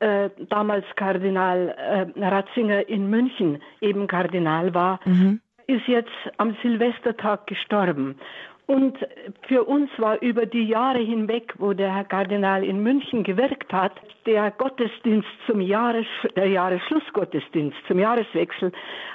äh, 0.00 0.30
damals 0.48 0.84
Kardinal 0.96 1.74
äh, 2.16 2.24
Ratzinger 2.24 2.88
in 2.88 3.10
München 3.10 3.62
eben 3.80 4.06
Kardinal 4.06 4.74
war, 4.74 4.98
mhm. 5.04 5.40
ist 5.66 5.86
jetzt 5.86 6.10
am 6.38 6.56
Silvestertag 6.62 7.46
gestorben. 7.46 8.18
Und 8.70 8.96
für 9.48 9.64
uns 9.64 9.90
war 9.98 10.22
über 10.22 10.46
die 10.46 10.62
Jahre 10.62 11.00
hinweg, 11.00 11.54
wo 11.58 11.72
der 11.72 11.92
Herr 11.92 12.04
Kardinal 12.04 12.62
in 12.62 12.84
München 12.84 13.24
gewirkt 13.24 13.72
hat, 13.72 13.90
der 14.26 14.52
Gottesdienst 14.52 15.26
zum 15.48 15.60
Jahres, 15.60 16.06
der 16.36 16.46
Jahresschlussgottesdienst 16.46 17.76
zum 17.88 17.98
Jahreswechsel, 17.98 18.70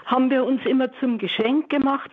haben 0.08 0.30
wir 0.30 0.44
uns 0.44 0.60
immer 0.66 0.92
zum 1.00 1.18
Geschenk 1.18 1.70
gemacht, 1.70 2.12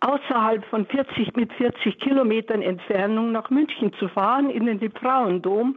außerhalb 0.00 0.66
von 0.66 0.84
40 0.84 1.34
mit 1.34 1.50
40 1.54 1.98
Kilometern 1.98 2.60
Entfernung 2.60 3.32
nach 3.32 3.48
München 3.48 3.94
zu 3.94 4.08
fahren 4.08 4.50
in 4.50 4.66
den 4.66 4.92
Frauendom, 4.92 5.76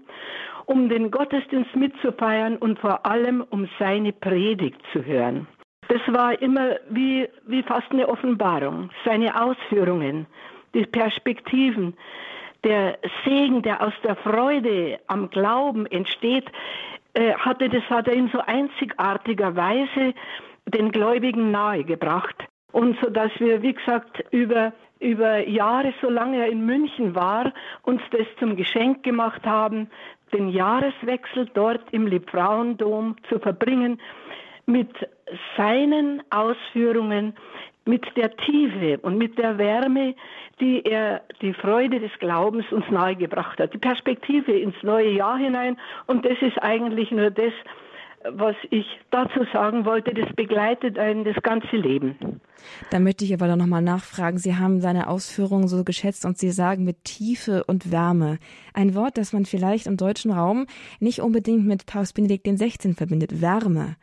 um 0.65 0.89
den 0.89 1.11
Gottesdienst 1.11 1.77
mitzufeiern 1.77 2.57
und 2.57 2.77
vor 2.79 3.05
allem 3.05 3.41
um 3.51 3.69
seine 3.79 4.11
Predigt 4.11 4.81
zu 4.91 5.05
hören. 5.05 5.47
Das 5.87 6.01
war 6.07 6.41
immer 6.41 6.71
wie, 6.89 7.29
wie 7.47 7.63
fast 7.63 7.89
eine 7.91 8.09
Offenbarung, 8.09 8.89
seine 9.05 9.41
Ausführungen, 9.41 10.27
die 10.75 10.85
Perspektiven, 10.85 11.95
der 12.63 12.97
Segen, 13.23 13.61
der 13.61 13.81
aus 13.81 13.93
der 14.03 14.15
Freude 14.17 14.99
am 15.07 15.29
Glauben 15.29 15.85
entsteht, 15.85 16.45
äh, 17.13 17.33
hatte 17.33 17.69
das 17.69 17.83
hat 17.89 18.07
er 18.07 18.13
in 18.13 18.29
so 18.29 18.39
einzigartiger 18.39 19.55
Weise 19.55 20.13
den 20.65 20.91
Gläubigen 20.91 21.51
nahegebracht. 21.51 22.35
Und 22.71 22.97
so 23.01 23.09
dass 23.09 23.31
wir, 23.39 23.61
wie 23.61 23.73
gesagt, 23.73 24.23
über, 24.31 24.73
über 24.99 25.47
Jahre, 25.47 25.93
solange 26.01 26.39
er 26.39 26.47
in 26.47 26.65
München 26.65 27.15
war, 27.15 27.53
uns 27.83 28.01
das 28.11 28.27
zum 28.39 28.57
Geschenk 28.57 29.03
gemacht 29.03 29.45
haben, 29.45 29.89
den 30.33 30.49
Jahreswechsel 30.49 31.49
dort 31.53 31.81
im 31.91 32.07
Liebfrauendom 32.07 33.15
zu 33.29 33.39
verbringen 33.39 34.01
mit 34.65 34.89
seinen 35.55 36.21
Ausführungen, 36.31 37.35
mit 37.85 38.03
der 38.15 38.35
Tiefe 38.35 38.99
und 39.01 39.17
mit 39.17 39.37
der 39.37 39.57
Wärme, 39.57 40.15
die 40.59 40.83
er 40.85 41.21
die 41.41 41.53
Freude 41.53 41.99
des 41.99 42.11
Glaubens 42.19 42.65
uns 42.71 42.85
nahegebracht 42.89 43.59
hat. 43.59 43.73
Die 43.73 43.77
Perspektive 43.77 44.51
ins 44.51 44.75
neue 44.81 45.11
Jahr 45.11 45.37
hinein. 45.37 45.77
Und 46.07 46.25
das 46.25 46.37
ist 46.41 46.57
eigentlich 46.61 47.11
nur 47.11 47.29
das, 47.29 47.53
was 48.31 48.55
ich 48.71 48.85
dazu 49.11 49.45
sagen 49.53 49.85
wollte, 49.85 50.13
das 50.13 50.33
begleitet 50.35 50.97
einen 50.97 51.23
das 51.23 51.41
ganze 51.43 51.75
Leben. 51.75 52.41
Da 52.89 52.99
möchte 52.99 53.23
ich 53.23 53.33
aber 53.33 53.47
dann 53.47 53.59
nochmal 53.59 53.83
nachfragen. 53.83 54.39
Sie 54.39 54.55
haben 54.55 54.81
seine 54.81 55.07
Ausführungen 55.07 55.67
so 55.67 55.83
geschätzt 55.83 56.25
und 56.25 56.37
Sie 56.37 56.49
sagen 56.49 56.83
mit 56.83 57.03
Tiefe 57.03 57.63
und 57.65 57.91
Wärme. 57.91 58.39
Ein 58.73 58.95
Wort, 58.95 59.17
das 59.17 59.33
man 59.33 59.45
vielleicht 59.45 59.85
im 59.85 59.97
deutschen 59.97 60.31
Raum 60.31 60.65
nicht 60.99 61.19
unbedingt 61.19 61.65
mit 61.65 61.85
Papst 61.85 62.15
Benedikt 62.15 62.47
XVI 62.47 62.93
verbindet. 62.93 63.41
Wärme. 63.41 63.95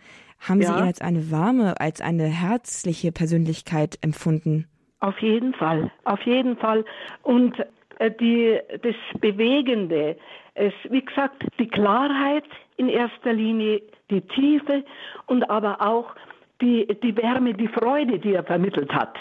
Haben 0.49 0.61
ja. 0.61 0.69
Sie 0.69 0.79
ihn 0.81 0.87
als 0.87 1.01
eine 1.01 1.31
warme, 1.31 1.81
als 1.81 2.01
eine 2.01 2.25
herzliche 2.25 3.13
Persönlichkeit 3.13 3.99
empfunden? 4.03 4.67
Auf 5.01 5.19
jeden 5.21 5.55
Fall, 5.55 5.91
auf 6.05 6.21
jeden 6.23 6.57
Fall. 6.57 6.85
Und 7.23 7.55
äh, 7.99 8.11
die, 8.11 8.59
das 8.83 8.95
Bewegende, 9.21 10.17
es, 10.55 10.73
wie 10.91 11.05
gesagt, 11.05 11.45
die 11.59 11.69
Klarheit 11.69 12.45
in 12.77 12.89
erster 12.89 13.33
Linie, 13.33 13.83
die 14.11 14.21
Tiefe 14.21 14.85
und 15.27 15.49
aber 15.49 15.81
auch 15.81 16.15
die, 16.61 16.87
die 17.03 17.17
Wärme, 17.17 17.55
die 17.55 17.69
Freude, 17.69 18.19
die 18.19 18.35
er 18.35 18.45
vermittelt 18.45 18.93
hat 18.93 19.17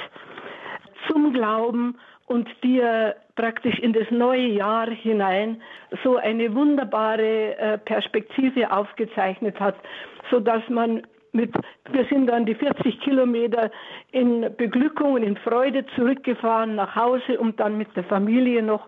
zum 1.08 1.34
Glauben 1.34 1.98
und 2.28 2.48
die 2.64 2.80
er 2.80 3.16
praktisch 3.36 3.80
in 3.80 3.94
das 3.94 4.10
neue 4.12 4.48
Jahr 4.48 4.90
hinein 4.90 5.62
so 6.04 6.18
eine 6.18 6.54
wunderbare 6.54 7.58
äh, 7.58 7.78
Perspektive 7.80 8.72
aufgezeichnet 8.72 9.60
hat, 9.60 9.76
so 10.30 10.40
dass 10.40 10.68
man 10.70 11.02
mit, 11.34 11.54
wir 11.92 12.06
sind 12.06 12.28
dann 12.28 12.46
die 12.46 12.56
40 12.56 13.00
Kilometer 13.00 13.72
in 14.12 14.54
Beglückung 14.58 15.14
und 15.14 15.24
in 15.24 15.38
Freude 15.38 15.86
zurückgefahren 15.96 16.76
nach 16.76 16.96
Hause, 16.96 17.40
um 17.40 17.56
dann 17.56 17.78
mit 17.78 17.96
der 17.96 18.04
Familie 18.04 18.62
noch 18.62 18.88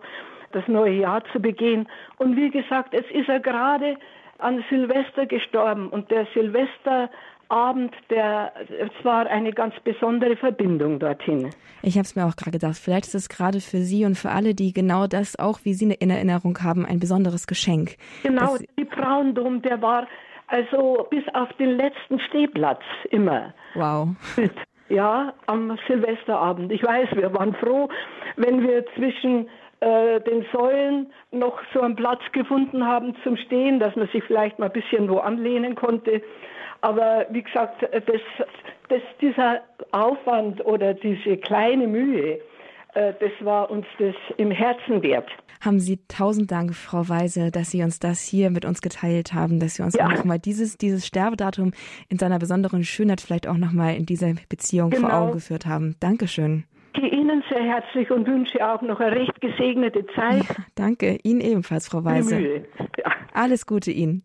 das 0.52 0.66
neue 0.68 1.00
Jahr 1.00 1.22
zu 1.32 1.40
begehen. 1.40 1.88
Und 2.18 2.36
wie 2.36 2.50
gesagt, 2.50 2.94
es 2.94 3.04
ist 3.10 3.28
er 3.28 3.40
gerade 3.40 3.96
an 4.38 4.64
Silvester 4.68 5.26
gestorben 5.26 5.88
und 5.88 6.10
der 6.10 6.26
Silvester 6.34 7.10
Abend, 7.54 7.94
der, 8.10 8.52
es 8.68 9.04
war 9.04 9.26
eine 9.26 9.52
ganz 9.52 9.74
besondere 9.84 10.36
Verbindung 10.36 10.98
dorthin. 10.98 11.50
Ich 11.82 11.94
habe 11.94 12.04
es 12.04 12.16
mir 12.16 12.26
auch 12.26 12.34
gerade 12.34 12.50
gedacht, 12.50 12.76
vielleicht 12.76 13.06
ist 13.06 13.14
es 13.14 13.28
gerade 13.28 13.60
für 13.60 13.78
Sie 13.78 14.04
und 14.04 14.16
für 14.16 14.30
alle, 14.30 14.54
die 14.54 14.72
genau 14.72 15.06
das 15.06 15.38
auch, 15.38 15.60
wie 15.62 15.74
Sie 15.74 15.92
in 15.92 16.10
Erinnerung 16.10 16.58
haben, 16.62 16.84
ein 16.84 16.98
besonderes 16.98 17.46
Geschenk. 17.46 17.96
Genau, 18.24 18.56
die 18.78 18.86
Frauendom, 18.86 19.62
der 19.62 19.80
war 19.80 20.08
also 20.48 21.06
bis 21.10 21.22
auf 21.34 21.52
den 21.54 21.76
letzten 21.76 22.18
Stehplatz 22.20 22.82
immer. 23.10 23.54
Wow. 23.74 24.08
Ja, 24.90 25.32
am 25.46 25.78
Silvesterabend. 25.88 26.70
Ich 26.70 26.82
weiß, 26.82 27.08
wir 27.14 27.32
waren 27.32 27.54
froh, 27.54 27.88
wenn 28.36 28.62
wir 28.62 28.84
zwischen 28.94 29.48
äh, 29.80 30.20
den 30.20 30.44
Säulen 30.52 31.12
noch 31.30 31.58
so 31.72 31.80
einen 31.80 31.96
Platz 31.96 32.20
gefunden 32.32 32.86
haben 32.86 33.16
zum 33.24 33.36
Stehen, 33.36 33.80
dass 33.80 33.96
man 33.96 34.08
sich 34.08 34.22
vielleicht 34.24 34.58
mal 34.58 34.66
ein 34.66 34.72
bisschen 34.72 35.08
wo 35.08 35.18
anlehnen 35.18 35.74
konnte. 35.74 36.22
Aber 36.84 37.24
wie 37.30 37.42
gesagt, 37.42 37.82
das, 37.82 38.20
das, 38.90 39.00
dieser 39.18 39.62
Aufwand 39.92 40.62
oder 40.66 40.92
diese 40.92 41.38
kleine 41.38 41.86
Mühe, 41.86 42.38
äh, 42.92 43.14
das 43.20 43.32
war 43.40 43.70
uns 43.70 43.86
das 43.98 44.14
im 44.36 44.50
Herzen 44.50 45.02
wert. 45.02 45.30
Haben 45.62 45.80
Sie 45.80 45.98
tausend 46.08 46.50
Dank, 46.50 46.74
Frau 46.74 47.08
Weise, 47.08 47.50
dass 47.50 47.70
Sie 47.70 47.82
uns 47.82 48.00
das 48.00 48.20
hier 48.20 48.50
mit 48.50 48.66
uns 48.66 48.82
geteilt 48.82 49.32
haben, 49.32 49.60
dass 49.60 49.76
Sie 49.76 49.82
uns 49.82 49.94
ja. 49.94 50.04
auch 50.04 50.10
nochmal 50.10 50.38
dieses, 50.38 50.76
dieses 50.76 51.06
Sterbedatum 51.06 51.72
in 52.10 52.18
seiner 52.18 52.38
besonderen 52.38 52.84
Schönheit 52.84 53.22
vielleicht 53.22 53.48
auch 53.48 53.56
nochmal 53.56 53.96
in 53.96 54.04
dieser 54.04 54.34
Beziehung 54.50 54.90
genau. 54.90 55.08
vor 55.08 55.18
Augen 55.18 55.32
geführt 55.32 55.64
haben. 55.64 55.96
Dankeschön. 56.00 56.64
Ich 56.92 57.00
danke 57.00 57.16
Ihnen 57.16 57.42
sehr 57.48 57.62
herzlich 57.62 58.10
und 58.10 58.26
wünsche 58.26 58.58
auch 58.62 58.82
noch 58.82 59.00
eine 59.00 59.16
recht 59.16 59.40
gesegnete 59.40 60.04
Zeit. 60.14 60.44
Ja, 60.46 60.56
danke, 60.74 61.18
Ihnen 61.22 61.40
ebenfalls, 61.40 61.88
Frau 61.88 62.04
Weise. 62.04 62.66
Ja. 62.98 63.10
Alles 63.32 63.64
Gute 63.64 63.90
Ihnen. 63.90 64.22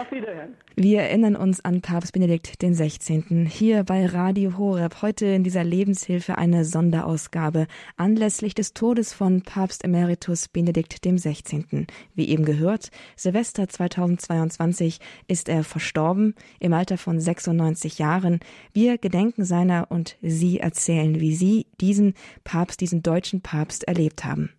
Auf 0.00 0.10
Wiederhören. 0.10 0.56
Wir 0.74 1.02
erinnern 1.02 1.36
uns 1.36 1.62
an 1.64 1.82
Papst 1.82 2.12
Benedikt 2.12 2.62
den 2.62 2.74
16. 2.74 3.46
hier 3.46 3.84
bei 3.84 4.06
Radio 4.06 4.56
Horeb. 4.56 5.02
Heute 5.02 5.26
in 5.26 5.44
dieser 5.44 5.64
Lebenshilfe 5.64 6.38
eine 6.38 6.64
Sonderausgabe 6.64 7.66
anlässlich 7.96 8.54
des 8.54 8.72
Todes 8.72 9.12
von 9.12 9.42
Papst 9.42 9.84
Emeritus 9.84 10.48
Benedikt 10.48 11.04
dem 11.04 11.18
16. 11.18 11.86
Wie 12.14 12.28
eben 12.28 12.44
gehört, 12.44 12.90
Silvester 13.16 13.68
2022 13.68 14.98
ist 15.28 15.48
er 15.48 15.62
verstorben 15.62 16.34
im 16.58 16.72
Alter 16.72 16.96
von 16.96 17.20
96 17.20 17.98
Jahren. 17.98 18.40
Wir 18.72 18.96
gedenken 18.96 19.44
seiner 19.44 19.90
und 19.90 20.16
Sie 20.22 20.58
erzählen, 20.58 21.20
wie 21.20 21.34
Sie 21.34 21.66
diesen 21.80 22.14
Papst, 22.44 22.80
diesen 22.80 23.02
deutschen 23.02 23.42
Papst 23.42 23.84
erlebt 23.84 24.24
haben. 24.24 24.50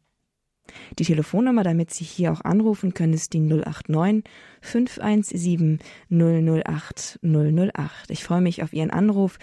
Die 1.00 1.04
Telefonnummer, 1.04 1.64
damit 1.64 1.92
Sie 1.92 2.04
hier 2.04 2.32
auch 2.32 2.42
anrufen 2.42 2.94
können, 2.94 3.14
ist 3.14 3.34
die 3.34 3.40
089 3.40 4.24
517 4.62 5.80
008 6.10 7.20
008. 7.22 8.10
Ich 8.10 8.24
freue 8.24 8.42
mich 8.42 8.64
auf 8.64 8.74
Ihren 8.74 8.92
Anruf. 8.92 9.38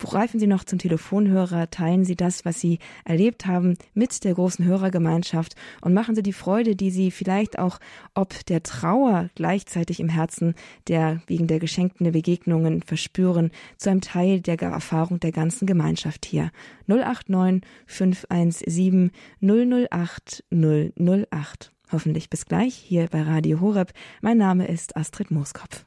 Greifen 0.00 0.40
Sie 0.40 0.46
noch 0.46 0.64
zum 0.64 0.78
Telefonhörer, 0.78 1.70
teilen 1.70 2.04
Sie 2.04 2.16
das, 2.16 2.44
was 2.44 2.60
Sie 2.60 2.78
erlebt 3.04 3.46
haben, 3.46 3.76
mit 3.94 4.24
der 4.24 4.34
großen 4.34 4.64
Hörergemeinschaft 4.64 5.54
und 5.80 5.94
machen 5.94 6.14
Sie 6.14 6.22
die 6.22 6.32
Freude, 6.32 6.76
die 6.76 6.90
Sie 6.90 7.10
vielleicht 7.10 7.58
auch 7.58 7.78
ob 8.14 8.44
der 8.46 8.62
Trauer 8.62 9.30
gleichzeitig 9.34 10.00
im 10.00 10.08
Herzen 10.08 10.54
der 10.88 11.22
wegen 11.26 11.46
der 11.46 11.58
geschenkten 11.58 12.10
Begegnungen 12.10 12.82
verspüren, 12.82 13.50
zu 13.76 13.90
einem 13.90 14.00
Teil 14.00 14.40
der 14.40 14.60
Erfahrung 14.60 15.20
der 15.20 15.32
ganzen 15.32 15.66
Gemeinschaft 15.66 16.26
hier. 16.26 16.50
089 16.86 17.62
517 17.86 19.10
008 19.40 20.44
008. 20.50 21.72
Hoffentlich 21.92 22.30
bis 22.30 22.46
gleich 22.46 22.74
hier 22.74 23.08
bei 23.10 23.22
Radio 23.22 23.60
Horeb. 23.60 23.92
Mein 24.20 24.38
Name 24.38 24.66
ist 24.68 24.96
Astrid 24.96 25.30
Mooskopf. 25.30 25.86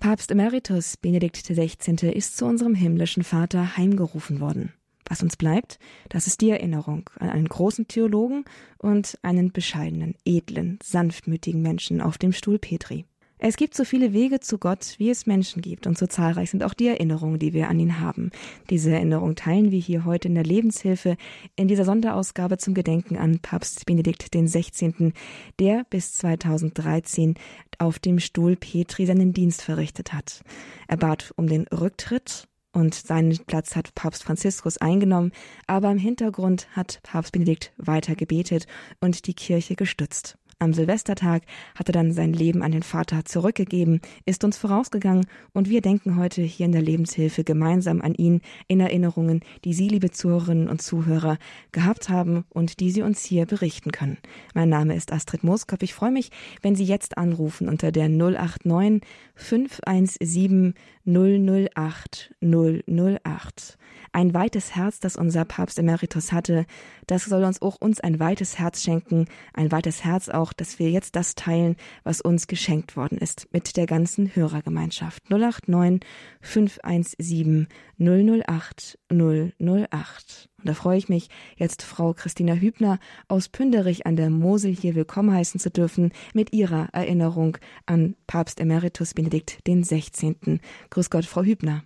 Papst 0.00 0.30
Emeritus 0.30 0.96
Benedikt 0.96 1.36
XVI. 1.36 2.12
ist 2.12 2.36
zu 2.36 2.46
unserem 2.46 2.76
himmlischen 2.76 3.24
Vater 3.24 3.76
heimgerufen 3.76 4.38
worden. 4.38 4.72
Was 5.04 5.24
uns 5.24 5.36
bleibt, 5.36 5.80
das 6.08 6.28
ist 6.28 6.40
die 6.40 6.50
Erinnerung 6.50 7.10
an 7.18 7.30
einen 7.30 7.48
großen 7.48 7.88
Theologen 7.88 8.44
und 8.78 9.18
einen 9.22 9.52
bescheidenen, 9.52 10.14
edlen, 10.24 10.78
sanftmütigen 10.82 11.62
Menschen 11.62 12.00
auf 12.00 12.16
dem 12.16 12.32
Stuhl 12.32 12.60
Petri. 12.60 13.06
Es 13.40 13.56
gibt 13.56 13.74
so 13.74 13.84
viele 13.84 14.12
Wege 14.12 14.40
zu 14.40 14.58
Gott, 14.58 14.94
wie 14.98 15.10
es 15.10 15.26
Menschen 15.26 15.62
gibt, 15.62 15.86
und 15.86 15.96
so 15.96 16.08
zahlreich 16.08 16.50
sind 16.50 16.64
auch 16.64 16.74
die 16.74 16.88
Erinnerungen, 16.88 17.38
die 17.38 17.52
wir 17.52 17.68
an 17.68 17.78
ihn 17.78 18.00
haben. 18.00 18.30
Diese 18.68 18.90
Erinnerung 18.90 19.36
teilen 19.36 19.70
wir 19.70 19.78
hier 19.78 20.04
heute 20.04 20.26
in 20.26 20.34
der 20.34 20.42
Lebenshilfe 20.42 21.16
in 21.54 21.68
dieser 21.68 21.84
Sonderausgabe 21.84 22.58
zum 22.58 22.74
Gedenken 22.74 23.16
an 23.16 23.38
Papst 23.38 23.86
Benedikt 23.86 24.32
XVI., 24.32 25.12
der 25.60 25.86
bis 25.88 26.14
2013 26.14 27.34
auf 27.78 28.00
dem 28.00 28.18
Stuhl 28.18 28.56
Petri 28.56 29.06
seinen 29.06 29.32
Dienst 29.32 29.62
verrichtet 29.62 30.12
hat. 30.12 30.42
Er 30.88 30.96
bat 30.96 31.32
um 31.36 31.46
den 31.46 31.66
Rücktritt 31.68 32.48
und 32.72 32.94
seinen 32.94 33.38
Platz 33.46 33.76
hat 33.76 33.94
Papst 33.94 34.24
Franziskus 34.24 34.78
eingenommen, 34.78 35.32
aber 35.66 35.90
im 35.90 35.98
Hintergrund 35.98 36.68
hat 36.72 37.00
Papst 37.04 37.32
Benedikt 37.32 37.72
weiter 37.76 38.16
gebetet 38.16 38.66
und 39.00 39.26
die 39.26 39.34
Kirche 39.34 39.76
gestützt. 39.76 40.37
Am 40.60 40.72
Silvestertag 40.72 41.44
hat 41.76 41.88
er 41.88 41.92
dann 41.92 42.12
sein 42.12 42.32
Leben 42.32 42.64
an 42.64 42.72
den 42.72 42.82
Vater 42.82 43.24
zurückgegeben, 43.24 44.00
ist 44.24 44.42
uns 44.42 44.56
vorausgegangen 44.56 45.28
und 45.52 45.68
wir 45.68 45.80
denken 45.80 46.16
heute 46.16 46.42
hier 46.42 46.66
in 46.66 46.72
der 46.72 46.82
Lebenshilfe 46.82 47.44
gemeinsam 47.44 48.00
an 48.00 48.14
ihn 48.14 48.40
in 48.66 48.80
Erinnerungen, 48.80 49.42
die 49.64 49.72
Sie, 49.72 49.86
liebe 49.86 50.10
Zuhörerinnen 50.10 50.68
und 50.68 50.82
Zuhörer, 50.82 51.38
gehabt 51.70 52.08
haben 52.08 52.44
und 52.50 52.80
die 52.80 52.90
Sie 52.90 53.02
uns 53.02 53.24
hier 53.24 53.46
berichten 53.46 53.92
können. 53.92 54.18
Mein 54.52 54.68
Name 54.68 54.96
ist 54.96 55.12
Astrid 55.12 55.44
Mooskopf. 55.44 55.84
Ich 55.84 55.94
freue 55.94 56.10
mich, 56.10 56.32
wenn 56.60 56.74
Sie 56.74 56.84
jetzt 56.84 57.18
anrufen 57.18 57.68
unter 57.68 57.92
der 57.92 58.08
089 58.08 59.00
517 59.36 60.74
008 61.06 62.34
008. 62.40 63.78
Ein 64.12 64.34
weites 64.34 64.74
Herz, 64.74 65.00
das 65.00 65.16
unser 65.16 65.44
Papst 65.44 65.78
Emeritus 65.78 66.32
hatte, 66.32 66.66
das 67.06 67.24
soll 67.24 67.44
uns 67.44 67.62
auch 67.62 67.76
uns 67.80 68.00
ein 68.00 68.20
weites 68.20 68.58
Herz 68.58 68.82
schenken, 68.82 69.26
ein 69.52 69.70
weites 69.70 70.04
Herz 70.04 70.28
auch, 70.28 70.52
dass 70.52 70.78
wir 70.78 70.90
jetzt 70.90 71.16
das 71.16 71.34
teilen, 71.34 71.76
was 72.04 72.20
uns 72.20 72.46
geschenkt 72.46 72.96
worden 72.96 73.18
ist, 73.18 73.48
mit 73.52 73.76
der 73.76 73.86
ganzen 73.86 74.34
Hörergemeinschaft. 74.34 75.30
089 75.30 76.00
517 76.40 77.68
008 77.98 78.98
008. 79.10 80.48
Und 80.58 80.68
da 80.68 80.74
freue 80.74 80.98
ich 80.98 81.08
mich, 81.08 81.28
jetzt 81.56 81.82
Frau 81.82 82.14
Christina 82.14 82.54
Hübner 82.54 82.98
aus 83.28 83.48
Pünderich 83.48 84.06
an 84.06 84.16
der 84.16 84.30
Mosel 84.30 84.74
hier 84.74 84.94
willkommen 84.94 85.32
heißen 85.32 85.60
zu 85.60 85.70
dürfen 85.70 86.12
mit 86.34 86.52
ihrer 86.52 86.88
Erinnerung 86.92 87.58
an 87.86 88.16
Papst 88.26 88.60
Emeritus 88.60 89.14
Benedikt 89.14 89.66
den 89.66 89.84
16. 89.84 90.60
Grüß 90.90 91.10
Gott, 91.10 91.26
Frau 91.26 91.42
Hübner. 91.42 91.84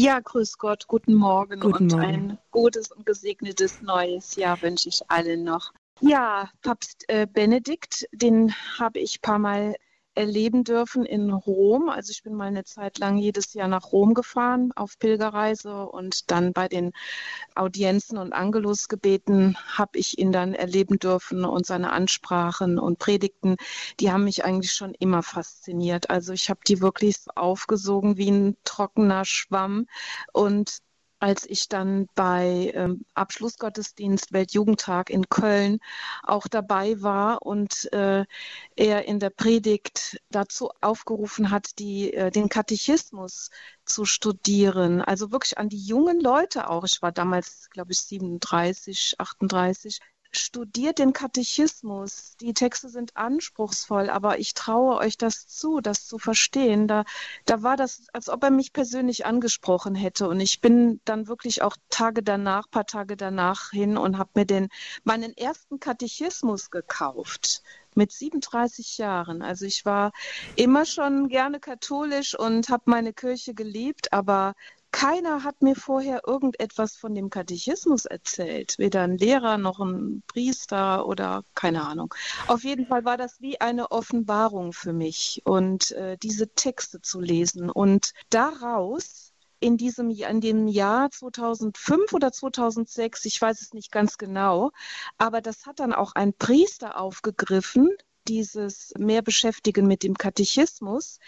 Ja, 0.00 0.18
grüß 0.18 0.56
Gott, 0.56 0.86
guten 0.86 1.12
Morgen 1.12 1.60
guten 1.60 1.74
und 1.74 1.92
Morgen. 1.92 2.04
ein 2.04 2.38
gutes 2.50 2.90
und 2.90 3.04
gesegnetes 3.04 3.82
neues 3.82 4.34
Jahr 4.34 4.62
wünsche 4.62 4.88
ich 4.88 5.02
allen 5.08 5.44
noch. 5.44 5.74
Ja, 6.00 6.48
Papst 6.62 7.04
äh, 7.08 7.26
Benedikt, 7.30 8.08
den 8.10 8.54
habe 8.78 8.98
ich 8.98 9.18
ein 9.18 9.20
paar 9.20 9.38
Mal 9.38 9.76
erleben 10.20 10.64
dürfen 10.64 11.04
in 11.06 11.30
Rom. 11.30 11.88
Also 11.88 12.10
ich 12.10 12.22
bin 12.22 12.34
mal 12.34 12.48
eine 12.48 12.64
Zeit 12.64 12.98
lang 12.98 13.16
jedes 13.16 13.54
Jahr 13.54 13.68
nach 13.68 13.90
Rom 13.92 14.12
gefahren 14.14 14.70
auf 14.76 14.98
Pilgerreise 14.98 15.86
und 15.86 16.30
dann 16.30 16.52
bei 16.52 16.68
den 16.68 16.92
Audienzen 17.54 18.18
und 18.18 18.32
Angelusgebeten 18.34 19.56
habe 19.78 19.98
ich 19.98 20.18
ihn 20.18 20.30
dann 20.30 20.54
erleben 20.54 20.98
dürfen 20.98 21.44
und 21.44 21.64
seine 21.66 21.92
Ansprachen 21.92 22.78
und 22.78 22.98
Predigten, 22.98 23.56
die 23.98 24.12
haben 24.12 24.24
mich 24.24 24.44
eigentlich 24.44 24.72
schon 24.72 24.94
immer 24.94 25.22
fasziniert. 25.22 26.10
Also 26.10 26.32
ich 26.34 26.50
habe 26.50 26.60
die 26.68 26.80
wirklich 26.80 27.16
aufgesogen 27.34 28.18
wie 28.18 28.30
ein 28.30 28.56
trockener 28.64 29.24
Schwamm 29.24 29.86
und 30.32 30.80
als 31.20 31.44
ich 31.48 31.68
dann 31.68 32.08
bei 32.14 32.72
ähm, 32.74 33.04
Abschlussgottesdienst 33.14 34.32
Weltjugendtag 34.32 35.10
in 35.10 35.28
Köln 35.28 35.78
auch 36.22 36.48
dabei 36.48 37.00
war 37.02 37.42
und 37.42 37.92
äh, 37.92 38.24
er 38.76 39.04
in 39.06 39.20
der 39.20 39.30
Predigt 39.30 40.20
dazu 40.30 40.70
aufgerufen 40.80 41.50
hat, 41.50 41.78
die, 41.78 42.12
äh, 42.14 42.30
den 42.30 42.48
Katechismus 42.48 43.50
zu 43.84 44.06
studieren. 44.06 45.02
Also 45.02 45.30
wirklich 45.30 45.58
an 45.58 45.68
die 45.68 45.84
jungen 45.84 46.20
Leute 46.20 46.68
auch. 46.70 46.84
Ich 46.84 47.02
war 47.02 47.12
damals, 47.12 47.68
glaube 47.70 47.92
ich, 47.92 48.00
37, 48.00 49.16
38 49.18 50.00
studiert 50.32 50.98
den 50.98 51.12
Katechismus. 51.12 52.36
Die 52.40 52.54
Texte 52.54 52.88
sind 52.88 53.16
anspruchsvoll, 53.16 54.10
aber 54.10 54.38
ich 54.38 54.54
traue 54.54 54.96
euch 54.96 55.16
das 55.16 55.48
zu, 55.48 55.80
das 55.80 56.06
zu 56.06 56.18
verstehen. 56.18 56.86
Da, 56.86 57.04
da 57.46 57.62
war 57.62 57.76
das, 57.76 58.06
als 58.12 58.28
ob 58.28 58.44
er 58.44 58.50
mich 58.50 58.72
persönlich 58.72 59.26
angesprochen 59.26 59.94
hätte. 59.94 60.28
Und 60.28 60.40
ich 60.40 60.60
bin 60.60 61.00
dann 61.04 61.26
wirklich 61.26 61.62
auch 61.62 61.76
Tage 61.88 62.22
danach, 62.22 62.70
paar 62.70 62.86
Tage 62.86 63.16
danach 63.16 63.70
hin 63.70 63.96
und 63.96 64.18
habe 64.18 64.30
mir 64.34 64.46
den, 64.46 64.68
meinen 65.04 65.36
ersten 65.36 65.80
Katechismus 65.80 66.70
gekauft 66.70 67.62
mit 67.94 68.12
37 68.12 68.98
Jahren. 68.98 69.42
Also 69.42 69.66
ich 69.66 69.84
war 69.84 70.12
immer 70.56 70.86
schon 70.86 71.28
gerne 71.28 71.58
katholisch 71.58 72.38
und 72.38 72.68
habe 72.68 72.84
meine 72.86 73.12
Kirche 73.12 73.54
geliebt, 73.54 74.12
aber 74.12 74.54
keiner 74.92 75.44
hat 75.44 75.62
mir 75.62 75.76
vorher 75.76 76.22
irgendetwas 76.26 76.96
von 76.96 77.14
dem 77.14 77.30
Katechismus 77.30 78.04
erzählt. 78.04 78.74
Weder 78.78 79.02
ein 79.02 79.16
Lehrer 79.16 79.58
noch 79.58 79.80
ein 79.80 80.22
Priester 80.26 81.06
oder 81.06 81.44
keine 81.54 81.82
Ahnung. 81.86 82.14
Auf 82.48 82.64
jeden 82.64 82.86
Fall 82.86 83.04
war 83.04 83.16
das 83.16 83.40
wie 83.40 83.60
eine 83.60 83.90
Offenbarung 83.90 84.72
für 84.72 84.92
mich 84.92 85.42
und 85.44 85.92
äh, 85.92 86.16
diese 86.18 86.48
Texte 86.54 87.00
zu 87.00 87.20
lesen 87.20 87.70
und 87.70 88.12
daraus 88.30 89.32
in 89.60 89.76
diesem 89.76 90.10
in 90.10 90.40
dem 90.40 90.66
Jahr 90.66 91.10
2005 91.10 92.12
oder 92.12 92.32
2006, 92.32 93.26
ich 93.26 93.40
weiß 93.40 93.60
es 93.60 93.74
nicht 93.74 93.92
ganz 93.92 94.18
genau, 94.18 94.70
aber 95.18 95.40
das 95.40 95.66
hat 95.66 95.80
dann 95.80 95.92
auch 95.92 96.12
ein 96.14 96.32
Priester 96.32 96.98
aufgegriffen, 96.98 97.90
dieses 98.26 98.92
mehr 98.98 99.22
beschäftigen 99.22 99.86
mit 99.86 100.02
dem 100.02 100.16
Katechismus. 100.16 101.18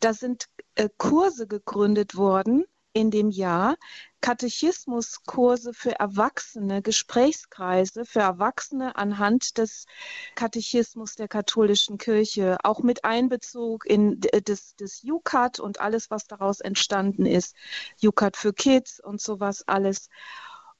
Da 0.00 0.14
sind 0.14 0.46
äh, 0.74 0.88
Kurse 0.96 1.46
gegründet 1.46 2.16
worden 2.16 2.64
in 2.92 3.10
dem 3.10 3.30
Jahr 3.30 3.76
Katechismuskurse 4.20 5.74
für 5.74 5.98
Erwachsene, 5.98 6.80
Gesprächskreise 6.80 8.04
für 8.04 8.20
Erwachsene 8.20 8.94
anhand 8.96 9.58
des 9.58 9.86
Katechismus 10.36 11.16
der 11.16 11.26
katholischen 11.26 11.98
Kirche, 11.98 12.56
auch 12.62 12.82
mit 12.82 13.04
Einbezug 13.04 13.84
in 13.84 14.20
des, 14.20 14.76
des 14.76 15.02
UCAT 15.04 15.58
und 15.58 15.80
alles, 15.80 16.10
was 16.10 16.28
daraus 16.28 16.60
entstanden 16.60 17.26
ist, 17.26 17.56
UCAT 18.02 18.36
für 18.36 18.52
Kids 18.52 19.00
und 19.00 19.20
sowas 19.20 19.64
alles. 19.66 20.08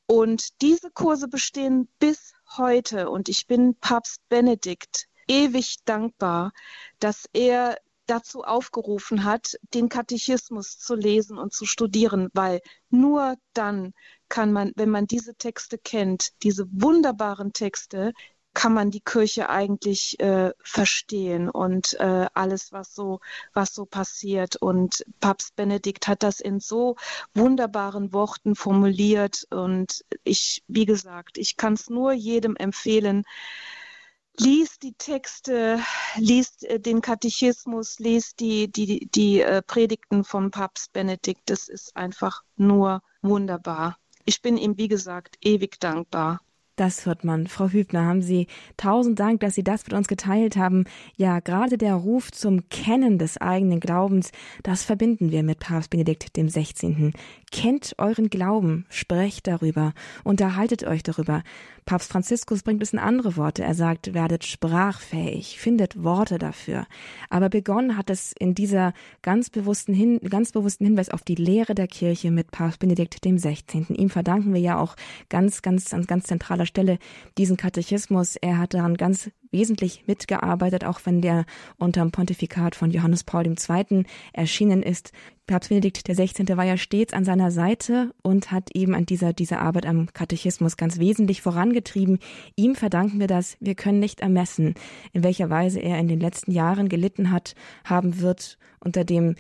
Und 0.07 0.63
diese 0.63 0.91
Kurse 0.91 1.27
bestehen 1.27 1.89
bis 1.99 2.35
heute 2.57 3.11
und 3.11 3.29
ich 3.29 3.47
bin 3.47 3.75
Papst 3.75 4.21
Benedikt 4.29 5.09
ewig 5.27 5.85
dankbar, 5.85 6.53
dass 7.01 7.25
er 7.33 7.79
dazu 8.07 8.43
aufgerufen 8.43 9.25
hat, 9.25 9.57
den 9.75 9.89
Katechismus 9.89 10.79
zu 10.79 10.95
lesen 10.95 11.39
und 11.39 11.53
zu 11.53 11.67
studieren, 11.67 12.29
weil 12.33 12.61
nur 12.91 13.37
dann 13.55 13.93
kann 14.29 14.53
man, 14.53 14.73
wenn 14.77 14.91
man 14.91 15.07
diese 15.07 15.35
Texte 15.35 15.79
kennt, 15.79 16.31
diese 16.43 16.67
wunderbaren 16.71 17.53
Texte, 17.53 18.13
kann 18.55 18.75
man 18.75 18.91
die 18.91 19.01
Kirche 19.01 19.49
eigentlich 19.49 20.21
äh, 20.21 20.53
verstehen 20.63 21.49
und 21.49 21.95
äh, 21.95 22.27
alles, 22.35 22.73
was 22.73 22.95
so, 22.95 23.21
was 23.55 23.75
so 23.75 23.87
passiert. 23.87 24.57
Und 24.57 25.05
Papst 25.21 25.57
Benedikt 25.57 26.07
hat 26.07 26.23
das 26.23 26.41
in 26.41 26.61
so 26.61 26.97
wunderbaren 27.35 28.13
Worten 28.13 28.55
formuliert. 28.55 29.47
Und 29.51 30.05
ich, 30.25 30.63
wie 30.69 30.85
gesagt, 30.85 31.39
ich 31.39 31.57
kann 31.57 31.75
es 31.75 31.89
nur 31.89 32.13
jedem 32.13 32.57
empfehlen, 32.57 33.25
liest 34.39 34.83
die 34.83 34.95
Texte, 34.95 35.81
liest 36.17 36.65
äh, 36.65 36.81
den 36.81 37.01
Katechismus, 37.01 37.99
liest 37.99 38.41
die, 38.41 38.71
die, 38.71 39.09
die 39.15 39.41
äh, 39.41 39.63
Predigten 39.63 40.25
von 40.25 40.51
Papst 40.51 40.93
Benedikt. 40.93 41.43
Das 41.47 41.69
ist 41.69 41.97
einfach 41.97 42.43
nur 42.57 43.03
wunderbar. 43.21 43.97
Ich 44.25 44.41
bin 44.43 44.57
ihm, 44.57 44.77
wie 44.79 44.89
gesagt, 44.89 45.37
ewig 45.43 45.81
dankbar. 45.81 46.41
Das 46.77 47.05
hört 47.05 47.23
man. 47.23 47.49
Frau 47.49 47.69
Hübner, 47.69 48.07
haben 48.07 48.23
Sie 48.23 48.47
tausend 48.79 49.21
Dank, 49.21 49.41
dass 49.41 49.55
Sie 49.55 49.63
das 49.63 49.85
mit 49.85 49.93
uns 49.93 50.09
geteilt 50.09 50.57
haben. 50.57 50.85
Ja, 51.17 51.41
gerade 51.41 51.77
der 51.77 51.95
Ruf 51.95 52.33
zum 52.33 52.71
Kennen 52.71 53.19
des 53.19 53.37
eigenen 53.39 53.79
Glaubens, 53.79 54.33
das 54.63 54.83
verbinden 54.83 55.31
wir 55.31 55.43
mit 55.43 55.59
Papst 55.59 55.91
Benedikt 55.91 56.35
dem 56.35 56.49
16. 56.49 57.13
Kennt 57.51 57.95
euren 57.99 58.31
Glauben, 58.31 58.87
sprecht 58.89 59.47
darüber, 59.49 59.93
unterhaltet 60.25 60.85
euch 60.85 61.03
darüber. 61.03 61.43
Papst 61.85 62.11
Franziskus 62.11 62.63
bringt 62.63 62.83
es 62.83 62.93
in 62.93 62.99
andere 62.99 63.37
Worte. 63.37 63.65
Er 63.65 63.75
sagt, 63.75 64.15
werdet 64.15 64.45
sprachfähig, 64.45 65.59
findet 65.59 66.03
Worte 66.03 66.39
dafür. 66.39 66.87
Aber 67.29 67.49
begonnen 67.49 67.97
hat 67.97 68.11
es 68.11 68.33
in 68.39 68.55
dieser 68.55 68.93
ganz 69.23 69.51
bewussten, 69.51 69.93
Hin 69.93 70.21
ganz 70.21 70.53
bewussten 70.53 70.85
Hinweis 70.85 71.11
auf 71.11 71.23
die 71.23 71.35
Lehre 71.35 71.75
der 71.75 71.89
Kirche 71.89 72.31
mit 72.31 72.51
Papst 72.51 72.79
Benedikt 72.79 73.25
dem 73.25 73.39
16. 73.39 73.87
Ihm 73.95 74.11
verdanken 74.11 74.55
wir 74.55 74.61
ja 74.61 74.79
auch 74.79 74.97
ganz, 75.29 75.63
ganz, 75.63 75.93
an 75.93 76.05
ganz 76.05 76.25
zentraler 76.25 76.67
Stelle 76.67 76.99
diesen 77.37 77.57
Katechismus. 77.57 78.37
Er 78.37 78.59
hat 78.59 78.75
daran 78.75 78.97
ganz 78.97 79.31
wesentlich 79.53 80.05
mitgearbeitet, 80.07 80.85
auch 80.85 81.01
wenn 81.05 81.21
der 81.21 81.45
unter 81.79 82.01
dem 82.01 82.11
Pontifikat 82.11 82.75
von 82.75 82.91
Johannes 82.91 83.25
Paul 83.25 83.47
II. 83.47 84.05
erschienen 84.33 84.83
ist. 84.83 85.13
Papst 85.47 85.69
Benedikt 85.69 86.09
XVI. 86.09 86.57
war 86.57 86.65
ja 86.65 86.77
stets 86.77 87.13
an 87.13 87.25
seiner 87.25 87.51
Seite 87.51 88.13
und 88.23 88.51
hat 88.51 88.71
eben 88.75 88.95
an 88.95 89.07
dieser, 89.07 89.33
dieser 89.33 89.61
Arbeit 89.61 89.87
am 89.87 90.13
Katechismus 90.13 90.77
ganz 90.77 90.99
wesentlich 90.99 91.43
vorangetrieben. 91.43 92.19
Ihm 92.57 92.75
verdanken 92.75 93.21
wir 93.21 93.27
das. 93.27 93.57
Wir 93.61 93.75
können 93.75 93.99
nicht 93.99 94.21
ermessen, 94.21 94.75
in 95.13 95.23
welcher 95.23 95.51
Weise 95.51 95.81
er 95.81 95.99
in 95.99 96.09
den 96.09 96.21
letzten 96.21 96.53
Jahren 96.53 96.89
gelitten 96.89 97.31
hat, 97.31 97.55
haben 97.85 98.21
wird 98.21 98.59
unter 98.81 99.05
dem 99.05 99.35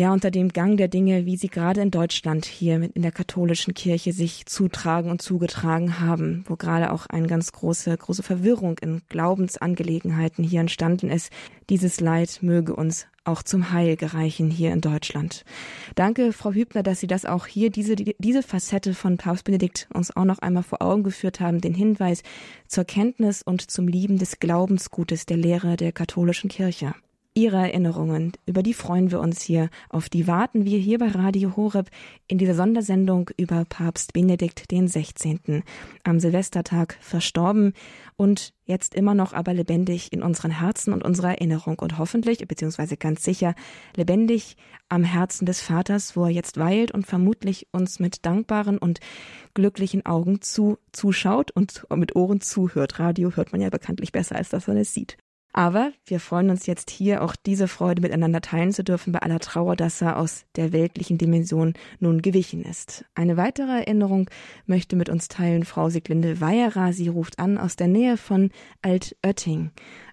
ja, 0.00 0.14
unter 0.14 0.30
dem 0.30 0.48
Gang 0.48 0.78
der 0.78 0.88
Dinge, 0.88 1.26
wie 1.26 1.36
sie 1.36 1.48
gerade 1.48 1.82
in 1.82 1.90
Deutschland 1.90 2.46
hier 2.46 2.76
in 2.94 3.02
der 3.02 3.12
katholischen 3.12 3.74
Kirche 3.74 4.14
sich 4.14 4.46
zutragen 4.46 5.10
und 5.10 5.20
zugetragen 5.20 6.00
haben, 6.00 6.42
wo 6.48 6.56
gerade 6.56 6.90
auch 6.90 7.04
eine 7.04 7.26
ganz 7.26 7.52
große, 7.52 7.98
große 7.98 8.22
Verwirrung 8.22 8.78
in 8.78 9.02
Glaubensangelegenheiten 9.10 10.42
hier 10.42 10.62
entstanden 10.62 11.10
ist. 11.10 11.30
Dieses 11.68 12.00
Leid 12.00 12.38
möge 12.40 12.74
uns 12.74 13.08
auch 13.24 13.42
zum 13.42 13.72
Heil 13.72 13.96
gereichen 13.96 14.50
hier 14.50 14.72
in 14.72 14.80
Deutschland. 14.80 15.44
Danke, 15.96 16.32
Frau 16.32 16.52
Hübner, 16.52 16.82
dass 16.82 17.00
Sie 17.00 17.06
das 17.06 17.26
auch 17.26 17.46
hier, 17.46 17.68
diese, 17.68 17.94
diese 17.94 18.42
Facette 18.42 18.94
von 18.94 19.18
Papst 19.18 19.44
Benedikt 19.44 19.86
uns 19.92 20.16
auch 20.16 20.24
noch 20.24 20.38
einmal 20.38 20.62
vor 20.62 20.80
Augen 20.80 21.02
geführt 21.02 21.40
haben, 21.40 21.60
den 21.60 21.74
Hinweis 21.74 22.22
zur 22.66 22.84
Kenntnis 22.84 23.42
und 23.42 23.70
zum 23.70 23.86
Lieben 23.86 24.16
des 24.16 24.40
Glaubensgutes 24.40 25.26
der 25.26 25.36
Lehre 25.36 25.76
der 25.76 25.92
katholischen 25.92 26.48
Kirche. 26.48 26.94
Ihre 27.40 27.56
Erinnerungen, 27.56 28.32
über 28.44 28.62
die 28.62 28.74
freuen 28.74 29.10
wir 29.10 29.18
uns 29.18 29.40
hier. 29.40 29.70
Auf 29.88 30.10
die 30.10 30.26
warten 30.26 30.66
wir 30.66 30.78
hier 30.78 30.98
bei 30.98 31.08
Radio 31.08 31.56
Horeb 31.56 31.88
in 32.26 32.36
dieser 32.36 32.52
Sondersendung 32.54 33.30
über 33.38 33.64
Papst 33.66 34.12
Benedikt 34.12 34.70
den 34.70 34.88
16. 34.88 35.62
am 36.04 36.20
Silvestertag 36.20 36.98
verstorben 37.00 37.72
und 38.18 38.52
jetzt 38.66 38.94
immer 38.94 39.14
noch 39.14 39.32
aber 39.32 39.54
lebendig 39.54 40.12
in 40.12 40.22
unseren 40.22 40.50
Herzen 40.50 40.92
und 40.92 41.02
unserer 41.02 41.30
Erinnerung 41.30 41.78
und 41.78 41.96
hoffentlich, 41.96 42.46
beziehungsweise 42.46 42.98
ganz 42.98 43.24
sicher, 43.24 43.54
lebendig 43.96 44.58
am 44.90 45.02
Herzen 45.02 45.46
des 45.46 45.62
Vaters, 45.62 46.16
wo 46.16 46.24
er 46.24 46.30
jetzt 46.30 46.58
weilt 46.58 46.90
und 46.90 47.06
vermutlich 47.06 47.68
uns 47.72 48.00
mit 48.00 48.26
dankbaren 48.26 48.76
und 48.76 49.00
glücklichen 49.54 50.04
Augen 50.04 50.42
zu, 50.42 50.76
zuschaut 50.92 51.52
und 51.52 51.86
mit 51.96 52.14
Ohren 52.16 52.42
zuhört. 52.42 52.98
Radio 52.98 53.34
hört 53.34 53.52
man 53.52 53.62
ja 53.62 53.70
bekanntlich 53.70 54.12
besser, 54.12 54.36
als 54.36 54.50
dass 54.50 54.66
man 54.66 54.76
es 54.76 54.92
sieht. 54.92 55.16
Aber 55.52 55.92
wir 56.06 56.20
freuen 56.20 56.50
uns 56.50 56.66
jetzt 56.66 56.90
hier 56.90 57.22
auch 57.22 57.34
diese 57.34 57.66
Freude 57.66 58.02
miteinander 58.02 58.40
teilen 58.40 58.72
zu 58.72 58.84
dürfen 58.84 59.12
bei 59.12 59.20
aller 59.20 59.40
Trauer, 59.40 59.74
dass 59.74 60.00
er 60.00 60.16
aus 60.16 60.44
der 60.56 60.72
weltlichen 60.72 61.18
Dimension 61.18 61.74
nun 61.98 62.22
gewichen 62.22 62.62
ist. 62.62 63.04
Eine 63.14 63.36
weitere 63.36 63.80
Erinnerung 63.80 64.30
möchte 64.66 64.94
mit 64.94 65.08
uns 65.08 65.28
teilen 65.28 65.64
Frau 65.64 65.88
Siglinde 65.88 66.40
Weyerer. 66.40 66.92
Sie 66.92 67.08
ruft 67.08 67.38
an 67.38 67.58
aus 67.58 67.76
der 67.76 67.88
Nähe 67.88 68.16
von 68.16 68.50
Altötting. 68.82 69.72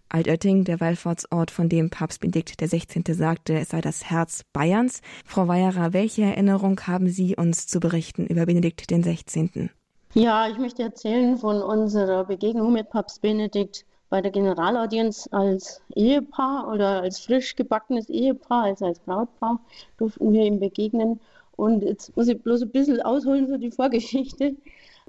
Altötting, 0.10 0.64
der 0.64 0.80
Wallfahrtsort, 0.80 1.52
von 1.52 1.70
dem 1.70 1.90
Papst 1.90 2.22
Benedikt 2.22 2.58
XVI. 2.58 3.04
sagte, 3.14 3.60
es 3.60 3.70
sei 3.70 3.82
das 3.82 4.10
Herz 4.10 4.44
Bayerns. 4.54 5.02
Frau 5.26 5.48
Weyerer, 5.48 5.94
welche 5.94 6.24
Erinnerung 6.24 6.80
haben 6.88 7.10
Sie 7.10 7.36
uns 7.36 7.68
zu 7.68 7.80
berichten 7.80 8.26
über 8.26 8.46
Benedikt 8.46 8.88
XVI.? 8.88 9.70
Ja, 10.14 10.50
ich 10.50 10.58
möchte 10.58 10.84
erzählen 10.84 11.38
von 11.38 11.62
unserer 11.62 12.24
Begegnung 12.26 12.72
mit 12.74 12.90
Papst 12.90 13.22
Benedikt 13.22 13.86
bei 14.10 14.22
der 14.22 14.32
Generalaudienz 14.32 15.28
als 15.32 15.82
Ehepaar 15.96 16.70
oder 16.72 17.02
als 17.02 17.20
frisch 17.20 17.56
gebackenes 17.56 18.10
Ehepaar, 18.10 18.66
also 18.66 18.86
als 18.86 19.00
Brautpaar, 19.00 19.60
durften 19.98 20.32
wir 20.32 20.46
ihm 20.46 20.60
begegnen. 20.60 21.20
Und 21.56 21.84
jetzt 21.84 22.16
muss 22.16 22.28
ich 22.28 22.42
bloß 22.42 22.62
ein 22.64 22.70
bisschen 22.70 23.02
ausholen, 23.02 23.48
so 23.48 23.58
die 23.58 23.72
Vorgeschichte. 23.72 24.56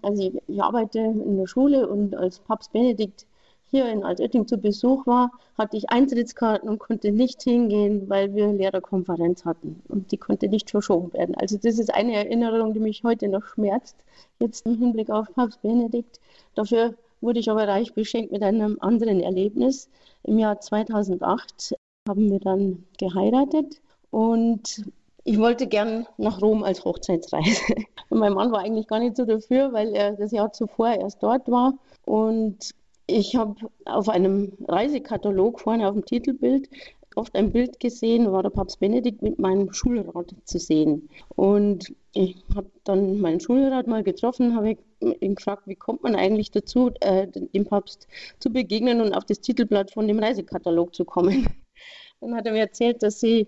Also 0.02 0.22
ich, 0.22 0.42
ich 0.48 0.62
arbeite 0.62 0.98
in 0.98 1.36
der 1.36 1.46
Schule 1.46 1.88
und 1.88 2.16
als 2.16 2.38
Papst 2.40 2.72
Benedikt 2.72 3.26
hier 3.70 3.86
in 3.90 4.02
Altötting 4.02 4.46
zu 4.46 4.56
Besuch 4.56 5.06
war, 5.06 5.30
hatte 5.58 5.76
ich 5.76 5.90
Eintrittskarten 5.90 6.68
und 6.68 6.78
konnte 6.78 7.12
nicht 7.12 7.42
hingehen, 7.42 8.08
weil 8.08 8.34
wir 8.34 8.50
Lehrerkonferenz 8.52 9.44
hatten 9.44 9.82
und 9.88 10.10
die 10.10 10.16
konnte 10.16 10.48
nicht 10.48 10.70
verschoben 10.70 11.12
werden. 11.12 11.34
Also 11.34 11.58
das 11.58 11.78
ist 11.78 11.92
eine 11.92 12.14
Erinnerung, 12.14 12.72
die 12.72 12.80
mich 12.80 13.04
heute 13.04 13.28
noch 13.28 13.44
schmerzt, 13.44 13.96
jetzt 14.38 14.64
im 14.64 14.78
Hinblick 14.78 15.10
auf 15.10 15.26
Papst 15.34 15.60
Benedikt. 15.60 16.18
Dafür 16.54 16.94
wurde 17.20 17.40
ich 17.40 17.50
aber 17.50 17.66
reich 17.66 17.94
beschenkt 17.94 18.32
mit 18.32 18.42
einem 18.42 18.78
anderen 18.80 19.20
Erlebnis. 19.20 19.88
Im 20.22 20.38
Jahr 20.38 20.60
2008 20.60 21.74
haben 22.08 22.30
wir 22.30 22.40
dann 22.40 22.84
geheiratet 22.98 23.80
und 24.10 24.84
ich 25.24 25.38
wollte 25.38 25.66
gern 25.66 26.06
nach 26.16 26.40
Rom 26.40 26.62
als 26.62 26.84
Hochzeitsreise. 26.84 27.74
Und 28.08 28.20
mein 28.20 28.32
Mann 28.32 28.50
war 28.50 28.60
eigentlich 28.60 28.86
gar 28.86 28.98
nicht 28.98 29.14
so 29.14 29.26
dafür, 29.26 29.74
weil 29.74 29.94
er 29.94 30.12
das 30.12 30.32
Jahr 30.32 30.50
zuvor 30.54 30.88
erst 30.88 31.22
dort 31.22 31.50
war. 31.50 31.74
Und 32.06 32.70
ich 33.06 33.36
habe 33.36 33.54
auf 33.84 34.08
einem 34.08 34.52
Reisekatalog 34.66 35.60
vorne 35.60 35.86
auf 35.86 35.92
dem 35.92 36.06
Titelbild 36.06 36.70
oft 37.16 37.34
ein 37.34 37.52
Bild 37.52 37.80
gesehen, 37.80 38.30
war 38.30 38.42
der 38.42 38.50
Papst 38.50 38.80
Benedikt 38.80 39.22
mit 39.22 39.38
meinem 39.38 39.72
Schulrat 39.72 40.34
zu 40.44 40.58
sehen. 40.58 41.08
Und 41.34 41.92
ich 42.12 42.36
habe 42.54 42.70
dann 42.84 43.20
meinen 43.20 43.40
Schulrat 43.40 43.86
mal 43.86 44.02
getroffen, 44.02 44.54
habe 44.54 44.76
ihn 45.00 45.34
gefragt, 45.34 45.62
wie 45.66 45.74
kommt 45.74 46.02
man 46.02 46.14
eigentlich 46.14 46.50
dazu, 46.50 46.90
äh, 47.00 47.26
dem 47.28 47.64
Papst 47.64 48.08
zu 48.38 48.50
begegnen 48.50 49.00
und 49.00 49.14
auf 49.14 49.24
das 49.24 49.40
Titelblatt 49.40 49.92
von 49.92 50.08
dem 50.08 50.18
Reisekatalog 50.18 50.94
zu 50.94 51.04
kommen. 51.04 51.46
Dann 52.20 52.34
hat 52.34 52.46
er 52.46 52.52
mir 52.52 52.60
erzählt, 52.60 53.02
dass 53.02 53.20
sie 53.20 53.46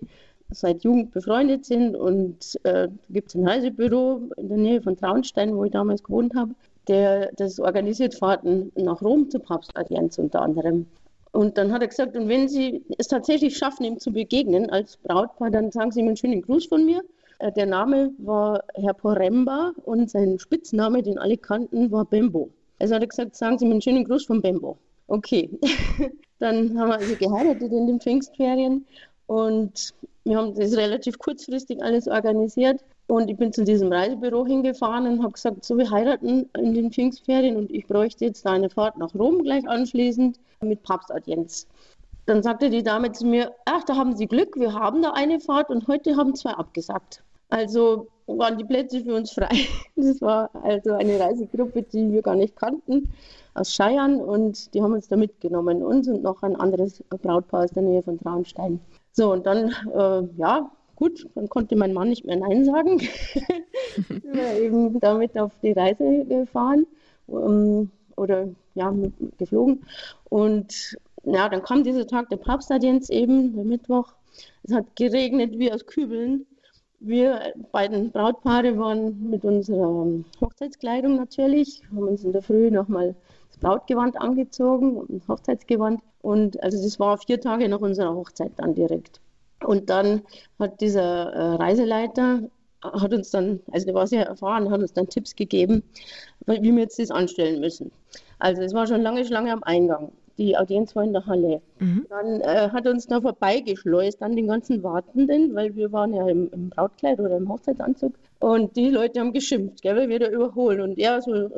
seit 0.49 0.83
Jugend 0.83 1.11
befreundet 1.11 1.65
sind 1.65 1.95
und 1.95 2.59
äh, 2.63 2.87
gibt 3.09 3.29
es 3.29 3.35
ein 3.35 3.47
Reisebüro 3.47 4.29
in 4.37 4.49
der 4.49 4.57
Nähe 4.57 4.81
von 4.81 4.97
Traunstein, 4.97 5.55
wo 5.55 5.65
ich 5.65 5.71
damals 5.71 6.03
gewohnt 6.03 6.35
habe, 6.35 6.53
der 6.87 7.31
das 7.37 7.59
organisiert 7.59 8.15
Fahrten 8.15 8.71
nach 8.75 9.01
Rom 9.01 9.29
zur 9.29 9.41
Papstaudienz 9.41 10.17
unter 10.17 10.41
anderem. 10.41 10.87
Und 11.31 11.57
dann 11.57 11.71
hat 11.71 11.81
er 11.81 11.87
gesagt, 11.87 12.15
und 12.17 12.27
wenn 12.27 12.49
Sie 12.49 12.83
es 12.97 13.07
tatsächlich 13.07 13.57
schaffen, 13.57 13.85
ihm 13.85 13.99
zu 13.99 14.11
begegnen 14.11 14.69
als 14.69 14.97
Brautpaar, 14.97 15.49
dann 15.49 15.71
sagen 15.71 15.91
Sie 15.91 16.01
ihm 16.01 16.07
einen 16.07 16.17
schönen 16.17 16.41
Gruß 16.41 16.65
von 16.65 16.85
mir. 16.85 17.01
Äh, 17.39 17.51
der 17.51 17.65
Name 17.65 18.11
war 18.17 18.63
Herr 18.75 18.93
Poremba 18.93 19.71
und 19.85 20.09
sein 20.09 20.39
Spitzname, 20.39 21.03
den 21.03 21.17
alle 21.17 21.37
kannten, 21.37 21.91
war 21.91 22.05
Bembo. 22.05 22.49
Also 22.79 22.95
hat 22.95 23.01
er 23.01 23.07
gesagt, 23.07 23.35
sagen 23.35 23.57
Sie 23.57 23.65
mir 23.65 23.71
einen 23.71 23.81
schönen 23.81 24.03
Gruß 24.03 24.25
von 24.25 24.41
Bembo. 24.41 24.77
Okay. 25.07 25.49
dann 26.39 26.77
haben 26.77 26.89
wir 26.89 26.99
also 26.99 27.15
geheiratet 27.15 27.71
in 27.71 27.87
den 27.87 27.99
Pfingstferien 27.99 28.85
und 29.27 29.93
wir 30.23 30.37
haben 30.37 30.55
das 30.55 30.75
relativ 30.75 31.17
kurzfristig 31.17 31.81
alles 31.81 32.07
organisiert. 32.07 32.81
Und 33.11 33.29
ich 33.29 33.35
bin 33.35 33.51
zu 33.51 33.65
diesem 33.65 33.91
Reisebüro 33.91 34.45
hingefahren 34.45 35.05
und 35.05 35.21
habe 35.21 35.33
gesagt, 35.33 35.65
so, 35.65 35.77
wir 35.77 35.91
heiraten 35.91 36.49
in 36.57 36.73
den 36.73 36.93
Pfingstferien 36.93 37.57
und 37.57 37.69
ich 37.69 37.85
bräuchte 37.85 38.23
jetzt 38.23 38.47
eine 38.47 38.69
Fahrt 38.69 38.97
nach 38.97 39.13
Rom 39.13 39.43
gleich 39.43 39.67
anschließend 39.67 40.39
mit 40.61 40.81
Papstaudienz. 40.83 41.67
Dann 42.25 42.41
sagte 42.41 42.69
die 42.69 42.83
Dame 42.83 43.11
zu 43.11 43.25
mir, 43.25 43.51
ach, 43.65 43.83
da 43.83 43.97
haben 43.97 44.15
Sie 44.15 44.27
Glück, 44.27 44.55
wir 44.55 44.71
haben 44.71 45.01
da 45.01 45.11
eine 45.11 45.41
Fahrt 45.41 45.69
und 45.69 45.89
heute 45.89 46.15
haben 46.15 46.35
zwei 46.35 46.51
abgesagt. 46.51 47.21
Also 47.49 48.07
waren 48.27 48.57
die 48.57 48.63
Plätze 48.63 49.01
für 49.01 49.13
uns 49.13 49.33
frei. 49.33 49.67
Das 49.97 50.21
war 50.21 50.49
also 50.63 50.93
eine 50.93 51.19
Reisegruppe, 51.19 51.83
die 51.83 52.13
wir 52.13 52.21
gar 52.21 52.35
nicht 52.35 52.55
kannten, 52.55 53.11
aus 53.55 53.73
Scheiern 53.73 54.21
und 54.21 54.73
die 54.73 54.81
haben 54.81 54.93
uns 54.93 55.09
da 55.09 55.17
mitgenommen, 55.17 55.83
uns 55.83 56.07
und 56.07 56.23
noch 56.23 56.43
ein 56.43 56.55
anderes 56.55 57.03
Brautpaar 57.09 57.65
aus 57.65 57.71
der 57.71 57.83
Nähe 57.83 58.03
von 58.03 58.17
Traunstein. 58.17 58.79
So, 59.11 59.33
und 59.33 59.45
dann, 59.45 59.75
äh, 59.93 60.23
ja, 60.37 60.71
gut, 61.01 61.27
dann 61.33 61.49
konnte 61.49 61.75
mein 61.75 61.93
Mann 61.93 62.09
nicht 62.09 62.25
mehr 62.25 62.35
Nein 62.35 62.63
sagen. 62.63 62.99
wir 63.97 64.21
sind 64.21 64.63
eben 64.63 64.99
damit 64.99 65.35
auf 65.35 65.51
die 65.63 65.71
Reise 65.71 66.25
gefahren 66.25 66.85
um, 67.25 67.89
oder 68.17 68.49
ja, 68.75 68.93
geflogen. 69.39 69.83
Und 70.29 70.95
ja, 71.23 71.49
dann 71.49 71.63
kam 71.63 71.83
dieser 71.83 72.05
Tag 72.05 72.29
der 72.29 72.37
Papstaudienz 72.37 73.09
eben, 73.09 73.55
der 73.55 73.65
Mittwoch. 73.65 74.13
Es 74.61 74.75
hat 74.75 74.95
geregnet 74.95 75.57
wie 75.57 75.71
aus 75.71 75.87
Kübeln. 75.87 76.45
Wir 76.99 77.53
beiden 77.71 78.11
Brautpaare 78.11 78.77
waren 78.77 79.27
mit 79.27 79.43
unserer 79.43 80.07
Hochzeitskleidung 80.39 81.15
natürlich, 81.15 81.81
haben 81.89 82.09
uns 82.09 82.23
in 82.23 82.31
der 82.31 82.43
Früh 82.43 82.69
nochmal 82.69 83.15
das 83.49 83.57
Brautgewand 83.57 84.21
angezogen, 84.21 85.01
ein 85.09 85.21
Hochzeitsgewand. 85.27 85.99
Und 86.21 86.61
also 86.61 86.79
das 86.79 86.99
war 86.99 87.17
vier 87.17 87.41
Tage 87.41 87.67
nach 87.69 87.81
unserer 87.81 88.13
Hochzeit 88.13 88.51
dann 88.57 88.75
direkt. 88.75 89.19
Und 89.63 89.89
dann 89.89 90.21
hat 90.59 90.81
dieser 90.81 91.33
äh, 91.33 91.55
Reiseleiter 91.55 92.41
hat 92.83 93.13
uns 93.13 93.29
dann, 93.29 93.59
also 93.71 93.85
der 93.85 93.95
war 93.95 94.07
sehr 94.07 94.25
erfahren, 94.25 94.71
hat 94.71 94.81
uns 94.81 94.93
dann 94.93 95.07
Tipps 95.07 95.35
gegeben, 95.35 95.83
wie 96.47 96.71
wir 96.71 96.81
jetzt 96.81 96.97
das 96.97 97.11
anstellen 97.11 97.59
müssen. 97.59 97.91
Also 98.39 98.63
es 98.63 98.73
war 98.73 98.87
schon 98.87 99.01
lange 99.01 99.23
Schlange 99.23 99.53
am 99.53 99.63
Eingang 99.63 100.11
die 100.41 100.57
Audienz 100.57 100.95
war 100.95 101.03
in 101.03 101.13
der 101.13 101.25
Halle. 101.27 101.61
Mhm. 101.79 102.05
Dann 102.09 102.41
äh, 102.41 102.69
hat 102.71 102.87
uns 102.87 103.05
da 103.05 103.21
vorbeigeschleust 103.21 104.21
an 104.23 104.35
den 104.35 104.47
ganzen 104.47 104.81
Wartenden, 104.81 105.53
weil 105.53 105.75
wir 105.75 105.91
waren 105.91 106.13
ja 106.13 106.27
im, 106.27 106.49
im, 106.51 106.69
Brautkleid 106.69 107.19
oder 107.19 107.37
im 107.37 107.47
Hochzeitsanzug. 107.47 108.13
Und 108.39 108.75
die 108.75 108.89
Leute 108.89 109.19
haben 109.19 109.33
geschimpft, 109.33 109.83
gell, 109.83 109.95
weil 109.95 110.09
wir 110.09 110.17
da 110.17 110.29
überholen. 110.29 110.81
Und 110.81 110.97
er 110.97 111.21
so, 111.21 111.49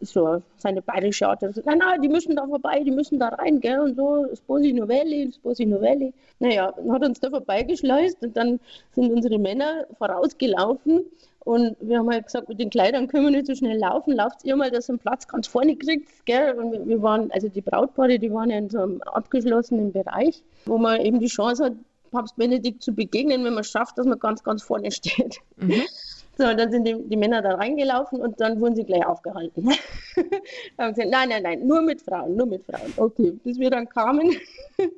so 0.00 0.40
seine 0.56 0.82
bayerische 0.82 1.26
Art, 1.26 1.40
so, 1.40 1.60
nein, 1.64 1.78
nein, 1.78 2.00
die 2.00 2.08
müssen 2.08 2.36
da 2.36 2.46
vorbei, 2.46 2.84
die 2.84 2.92
müssen 2.92 3.18
da 3.18 3.28
rein, 3.28 3.58
gell, 3.58 3.80
und 3.80 3.96
so, 3.96 4.26
Sposi 4.34 4.72
Novelli, 4.72 5.32
Sposi 5.32 5.66
Novelli. 5.66 6.14
Naja, 6.38 6.72
hat 6.90 7.04
uns 7.04 7.18
da 7.18 7.30
vorbeigeschleust 7.30 8.22
und 8.22 8.36
dann 8.36 8.60
sind 8.94 9.12
unsere 9.12 9.38
Männer 9.38 9.86
vorausgelaufen 9.98 11.06
und 11.48 11.78
wir 11.80 12.00
haben 12.00 12.10
halt 12.10 12.26
gesagt, 12.26 12.50
mit 12.50 12.60
den 12.60 12.68
Kleidern 12.68 13.08
können 13.08 13.24
wir 13.24 13.30
nicht 13.30 13.46
so 13.46 13.54
schnell 13.54 13.78
laufen. 13.78 14.12
Lauft 14.12 14.44
ihr 14.44 14.54
mal, 14.54 14.70
dass 14.70 14.90
ihr 14.90 14.92
einen 14.92 14.98
Platz 14.98 15.26
ganz 15.26 15.46
vorne 15.46 15.76
kriegt. 15.76 16.26
Gell? 16.26 16.52
Und 16.52 16.86
wir 16.86 17.00
waren, 17.00 17.30
also 17.30 17.48
die 17.48 17.62
Brautpaare, 17.62 18.18
die 18.18 18.30
waren 18.30 18.50
ja 18.50 18.58
in 18.58 18.68
so 18.68 18.82
einem 18.82 19.00
abgeschlossenen 19.00 19.90
Bereich, 19.90 20.42
wo 20.66 20.76
man 20.76 21.00
eben 21.00 21.20
die 21.20 21.26
Chance 21.28 21.64
hat, 21.64 21.72
Papst 22.10 22.36
Benedikt 22.36 22.82
zu 22.82 22.92
begegnen, 22.92 23.46
wenn 23.46 23.54
man 23.54 23.64
schafft, 23.64 23.96
dass 23.96 24.04
man 24.04 24.18
ganz, 24.18 24.44
ganz 24.44 24.62
vorne 24.62 24.90
steht. 24.90 25.38
Mhm. 25.56 25.82
So, 26.40 26.44
dann 26.54 26.70
sind 26.70 26.84
die, 26.86 26.94
die, 26.94 27.16
Männer 27.16 27.42
da 27.42 27.56
reingelaufen 27.56 28.20
und 28.20 28.40
dann 28.40 28.60
wurden 28.60 28.76
sie 28.76 28.84
gleich 28.84 29.04
aufgehalten. 29.04 29.70
haben 30.78 30.94
gesagt, 30.94 31.10
nein, 31.10 31.30
nein, 31.30 31.42
nein, 31.42 31.66
nur 31.66 31.82
mit 31.82 32.00
Frauen, 32.00 32.36
nur 32.36 32.46
mit 32.46 32.64
Frauen. 32.64 32.92
Okay, 32.96 33.32
bis 33.42 33.58
wir 33.58 33.70
dann 33.70 33.88
kamen, 33.88 34.36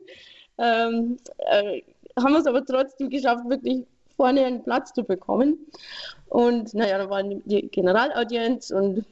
ähm, 0.58 1.16
äh, 1.38 1.80
haben 2.18 2.32
wir 2.34 2.40
es 2.40 2.46
aber 2.46 2.62
trotzdem 2.62 3.08
geschafft, 3.08 3.48
wirklich 3.48 3.86
vorne 4.20 4.44
einen 4.44 4.62
Platz 4.62 4.92
zu 4.92 5.02
bekommen. 5.02 5.58
Und 6.28 6.74
naja, 6.74 6.98
da 6.98 7.08
war 7.08 7.22
die 7.22 7.68
Generalaudienz 7.68 8.70
und 8.70 9.06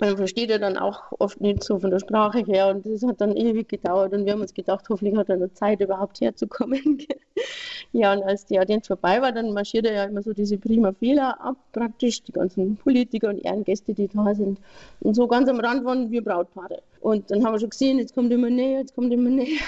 man 0.00 0.16
versteht 0.16 0.48
ja 0.48 0.56
dann 0.56 0.78
auch 0.78 1.02
oft 1.18 1.38
nicht 1.42 1.62
so 1.62 1.78
von 1.78 1.90
der 1.90 1.98
Sprache 1.98 2.38
her 2.38 2.68
und 2.68 2.86
das 2.86 3.02
hat 3.02 3.20
dann 3.20 3.36
ewig 3.36 3.68
gedauert 3.68 4.14
und 4.14 4.24
wir 4.24 4.32
haben 4.32 4.40
uns 4.40 4.54
gedacht, 4.54 4.86
hoffentlich 4.88 5.16
hat 5.18 5.28
er 5.28 5.36
noch 5.36 5.52
Zeit 5.52 5.82
überhaupt 5.82 6.18
herzukommen. 6.22 6.98
ja, 7.92 8.14
und 8.14 8.22
als 8.22 8.46
die 8.46 8.58
Audienz 8.58 8.86
vorbei 8.86 9.20
war, 9.20 9.32
dann 9.32 9.52
marschiert 9.52 9.84
er 9.84 9.92
ja 9.92 10.04
immer 10.04 10.22
so 10.22 10.32
diese 10.32 10.56
prima 10.56 10.92
Fehler 10.92 11.38
ab, 11.42 11.56
praktisch 11.72 12.22
die 12.22 12.32
ganzen 12.32 12.76
Politiker 12.76 13.28
und 13.28 13.44
Ehrengäste, 13.44 13.92
die 13.92 14.08
da 14.08 14.34
sind. 14.34 14.58
Und 15.00 15.14
so 15.14 15.26
ganz 15.28 15.46
am 15.50 15.60
Rand 15.60 15.84
waren 15.84 16.10
wir 16.10 16.24
Brautpaare. 16.24 16.80
Und 17.02 17.30
dann 17.30 17.44
haben 17.44 17.52
wir 17.52 17.60
schon 17.60 17.68
gesehen, 17.68 17.98
jetzt 17.98 18.14
kommt 18.14 18.32
immer 18.32 18.48
näher, 18.48 18.78
jetzt 18.80 18.94
kommt 18.94 19.12
immer 19.12 19.28
näher. 19.28 19.60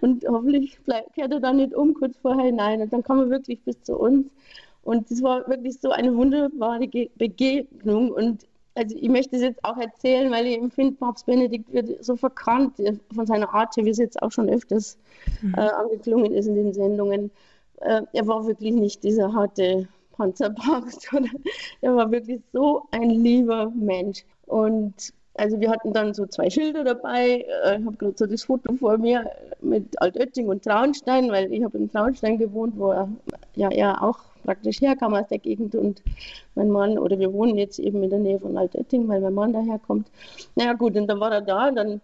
Und 0.00 0.24
hoffentlich 0.28 0.78
kehrt 1.14 1.32
er 1.32 1.40
dann 1.40 1.56
nicht 1.56 1.74
um 1.74 1.94
kurz 1.94 2.16
vorher 2.18 2.46
hinein. 2.46 2.82
Und 2.82 2.92
dann 2.92 3.02
kam 3.02 3.20
er 3.20 3.30
wirklich 3.30 3.60
bis 3.62 3.80
zu 3.82 3.96
uns. 3.98 4.26
Und 4.82 5.10
es 5.10 5.22
war 5.22 5.48
wirklich 5.48 5.80
so 5.80 5.90
eine 5.90 6.14
wunderbare 6.14 6.88
Begegnung. 7.16 8.10
Und 8.10 8.46
also 8.74 8.96
ich 8.98 9.08
möchte 9.08 9.36
es 9.36 9.42
jetzt 9.42 9.64
auch 9.64 9.76
erzählen, 9.78 10.30
weil 10.30 10.46
ich 10.46 10.58
empfinde, 10.58 10.96
Papst 10.96 11.26
Benedikt 11.26 11.72
wird 11.72 12.04
so 12.04 12.16
verkannt 12.16 12.74
von 13.14 13.26
seiner 13.26 13.52
Art, 13.54 13.76
wie 13.76 13.88
es 13.88 13.98
jetzt 13.98 14.20
auch 14.22 14.32
schon 14.32 14.48
öfters 14.48 14.98
mhm. 15.42 15.54
äh, 15.56 15.60
angeklungen 15.60 16.34
ist 16.34 16.46
in 16.46 16.56
den 16.56 16.72
Sendungen. 16.72 17.30
Äh, 17.80 18.02
er 18.12 18.26
war 18.26 18.46
wirklich 18.46 18.74
nicht 18.74 19.04
dieser 19.04 19.32
harte 19.32 19.88
Panzerpapst, 20.12 21.10
er 21.80 21.96
war 21.96 22.10
wirklich 22.10 22.40
so 22.52 22.82
ein 22.90 23.10
lieber 23.10 23.70
Mensch. 23.74 24.24
Und 24.46 25.12
also 25.34 25.60
wir 25.60 25.70
hatten 25.70 25.92
dann 25.92 26.14
so 26.14 26.26
zwei 26.26 26.48
Schilder 26.48 26.84
dabei. 26.84 27.44
Äh, 27.64 27.78
ich 27.78 27.86
habe 27.86 27.96
gerade 27.96 28.14
so 28.16 28.26
das 28.26 28.44
Foto 28.44 28.74
vor 28.74 28.98
mir 28.98 29.30
mit 29.60 30.00
Altötting 30.00 30.48
und 30.48 30.64
Traunstein, 30.64 31.30
weil 31.30 31.52
ich 31.52 31.64
habe 31.64 31.78
in 31.78 31.90
Traunstein 31.90 32.38
gewohnt, 32.38 32.74
wo 32.76 32.92
er 32.92 33.08
ja 33.54 33.70
er 33.70 34.02
auch 34.02 34.18
praktisch 34.44 34.80
herkam 34.80 35.14
aus 35.14 35.28
der 35.28 35.38
Gegend 35.38 35.74
und 35.74 36.02
mein 36.54 36.70
Mann, 36.70 36.98
oder 36.98 37.18
wir 37.18 37.32
wohnen 37.32 37.56
jetzt 37.56 37.78
eben 37.78 38.02
in 38.02 38.10
der 38.10 38.18
Nähe 38.18 38.38
von 38.38 38.56
Altötting, 38.56 39.08
weil 39.08 39.20
mein 39.20 39.34
Mann 39.34 39.52
daherkommt. 39.52 40.08
Naja 40.54 40.74
gut, 40.74 40.96
und 40.96 41.06
dann 41.06 41.18
war 41.18 41.32
er 41.32 41.40
da, 41.40 41.70
dann 41.70 42.00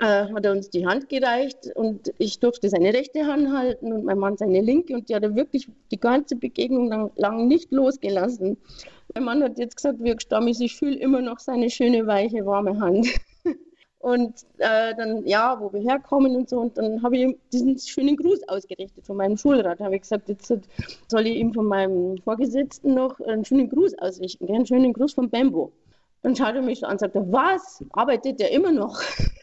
hat 0.00 0.44
er 0.44 0.52
uns 0.52 0.70
die 0.70 0.86
Hand 0.86 1.08
gereicht 1.08 1.70
und 1.74 2.12
ich 2.18 2.38
durfte 2.38 2.68
seine 2.68 2.92
rechte 2.92 3.26
Hand 3.26 3.52
halten 3.52 3.92
und 3.92 4.04
mein 4.04 4.18
Mann 4.18 4.36
seine 4.36 4.60
linke 4.60 4.94
und 4.94 5.08
die 5.08 5.14
hat 5.14 5.22
er 5.22 5.34
wirklich 5.34 5.68
die 5.90 6.00
ganze 6.00 6.36
Begegnung 6.36 6.88
lang, 6.88 7.10
lang 7.16 7.48
nicht 7.48 7.72
losgelassen. 7.72 8.56
Mein 9.14 9.24
Mann 9.24 9.42
hat 9.42 9.58
jetzt 9.58 9.76
gesagt, 9.76 10.02
wie 10.02 10.14
Stammis, 10.18 10.60
ich 10.60 10.76
fühle 10.76 10.96
immer 10.96 11.20
noch 11.20 11.38
seine 11.38 11.70
schöne, 11.70 12.06
weiche, 12.06 12.46
warme 12.46 12.78
Hand. 12.80 13.08
Und 14.02 14.34
äh, 14.58 14.96
dann, 14.96 15.24
ja, 15.28 15.60
wo 15.60 15.72
wir 15.72 15.80
herkommen 15.80 16.34
und 16.34 16.48
so. 16.48 16.58
Und 16.58 16.76
dann 16.76 17.04
habe 17.04 17.16
ich 17.16 17.22
ihm 17.22 17.36
diesen 17.52 17.78
schönen 17.78 18.16
Gruß 18.16 18.48
ausgerichtet 18.48 19.06
von 19.06 19.16
meinem 19.16 19.36
Schulrat. 19.36 19.78
Da 19.78 19.84
habe 19.84 19.94
ich 19.94 20.02
gesagt, 20.02 20.28
jetzt 20.28 20.52
soll 21.06 21.26
ich 21.26 21.36
ihm 21.36 21.54
von 21.54 21.66
meinem 21.66 22.18
Vorgesetzten 22.18 22.94
noch 22.94 23.20
einen 23.20 23.44
schönen 23.44 23.68
Gruß 23.68 23.96
ausrichten, 24.00 24.52
einen 24.52 24.66
schönen 24.66 24.92
Gruß 24.92 25.14
von 25.14 25.30
Bambo. 25.30 25.70
Dann 26.22 26.36
schaut 26.36 26.54
er 26.54 26.62
mich 26.62 26.80
so 26.80 26.86
an 26.86 26.92
und 26.92 27.00
sagt, 27.00 27.14
was? 27.14 27.84
Arbeitet 27.92 28.40
der 28.40 28.52
immer 28.52 28.72
noch? 28.72 29.00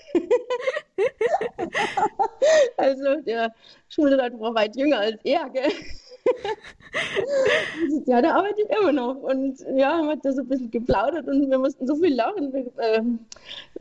also 2.78 3.22
der 3.22 3.54
Schulrat 3.90 4.40
war 4.40 4.54
weit 4.56 4.76
jünger 4.76 5.00
als 5.00 5.20
er, 5.24 5.50
gell? 5.50 5.72
ja, 8.06 8.22
der 8.22 8.36
arbeitet 8.36 8.68
immer 8.80 8.92
noch. 8.92 9.16
Und 9.16 9.60
ja, 9.76 9.98
haben 9.98 10.08
wir 10.08 10.16
da 10.18 10.32
so 10.32 10.42
ein 10.42 10.48
bisschen 10.48 10.72
geplaudert 10.72 11.28
und 11.28 11.50
wir 11.50 11.60
mussten 11.60 11.88
so 11.88 11.96
viel 11.96 12.16
lachen. 12.16 12.52
Ähm, 12.80 13.20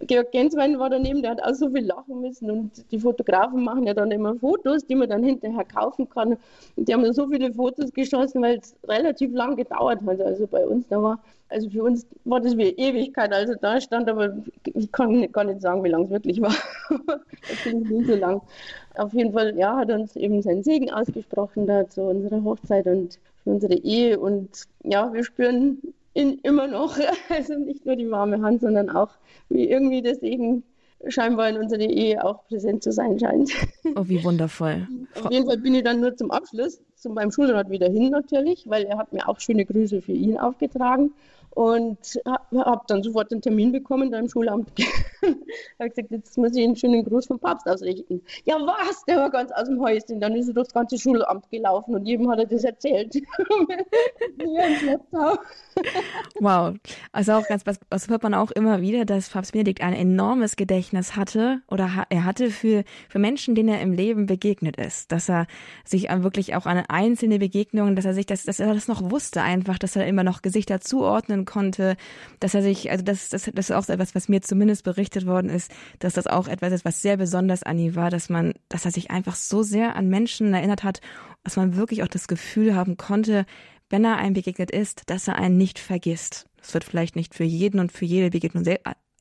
Georg 0.01 0.31
Genswein 0.33 0.79
war 0.79 0.91
daneben, 0.91 1.23
der 1.23 1.33
hat 1.33 1.43
auch 1.43 1.55
so 1.55 1.71
viel 1.71 1.85
lachen 1.85 2.21
müssen. 2.21 2.51
Und 2.51 2.91
die 2.91 2.99
Fotografen 2.99 3.65
machen 3.65 3.87
ja 3.87 3.95
dann 3.95 4.11
immer 4.11 4.35
Fotos, 4.37 4.87
die 4.87 4.95
man 4.95 5.09
dann 5.09 5.23
hinterher 5.23 5.65
kaufen 5.65 6.09
kann. 6.09 6.37
Und 6.77 6.89
die 6.89 6.93
haben 6.93 7.13
so 7.13 7.29
viele 7.29 7.53
Fotos 7.53 7.93
geschossen, 7.93 8.43
weil 8.43 8.59
es 8.59 8.77
relativ 8.87 9.33
lang 9.33 9.57
gedauert 9.57 10.01
hat. 10.07 10.21
Also 10.21 10.47
bei 10.47 10.67
uns, 10.67 10.87
da 10.89 11.03
war, 11.03 11.19
also 11.49 11.69
für 11.71 11.83
uns 11.83 12.07
war 12.25 12.41
das 12.41 12.57
wie 12.57 12.71
Ewigkeit. 12.71 13.33
Also 13.33 13.55
da 13.61 13.81
stand 13.81 14.09
aber, 14.09 14.37
ich 14.65 14.93
kann 14.93 15.31
gar 15.33 15.45
nicht 15.45 15.61
sagen, 15.61 15.83
wie 15.85 15.89
lang 15.89 16.05
es 16.05 16.11
wirklich 16.11 16.41
war. 16.41 16.55
das 17.07 17.59
finde 17.59 17.93
nicht 17.93 18.07
so 18.07 18.15
lang 18.17 18.43
auf 18.99 19.13
jeden 19.13 19.33
Fall, 19.33 19.57
ja, 19.57 19.77
hat 19.77 19.91
uns 19.91 20.17
eben 20.17 20.43
seinen 20.43 20.63
Segen 20.63 20.91
ausgesprochen 20.91 21.67
da 21.67 21.89
zu 21.89 22.03
unserer 22.03 22.43
Hochzeit 22.45 22.87
und 22.87 23.19
für 23.43 23.51
unsere 23.51 23.75
Ehe. 23.75 24.19
Und 24.19 24.65
ja, 24.85 25.13
wir 25.13 25.25
spüren 25.25 25.79
ihn 26.15 26.39
immer 26.43 26.67
noch. 26.67 26.99
Also 27.29 27.55
nicht 27.55 27.87
nur 27.87 27.97
die 27.97 28.11
warme 28.11 28.41
Hand, 28.43 28.61
sondern 28.61 28.91
auch, 28.91 29.11
wie 29.49 29.69
irgendwie 29.69 30.03
der 30.03 30.17
Segen 30.17 30.63
scheinbar 31.07 31.49
in 31.49 31.59
unserer 31.59 31.81
Ehe 31.81 32.25
auch 32.25 32.45
präsent 32.47 32.83
zu 32.83 32.91
sein 32.91 33.19
scheint. 33.19 33.53
Oh, 33.95 34.03
wie 34.05 34.23
wundervoll. 34.25 34.89
Auf 35.23 35.31
jeden 35.31 35.47
Fall 35.47 35.59
bin 35.59 35.75
ich 35.75 35.85
dann 35.85 36.01
nur 36.01 36.17
zum 36.17 36.31
Abschluss 36.31 36.81
zu 36.97 37.11
meinem 37.11 37.31
Schulrat 37.31 37.71
wieder 37.71 37.89
hin 37.89 38.11
natürlich, 38.11 38.69
weil 38.69 38.85
er 38.85 38.99
hat 38.99 39.13
mir 39.13 39.29
auch 39.29 39.39
schöne 39.39 39.65
Grüße 39.65 40.03
für 40.03 40.13
ihn 40.13 40.37
aufgetragen 40.37 41.13
und 41.51 42.21
habe 42.27 42.83
dann 42.87 43.03
sofort 43.03 43.33
einen 43.33 43.43
Termin 43.43 43.73
bekommen 43.73 44.11
da 44.11 44.19
im 44.19 44.29
Schulamt. 44.29 44.71
habe 45.79 45.91
gesagt, 45.91 46.11
jetzt 46.11 46.39
muss 46.39 46.55
ich 46.55 46.65
einen 46.65 46.77
schönen 46.77 47.05
Gruß 47.05 47.27
vom 47.27 47.39
Papst 47.39 47.69
ausrichten. 47.69 48.23
Ja, 48.45 48.57
was? 48.57 49.05
Der 49.05 49.17
war 49.17 49.31
ganz 49.31 49.51
aus 49.53 49.65
dem 49.65 49.81
Häuschen. 49.81 50.21
Dann 50.21 50.37
ist 50.37 50.49
er 50.49 50.55
durchs 50.55 50.73
ganze 50.73 50.99
Schulamt 50.99 51.51
gelaufen 51.51 51.95
und 51.95 52.07
jedem 52.07 52.31
hat 52.31 52.39
er 52.39 52.47
das 52.47 52.65
erzählt. 52.65 53.15
wow. 56.41 56.75
Also 57.13 57.33
auch 57.33 57.47
ganz, 57.49 57.67
was, 57.67 57.81
was 57.91 58.09
hört 58.09 58.23
man 58.23 58.35
auch 58.35 58.51
immer 58.53 58.81
wieder, 58.81 59.05
dass 59.05 59.31
Papst 59.31 59.53
Benedikt 59.53 59.83
ein 59.83 59.95
enormes 59.95 60.57
Gedächtnis 60.57 61.17
hatte 61.17 61.61
oder 61.69 61.97
ha 61.97 62.07
er 62.09 62.25
hatte 62.25 62.51
für, 62.51 62.85
für 63.09 63.19
Menschen, 63.19 63.55
denen 63.55 63.71
er 63.71 63.81
im 63.81 63.93
Leben 63.93 64.27
begegnet 64.27 64.77
ist. 64.77 65.11
Dass 65.13 65.29
er 65.29 65.47
sich 65.85 66.09
wirklich 66.09 66.55
auch 66.55 66.67
an 66.67 66.85
einzelne 66.89 67.39
Begegnungen, 67.39 67.97
dass 67.97 68.05
er 68.05 68.15
sich, 68.15 68.27
das, 68.27 68.45
dass 68.45 68.61
er 68.61 68.73
das 68.75 68.89
noch 68.89 69.11
wusste 69.11 69.43
einfach, 69.43 69.79
dass 69.79 69.97
er 69.97 70.07
immer 70.07 70.23
noch 70.25 70.43
Gesichter 70.43 70.81
zuordnen 70.81 71.38
konnte, 71.45 71.97
dass 72.41 72.55
er 72.55 72.63
sich, 72.63 72.91
also 72.91 73.05
das, 73.05 73.29
das, 73.29 73.51
das 73.53 73.71
ist 73.71 73.77
auch 73.77 73.89
etwas, 73.89 74.15
was 74.15 74.29
mir 74.29 74.41
zumindest 74.43 74.85
berichtet 74.85 75.27
worden 75.27 75.51
ist, 75.51 75.71
dass 75.99 76.15
das 76.15 76.27
auch 76.27 76.49
etwas 76.49 76.73
ist, 76.73 76.85
was 76.85 77.03
sehr 77.03 77.17
besonders 77.17 77.63
an 77.63 77.79
ihm 77.79 77.95
war, 77.95 78.11
dass 78.11 78.29
man, 78.29 78.55
dass 78.69 78.85
er 78.85 78.91
sich 78.91 79.11
einfach 79.11 79.35
so 79.35 79.63
sehr 79.63 79.97
an 79.97 80.09
Menschen 80.09 80.55
erinnert 80.55 80.85
hat, 80.85 81.01
dass 81.45 81.57
man 81.57 81.77
wirklich 81.77 82.03
auch 82.03 82.09
das 82.09 82.29
Gefühl 82.29 82.75
haben 82.75 82.97
konnte, 82.97 83.47
wenn 83.91 84.05
er 84.05 84.19
einem 84.19 84.35
begegnet 84.35 84.71
ist, 84.71 85.03
dass 85.07 85.29
er 85.29 85.37
einen 85.37 85.57
nicht 85.57 85.79
vergisst. 85.79 86.47
Das 86.59 86.75
wird 86.75 86.85
vielleicht 86.85 87.17
nicht 87.17 87.35
für 87.35 87.45
jeden 87.45 87.81
und 87.81 87.93
für 87.93 88.05
jede 88.05 88.31
Begegnung 88.31 88.65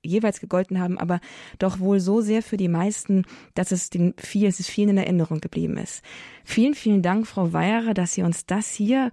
jeweils 0.04 0.40
gegolten 0.40 0.80
haben, 0.80 0.98
aber 0.98 1.20
doch 1.60 1.80
wohl 1.80 2.00
so 2.00 2.22
sehr 2.22 2.42
für 2.42 2.58
die 2.58 2.68
meisten, 2.68 3.24
dass 3.54 3.72
es 3.72 3.90
den 3.90 4.14
viel, 4.18 4.48
es 4.48 4.66
vielen 4.68 4.90
in 4.90 4.98
Erinnerung 4.98 5.42
geblieben 5.42 5.78
ist. 5.78 6.04
Vielen, 6.44 6.74
vielen 6.74 7.02
Dank, 7.02 7.28
Frau 7.28 7.54
Weierer, 7.54 7.94
dass 7.94 8.14
Sie 8.14 8.24
uns 8.24 8.46
das 8.46 8.70
hier 8.70 9.12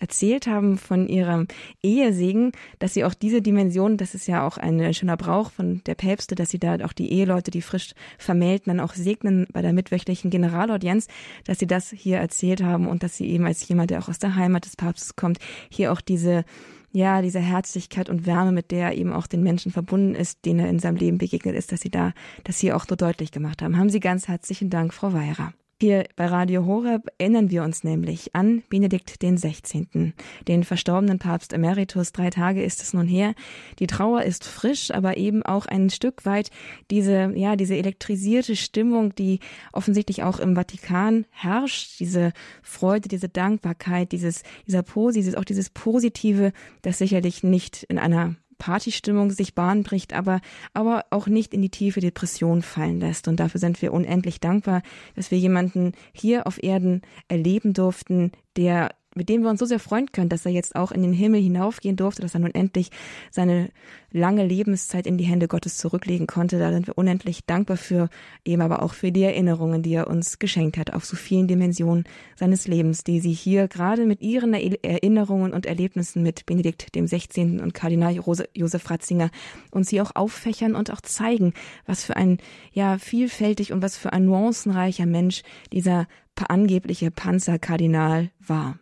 erzählt 0.00 0.46
haben 0.46 0.78
von 0.78 1.08
ihrem 1.08 1.48
Ehesegen, 1.82 2.52
dass 2.78 2.94
sie 2.94 3.04
auch 3.04 3.14
diese 3.14 3.42
Dimension, 3.42 3.96
das 3.96 4.14
ist 4.14 4.26
ja 4.26 4.46
auch 4.46 4.56
ein 4.56 4.94
schöner 4.94 5.16
Brauch 5.16 5.50
von 5.50 5.82
der 5.86 5.94
Päpste, 5.94 6.34
dass 6.34 6.50
sie 6.50 6.58
da 6.58 6.76
auch 6.84 6.92
die 6.92 7.12
Eheleute, 7.12 7.50
die 7.50 7.62
frisch 7.62 7.94
vermählten, 8.18 8.70
dann 8.76 8.80
auch 8.80 8.94
segnen 8.94 9.46
bei 9.52 9.62
der 9.62 9.72
mitwöchentlichen 9.72 10.30
Generalaudienz, 10.30 11.08
dass 11.44 11.58
sie 11.58 11.66
das 11.66 11.90
hier 11.90 12.18
erzählt 12.18 12.62
haben 12.62 12.86
und 12.86 13.02
dass 13.02 13.16
sie 13.16 13.28
eben 13.28 13.46
als 13.46 13.66
jemand, 13.68 13.90
der 13.90 14.00
auch 14.00 14.08
aus 14.08 14.18
der 14.18 14.36
Heimat 14.36 14.64
des 14.64 14.76
Papstes 14.76 15.16
kommt, 15.16 15.38
hier 15.70 15.92
auch 15.92 16.00
diese 16.00 16.44
ja, 16.90 17.20
diese 17.20 17.40
Herzlichkeit 17.40 18.08
und 18.08 18.26
Wärme, 18.26 18.50
mit 18.52 18.70
der 18.70 18.88
er 18.88 18.94
eben 18.94 19.12
auch 19.12 19.26
den 19.26 19.42
Menschen 19.42 19.70
verbunden 19.72 20.14
ist, 20.14 20.44
denen 20.46 20.60
er 20.60 20.70
in 20.70 20.78
seinem 20.78 20.96
Leben 20.96 21.18
begegnet 21.18 21.54
ist, 21.54 21.70
dass 21.70 21.80
sie 21.80 21.90
da 21.90 22.12
das 22.44 22.58
hier 22.58 22.76
auch 22.76 22.86
so 22.88 22.96
deutlich 22.96 23.30
gemacht 23.30 23.60
haben. 23.60 23.76
Haben 23.76 23.90
Sie 23.90 24.00
ganz 24.00 24.26
herzlichen 24.26 24.70
Dank, 24.70 24.94
Frau 24.94 25.12
Weierer. 25.12 25.52
Hier 25.80 26.06
bei 26.16 26.26
Radio 26.26 26.66
Horeb 26.66 27.06
erinnern 27.18 27.50
wir 27.50 27.62
uns 27.62 27.84
nämlich 27.84 28.34
an 28.34 28.64
Benedikt 28.68 29.22
den 29.22 29.36
16., 29.36 30.12
den 30.48 30.64
verstorbenen 30.64 31.20
Papst 31.20 31.52
Emeritus. 31.52 32.10
Drei 32.10 32.30
Tage 32.30 32.64
ist 32.64 32.82
es 32.82 32.94
nun 32.94 33.06
her. 33.06 33.32
Die 33.78 33.86
Trauer 33.86 34.24
ist 34.24 34.44
frisch, 34.44 34.90
aber 34.90 35.16
eben 35.18 35.44
auch 35.44 35.66
ein 35.66 35.88
Stück 35.88 36.26
weit 36.26 36.50
diese, 36.90 37.32
ja, 37.36 37.54
diese 37.54 37.76
elektrisierte 37.76 38.56
Stimmung, 38.56 39.14
die 39.14 39.38
offensichtlich 39.72 40.24
auch 40.24 40.40
im 40.40 40.56
Vatikan 40.56 41.26
herrscht. 41.30 42.00
Diese 42.00 42.32
Freude, 42.60 43.06
diese 43.06 43.28
Dankbarkeit, 43.28 44.10
dieses, 44.10 44.42
dieser 44.66 44.82
Posi, 44.82 45.36
auch 45.36 45.44
dieses 45.44 45.70
Positive, 45.70 46.52
das 46.82 46.98
sicherlich 46.98 47.44
nicht 47.44 47.84
in 47.84 48.00
einer 48.00 48.34
Partystimmung 48.58 49.30
sich 49.30 49.54
Bahn 49.54 49.82
bricht, 49.82 50.12
aber, 50.12 50.40
aber 50.74 51.06
auch 51.10 51.26
nicht 51.26 51.54
in 51.54 51.62
die 51.62 51.70
tiefe 51.70 52.00
Depression 52.00 52.62
fallen 52.62 53.00
lässt. 53.00 53.28
Und 53.28 53.40
dafür 53.40 53.60
sind 53.60 53.80
wir 53.80 53.92
unendlich 53.92 54.40
dankbar, 54.40 54.82
dass 55.14 55.30
wir 55.30 55.38
jemanden 55.38 55.92
hier 56.12 56.46
auf 56.46 56.62
Erden 56.62 57.02
erleben 57.28 57.72
durften, 57.72 58.32
der 58.56 58.90
mit 59.18 59.28
dem 59.28 59.42
wir 59.42 59.50
uns 59.50 59.60
so 59.60 59.66
sehr 59.66 59.80
freuen 59.80 60.10
können, 60.12 60.28
dass 60.28 60.46
er 60.46 60.52
jetzt 60.52 60.76
auch 60.76 60.92
in 60.92 61.02
den 61.02 61.12
Himmel 61.12 61.42
hinaufgehen 61.42 61.96
durfte, 61.96 62.22
dass 62.22 62.34
er 62.34 62.40
nun 62.40 62.54
endlich 62.54 62.90
seine 63.30 63.68
lange 64.10 64.46
Lebenszeit 64.46 65.06
in 65.06 65.18
die 65.18 65.24
Hände 65.24 65.48
Gottes 65.48 65.76
zurücklegen 65.76 66.26
konnte. 66.26 66.58
Da 66.58 66.72
sind 66.72 66.86
wir 66.86 66.96
unendlich 66.96 67.44
dankbar 67.44 67.76
für, 67.76 68.08
eben 68.44 68.62
aber 68.62 68.82
auch 68.82 68.94
für 68.94 69.12
die 69.12 69.24
Erinnerungen, 69.24 69.82
die 69.82 69.92
er 69.92 70.06
uns 70.06 70.38
geschenkt 70.38 70.78
hat, 70.78 70.94
auf 70.94 71.04
so 71.04 71.16
vielen 71.16 71.48
Dimensionen 71.48 72.04
seines 72.36 72.66
Lebens, 72.66 73.04
die 73.04 73.20
sie 73.20 73.32
hier 73.32 73.68
gerade 73.68 74.06
mit 74.06 74.22
ihren 74.22 74.54
Erinnerungen 74.54 75.52
und 75.52 75.66
Erlebnissen 75.66 76.22
mit 76.22 76.46
Benedikt 76.46 76.94
dem 76.94 77.06
16. 77.06 77.60
und 77.60 77.74
Kardinal 77.74 78.14
Josef 78.54 78.88
Ratzinger 78.88 79.30
uns 79.70 79.90
hier 79.90 80.02
auch 80.04 80.14
auffächern 80.14 80.74
und 80.74 80.90
auch 80.90 81.00
zeigen, 81.00 81.52
was 81.84 82.04
für 82.04 82.16
ein, 82.16 82.38
ja, 82.72 82.98
vielfältig 82.98 83.72
und 83.72 83.82
was 83.82 83.98
für 83.98 84.12
ein 84.12 84.24
nuancenreicher 84.24 85.06
Mensch 85.06 85.42
dieser 85.72 86.06
angebliche 86.48 87.10
Panzerkardinal 87.10 88.30
war. 88.38 88.78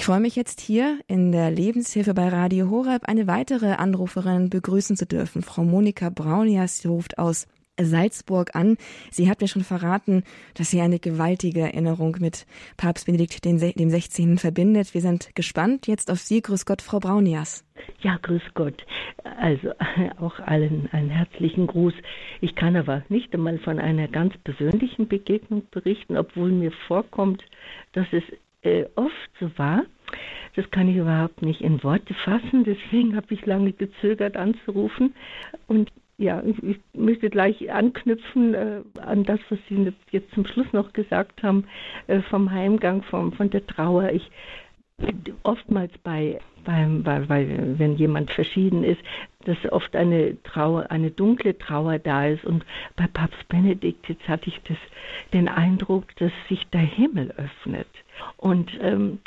Ich 0.00 0.06
freue 0.06 0.20
mich 0.20 0.34
jetzt 0.34 0.62
hier 0.62 0.98
in 1.08 1.30
der 1.30 1.50
Lebenshilfe 1.50 2.14
bei 2.14 2.30
Radio 2.30 2.70
Horeb 2.70 3.02
eine 3.04 3.26
weitere 3.26 3.72
Anruferin 3.72 4.48
begrüßen 4.48 4.96
zu 4.96 5.04
dürfen. 5.04 5.42
Frau 5.42 5.62
Monika 5.62 6.08
Braunias 6.08 6.86
ruft 6.86 7.18
aus 7.18 7.46
Salzburg 7.78 8.56
an. 8.56 8.78
Sie 9.10 9.28
hat 9.28 9.42
mir 9.42 9.46
schon 9.46 9.62
verraten, 9.62 10.24
dass 10.54 10.70
sie 10.70 10.80
eine 10.80 11.00
gewaltige 11.00 11.60
Erinnerung 11.60 12.16
mit 12.18 12.46
Papst 12.78 13.04
Benedikt 13.04 13.44
dem 13.44 13.58
16. 13.58 14.38
verbindet. 14.38 14.94
Wir 14.94 15.02
sind 15.02 15.34
gespannt 15.34 15.86
jetzt 15.86 16.10
auf 16.10 16.20
Sie. 16.20 16.40
Grüß 16.40 16.64
Gott, 16.64 16.80
Frau 16.80 16.98
Braunias. 16.98 17.62
Ja, 18.00 18.16
grüß 18.22 18.54
Gott. 18.54 18.86
Also 19.38 19.72
auch 20.18 20.38
allen 20.40 20.88
einen 20.92 21.10
herzlichen 21.10 21.66
Gruß. 21.66 21.92
Ich 22.40 22.54
kann 22.54 22.74
aber 22.74 23.02
nicht 23.10 23.34
einmal 23.34 23.58
von 23.58 23.78
einer 23.78 24.08
ganz 24.08 24.32
persönlichen 24.44 25.08
Begegnung 25.08 25.64
berichten, 25.70 26.16
obwohl 26.16 26.52
mir 26.52 26.72
vorkommt, 26.88 27.44
dass 27.92 28.06
es 28.12 28.22
äh, 28.62 28.84
oft 28.94 29.30
so 29.38 29.50
war. 29.56 29.84
Das 30.56 30.70
kann 30.70 30.88
ich 30.88 30.96
überhaupt 30.96 31.42
nicht 31.42 31.60
in 31.60 31.82
Worte 31.84 32.14
fassen, 32.14 32.64
deswegen 32.64 33.14
habe 33.14 33.32
ich 33.32 33.46
lange 33.46 33.72
gezögert 33.72 34.36
anzurufen. 34.36 35.14
Und 35.68 35.90
ja, 36.18 36.42
ich, 36.44 36.62
ich 36.62 36.78
möchte 36.92 37.30
gleich 37.30 37.72
anknüpfen 37.72 38.54
äh, 38.54 38.80
an 39.00 39.24
das, 39.24 39.40
was 39.48 39.58
Sie 39.68 39.92
jetzt 40.10 40.34
zum 40.34 40.44
Schluss 40.44 40.70
noch 40.72 40.92
gesagt 40.92 41.42
haben, 41.42 41.64
äh, 42.08 42.20
vom 42.22 42.50
Heimgang, 42.50 43.02
vom, 43.04 43.32
von 43.32 43.48
der 43.48 43.66
Trauer. 43.66 44.10
Ich 44.10 44.30
oftmals 45.42 45.92
bei, 46.02 46.40
beim, 46.64 47.02
bei, 47.02 47.20
bei, 47.20 47.46
wenn 47.78 47.96
jemand 47.96 48.30
verschieden 48.30 48.84
ist, 48.84 49.00
dass 49.44 49.56
oft 49.72 49.96
eine 49.96 50.42
Trauer, 50.42 50.90
eine 50.90 51.10
dunkle 51.10 51.56
Trauer 51.56 51.98
da 51.98 52.26
ist. 52.26 52.44
Und 52.44 52.64
bei 52.96 53.06
Papst 53.06 53.48
Benedikt, 53.48 54.08
jetzt 54.08 54.28
hatte 54.28 54.48
ich 54.48 54.60
das, 54.68 54.76
den 55.32 55.48
Eindruck, 55.48 56.14
dass 56.16 56.32
sich 56.48 56.66
der 56.68 56.80
Himmel 56.80 57.32
öffnet. 57.36 57.88
Und 58.36 58.70
ähm, 58.80 59.18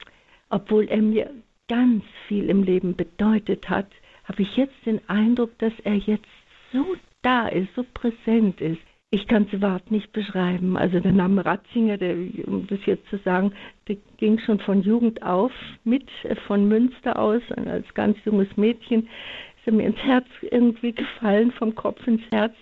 obwohl 0.49 0.85
er 0.85 1.01
mir 1.01 1.29
ganz 1.67 2.03
viel 2.27 2.49
im 2.49 2.63
Leben 2.63 2.95
bedeutet 2.95 3.69
hat, 3.69 3.87
habe 4.25 4.41
ich 4.41 4.55
jetzt 4.55 4.85
den 4.85 5.01
Eindruck, 5.09 5.57
dass 5.59 5.73
er 5.83 5.95
jetzt 5.95 6.27
so 6.71 6.85
da 7.21 7.47
ist, 7.47 7.73
so 7.75 7.85
präsent 7.93 8.61
ist. 8.61 8.79
Ich 9.11 9.27
kann 9.27 9.43
es 9.43 9.53
überhaupt 9.53 9.91
nicht 9.91 10.11
beschreiben. 10.11 10.75
Also 10.75 10.99
der 10.99 11.11
Name 11.11 11.45
Ratzinger, 11.45 11.97
der, 11.97 12.15
um 12.47 12.65
das 12.67 12.79
jetzt 12.85 13.07
zu 13.09 13.17
sagen, 13.17 13.53
der 13.87 13.97
ging 14.17 14.39
schon 14.39 14.59
von 14.59 14.81
Jugend 14.81 15.21
auf 15.21 15.51
mit, 15.83 16.07
äh, 16.23 16.35
von 16.47 16.67
Münster 16.67 17.19
aus, 17.19 17.41
als 17.51 17.93
ganz 17.93 18.17
junges 18.25 18.55
Mädchen 18.57 19.03
ist 19.03 19.67
er 19.67 19.73
mir 19.73 19.87
ins 19.87 20.03
Herz 20.03 20.27
irgendwie 20.41 20.91
gefallen, 20.91 21.51
vom 21.51 21.73
Kopf 21.73 22.05
ins 22.05 22.23
Herz. 22.31 22.53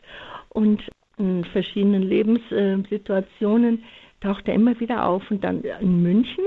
und 0.50 0.84
in 1.18 1.44
verschiedenen 1.46 2.04
Lebenssituationen 2.04 3.84
taucht 4.22 4.48
er 4.48 4.54
immer 4.54 4.80
wieder 4.80 5.06
auf. 5.06 5.30
Und 5.30 5.44
dann 5.44 5.62
in 5.64 6.02
München, 6.02 6.44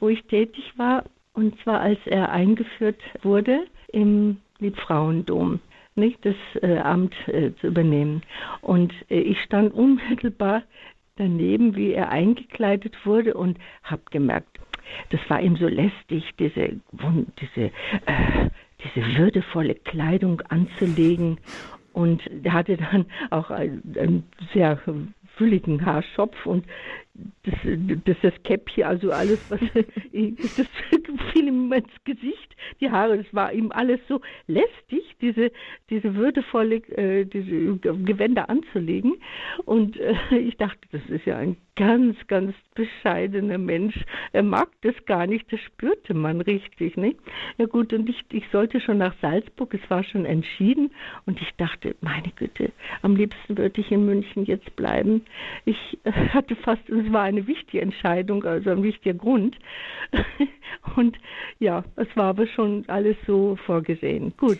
wo 0.00 0.08
ich 0.08 0.22
tätig 0.24 0.72
war, 0.76 1.04
und 1.32 1.58
zwar 1.62 1.80
als 1.80 1.98
er 2.06 2.30
eingeführt 2.30 3.00
wurde 3.22 3.66
im 3.92 4.38
Liebfrauendom 4.58 5.60
nicht 5.96 6.24
das 6.24 6.34
äh, 6.62 6.78
Amt 6.78 7.14
äh, 7.28 7.52
zu 7.60 7.68
übernehmen. 7.68 8.22
Und 8.60 8.92
äh, 9.10 9.20
ich 9.20 9.40
stand 9.42 9.72
unmittelbar 9.74 10.62
daneben, 11.16 11.76
wie 11.76 11.92
er 11.92 12.10
eingekleidet 12.10 12.94
wurde 13.04 13.34
und 13.34 13.58
habe 13.84 14.02
gemerkt, 14.10 14.58
das 15.10 15.20
war 15.28 15.40
ihm 15.40 15.56
so 15.56 15.68
lästig, 15.68 16.30
diese, 16.38 16.80
diese, 17.40 17.70
äh, 18.06 18.50
diese 18.84 19.16
würdevolle 19.16 19.74
Kleidung 19.76 20.40
anzulegen. 20.48 21.38
Und 21.92 22.22
er 22.42 22.52
hatte 22.52 22.76
dann 22.76 23.06
auch 23.30 23.50
einen, 23.50 23.94
einen 23.98 24.24
sehr 24.52 24.80
fülligen 25.36 25.84
Haarschopf 25.86 26.44
und 26.44 26.64
das, 27.44 27.54
das, 28.04 28.16
das 28.22 28.42
Käppchen, 28.42 28.84
also 28.84 29.10
alles, 29.10 29.38
was 29.48 29.60
das 29.72 30.66
fiel 31.32 31.48
ihm 31.48 31.72
ins 31.72 31.88
Gesicht, 32.04 32.56
die 32.80 32.90
Haare, 32.90 33.18
das 33.18 33.34
war 33.34 33.52
ihm 33.52 33.70
alles 33.72 34.00
so 34.08 34.20
lästig, 34.46 35.16
diese, 35.20 35.52
diese 35.90 36.14
würdevolle, 36.14 36.76
äh, 36.96 37.24
diese 37.24 37.76
Gewänder 37.78 38.48
anzulegen. 38.48 39.14
Und 39.64 39.98
äh, 39.98 40.14
ich 40.36 40.56
dachte, 40.56 40.80
das 40.92 41.02
ist 41.08 41.26
ja 41.26 41.36
ein 41.36 41.56
ganz, 41.76 42.16
ganz 42.28 42.54
bescheidener 42.74 43.58
Mensch. 43.58 43.96
Er 44.32 44.42
mag 44.42 44.68
das 44.82 44.94
gar 45.06 45.26
nicht, 45.26 45.52
das 45.52 45.60
spürte 45.60 46.14
man 46.14 46.40
richtig, 46.40 46.96
nicht? 46.96 47.18
Ja 47.58 47.66
gut, 47.66 47.92
und 47.92 48.08
ich, 48.08 48.24
ich 48.32 48.44
sollte 48.52 48.80
schon 48.80 48.98
nach 48.98 49.14
Salzburg, 49.20 49.74
es 49.74 49.90
war 49.90 50.04
schon 50.04 50.24
entschieden 50.24 50.90
und 51.26 51.40
ich 51.40 51.50
dachte, 51.56 51.96
meine 52.00 52.30
Güte, 52.36 52.72
am 53.02 53.16
liebsten 53.16 53.58
würde 53.58 53.80
ich 53.80 53.90
in 53.90 54.06
München 54.06 54.44
jetzt 54.44 54.74
bleiben. 54.76 55.22
Ich 55.64 55.98
äh, 56.04 56.12
hatte 56.12 56.56
fast, 56.56 56.88
es 57.04 57.12
war 57.12 57.22
eine 57.22 57.46
wichtige 57.46 57.82
Entscheidung, 57.82 58.44
also 58.44 58.70
ein 58.70 58.82
wichtiger 58.82 59.14
Grund. 59.14 59.56
Und 60.96 61.18
ja, 61.58 61.84
es 61.96 62.08
war 62.16 62.26
aber 62.26 62.46
schon 62.46 62.84
alles 62.88 63.16
so 63.26 63.56
vorgesehen. 63.66 64.32
Gut. 64.36 64.58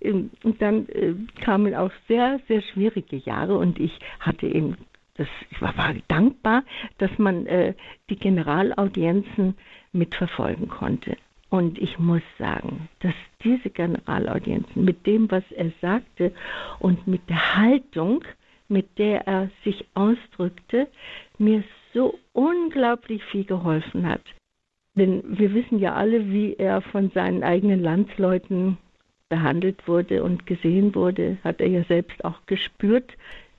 Ähm, 0.00 0.30
und 0.44 0.62
dann 0.62 0.88
äh, 0.88 1.14
kamen 1.40 1.74
auch 1.74 1.90
sehr, 2.08 2.40
sehr 2.48 2.62
schwierige 2.62 3.16
Jahre 3.16 3.56
und 3.56 3.78
ich 3.80 3.98
hatte 4.20 4.46
eben 4.46 4.76
das, 5.16 5.28
ich 5.50 5.60
war, 5.62 5.76
war 5.76 5.94
dankbar, 6.08 6.64
dass 6.98 7.10
man 7.18 7.46
äh, 7.46 7.74
die 8.10 8.16
Generalaudienzen 8.16 9.56
mitverfolgen 9.92 10.68
konnte. 10.68 11.16
Und 11.50 11.78
ich 11.78 12.00
muss 12.00 12.22
sagen, 12.36 12.88
dass 13.00 13.14
diese 13.44 13.70
Generalaudienzen 13.70 14.84
mit 14.84 15.06
dem, 15.06 15.30
was 15.30 15.44
er 15.52 15.70
sagte 15.80 16.32
und 16.80 17.06
mit 17.06 17.28
der 17.28 17.56
Haltung, 17.56 18.24
mit 18.68 18.98
der 18.98 19.26
er 19.28 19.50
sich 19.62 19.86
ausdrückte, 19.94 20.88
mir 21.38 21.62
so 21.94 22.18
unglaublich 22.32 23.24
viel 23.24 23.44
geholfen 23.44 24.06
hat. 24.06 24.22
Denn 24.94 25.22
wir 25.38 25.54
wissen 25.54 25.78
ja 25.78 25.94
alle, 25.94 26.30
wie 26.30 26.54
er 26.54 26.82
von 26.82 27.10
seinen 27.10 27.42
eigenen 27.42 27.82
Landsleuten 27.82 28.76
behandelt 29.28 29.88
wurde 29.88 30.22
und 30.22 30.46
gesehen 30.46 30.94
wurde, 30.94 31.38
hat 31.42 31.60
er 31.60 31.68
ja 31.68 31.82
selbst 31.84 32.24
auch 32.24 32.44
gespürt, 32.46 33.12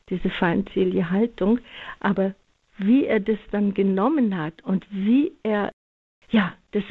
diese 0.10 0.30
feindselige 0.30 1.10
Haltung. 1.10 1.60
Aber 2.00 2.36
wie 2.78 3.06
er 3.06 3.20
das 3.20 3.40
dann 3.52 3.74
genommen 3.74 4.38
hat 4.38 4.64
und 4.64 4.86
wie 4.92 5.34
er 5.44 5.72
ja 6.30 6.54
das 6.72 6.84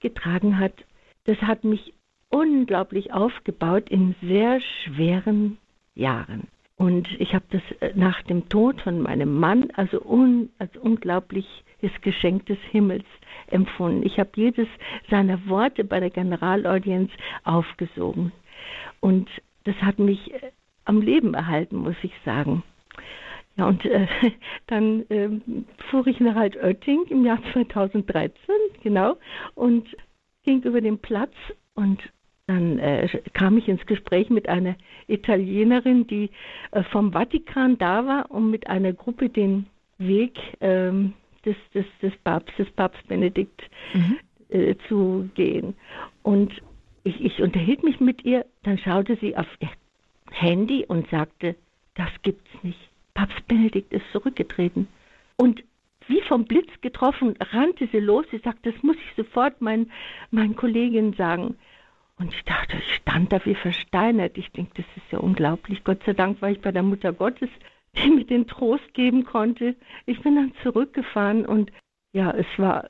getragen 0.00 0.58
hat, 0.58 0.84
das 1.24 1.38
hat 1.38 1.64
mich 1.64 1.94
unglaublich 2.28 3.12
aufgebaut 3.12 3.88
in 3.90 4.14
sehr 4.22 4.60
schweren 4.60 5.58
Jahren. 5.94 6.48
Und 6.76 7.08
ich 7.20 7.34
habe 7.34 7.44
das 7.50 7.62
äh, 7.80 7.92
nach 7.94 8.22
dem 8.22 8.48
Tod 8.48 8.80
von 8.80 9.00
meinem 9.00 9.38
Mann 9.38 9.70
also 9.74 10.02
un, 10.02 10.50
als 10.58 10.76
unglaubliches 10.76 12.00
Geschenk 12.00 12.46
des 12.46 12.58
Himmels 12.70 13.04
empfunden. 13.48 14.04
Ich 14.04 14.18
habe 14.18 14.30
jedes 14.34 14.68
seiner 15.08 15.46
Worte 15.48 15.84
bei 15.84 16.00
der 16.00 16.10
Generalaudienz 16.10 17.10
aufgesogen. 17.44 18.32
Und 19.00 19.28
das 19.64 19.76
hat 19.76 19.98
mich 19.98 20.32
äh, 20.32 20.50
am 20.84 21.00
Leben 21.00 21.34
erhalten, 21.34 21.76
muss 21.76 21.96
ich 22.02 22.12
sagen. 22.24 22.62
Ja, 23.56 23.68
und 23.68 23.84
äh, 23.84 24.06
dann 24.66 25.08
äh, 25.10 25.28
fuhr 25.90 26.06
ich 26.06 26.18
nach 26.20 26.36
Altötting 26.36 27.04
im 27.08 27.24
Jahr 27.24 27.38
2013, 27.52 28.34
genau, 28.82 29.16
und 29.54 29.86
ging 30.42 30.62
über 30.62 30.80
den 30.80 30.98
Platz 30.98 31.34
und 31.74 32.00
dann 32.46 32.78
äh, 32.78 33.08
kam 33.32 33.56
ich 33.56 33.68
ins 33.68 33.84
Gespräch 33.86 34.28
mit 34.28 34.48
einer 34.48 34.76
Italienerin, 35.06 36.06
die 36.06 36.30
äh, 36.72 36.82
vom 36.84 37.12
Vatikan 37.12 37.78
da 37.78 38.06
war, 38.06 38.30
um 38.30 38.50
mit 38.50 38.66
einer 38.66 38.92
Gruppe 38.92 39.30
den 39.30 39.66
Weg 39.98 40.38
ähm, 40.60 41.14
des, 41.44 41.56
des, 41.72 41.86
des 42.02 42.12
Papstes, 42.22 42.70
Papst 42.72 43.06
Benedikt, 43.08 43.62
mhm. 43.94 44.18
äh, 44.50 44.74
zu 44.88 45.28
gehen. 45.34 45.74
Und 46.22 46.52
ich, 47.04 47.24
ich 47.24 47.40
unterhielt 47.40 47.82
mich 47.82 48.00
mit 48.00 48.24
ihr, 48.24 48.44
dann 48.62 48.78
schaute 48.78 49.16
sie 49.20 49.36
auf 49.36 49.46
ihr 49.60 49.70
Handy 50.30 50.84
und 50.86 51.08
sagte, 51.10 51.54
das 51.94 52.10
gibt's 52.22 52.50
nicht. 52.62 52.78
Papst 53.14 53.46
Benedikt 53.46 53.92
ist 53.92 54.04
zurückgetreten. 54.12 54.88
Und 55.36 55.62
wie 56.08 56.20
vom 56.22 56.44
Blitz 56.44 56.68
getroffen, 56.82 57.34
rannte 57.40 57.88
sie 57.90 58.00
los. 58.00 58.26
Sie 58.30 58.38
sagte, 58.38 58.72
das 58.72 58.82
muss 58.82 58.96
ich 58.96 59.24
sofort 59.24 59.60
meinen, 59.62 59.90
meinen 60.30 60.56
Kolleginnen 60.56 61.14
sagen. 61.14 61.56
Und 62.16 62.32
ich 62.32 62.44
dachte, 62.44 62.76
ich 62.76 62.94
stand 62.94 63.32
da 63.32 63.44
wie 63.44 63.54
versteinert. 63.54 64.38
Ich 64.38 64.50
denke, 64.52 64.72
das 64.76 64.86
ist 64.96 65.10
ja 65.10 65.18
unglaublich. 65.18 65.82
Gott 65.84 66.02
sei 66.04 66.12
Dank 66.12 66.40
war 66.40 66.50
ich 66.50 66.60
bei 66.60 66.72
der 66.72 66.82
Mutter 66.82 67.12
Gottes, 67.12 67.48
die 67.96 68.10
mir 68.10 68.24
den 68.24 68.46
Trost 68.46 68.94
geben 68.94 69.24
konnte. 69.24 69.74
Ich 70.06 70.20
bin 70.22 70.36
dann 70.36 70.52
zurückgefahren 70.62 71.44
und 71.44 71.72
ja, 72.12 72.30
es 72.30 72.46
war, 72.56 72.88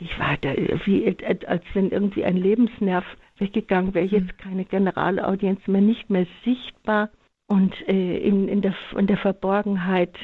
ich 0.00 0.18
war 0.18 0.36
da 0.40 0.54
wie, 0.84 1.16
als 1.46 1.64
wenn 1.74 1.90
irgendwie 1.90 2.24
ein 2.24 2.36
Lebensnerv 2.36 3.04
weggegangen 3.38 3.94
wäre. 3.94 4.06
Jetzt 4.06 4.32
hm. 4.32 4.38
keine 4.38 4.64
Generalaudienz 4.64 5.66
mehr, 5.68 5.80
nicht 5.80 6.10
mehr 6.10 6.26
sichtbar 6.44 7.10
und 7.46 7.74
äh, 7.88 8.18
in, 8.18 8.48
in, 8.48 8.62
der, 8.62 8.74
in 8.96 9.06
der 9.06 9.18
Verborgenheit, 9.18 10.16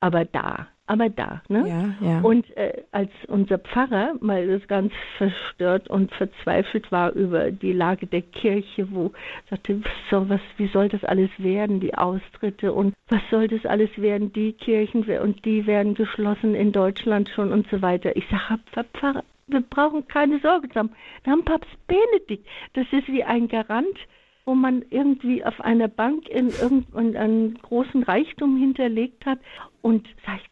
aber 0.00 0.26
da 0.26 0.68
aber 0.88 1.08
da. 1.08 1.42
Ne? 1.48 1.68
Ja, 1.68 2.08
ja. 2.08 2.20
Und 2.20 2.56
äh, 2.56 2.82
als 2.92 3.10
unser 3.28 3.58
Pfarrer 3.58 4.14
mal 4.20 4.46
das 4.46 4.66
ganz 4.68 4.92
verstört 5.18 5.88
und 5.88 6.12
verzweifelt 6.14 6.90
war 6.90 7.12
über 7.12 7.50
die 7.50 7.72
Lage 7.72 8.06
der 8.06 8.22
Kirche, 8.22 8.90
wo 8.90 9.12
sagte, 9.50 9.82
so, 10.10 10.28
was, 10.28 10.40
wie 10.56 10.68
soll 10.68 10.88
das 10.88 11.04
alles 11.04 11.30
werden, 11.38 11.80
die 11.80 11.94
Austritte 11.94 12.72
und 12.72 12.94
was 13.08 13.20
soll 13.30 13.48
das 13.48 13.64
alles 13.66 13.90
werden, 13.98 14.32
die 14.32 14.54
Kirchen 14.54 15.04
und 15.20 15.44
die 15.44 15.66
werden 15.66 15.94
geschlossen 15.94 16.54
in 16.54 16.72
Deutschland 16.72 17.28
schon 17.28 17.52
und 17.52 17.68
so 17.70 17.82
weiter. 17.82 18.16
Ich 18.16 18.24
sage, 18.28 18.60
Herr 18.72 18.84
Pfarrer, 18.84 19.24
wir 19.46 19.60
brauchen 19.60 20.08
keine 20.08 20.40
Sorge 20.40 20.68
zu 20.68 20.76
haben. 20.76 20.90
Wir 21.24 21.32
haben 21.32 21.44
Papst 21.44 21.70
Benedikt. 21.86 22.46
Das 22.74 22.86
ist 22.92 23.08
wie 23.08 23.24
ein 23.24 23.48
Garant 23.48 23.98
wo 24.48 24.54
man 24.54 24.82
irgendwie 24.88 25.44
auf 25.44 25.60
einer 25.60 25.88
Bank 25.88 26.26
in 26.26 26.48
irgendeinen 26.48 27.58
großen 27.58 28.02
Reichtum 28.02 28.56
hinterlegt 28.56 29.26
hat. 29.26 29.40
Und 29.82 30.08
sag 30.24 30.36
ich, 30.36 30.48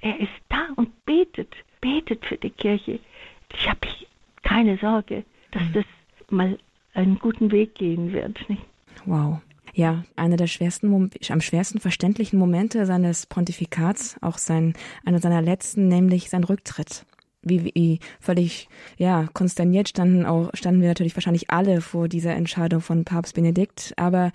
er 0.00 0.20
ist 0.20 0.30
da 0.48 0.68
und 0.76 1.04
betet, 1.04 1.54
betet 1.80 2.24
für 2.26 2.36
die 2.36 2.50
Kirche. 2.50 3.00
Ich 3.54 3.68
habe 3.68 3.80
keine 4.42 4.78
Sorge, 4.78 5.24
dass 5.52 5.62
mhm. 5.62 5.72
das 5.72 5.84
mal 6.28 6.58
einen 6.94 7.18
guten 7.18 7.50
Weg 7.50 7.74
gehen 7.74 8.12
wird. 8.12 8.48
Nicht? 8.48 8.62
Wow. 9.04 9.38
Ja, 9.72 10.04
einer 10.16 10.36
der 10.36 10.48
schwersten, 10.48 11.10
am 11.28 11.40
schwersten 11.40 11.78
verständlichen 11.78 12.38
Momente 12.38 12.86
seines 12.86 13.26
Pontifikats, 13.26 14.16
auch 14.20 14.38
sein, 14.38 14.74
einer 15.04 15.20
seiner 15.20 15.42
letzten, 15.42 15.88
nämlich 15.88 16.28
sein 16.28 16.44
Rücktritt. 16.44 17.06
Wie, 17.42 17.72
wie 17.74 18.00
völlig 18.18 18.68
ja 18.98 19.26
konsterniert 19.32 19.88
standen 19.88 20.26
auch 20.26 20.50
standen 20.52 20.82
wir 20.82 20.88
natürlich 20.88 21.16
wahrscheinlich 21.16 21.48
alle 21.48 21.80
vor 21.80 22.06
dieser 22.06 22.34
Entscheidung 22.34 22.82
von 22.82 23.06
Papst 23.06 23.34
Benedikt, 23.34 23.94
aber 23.96 24.30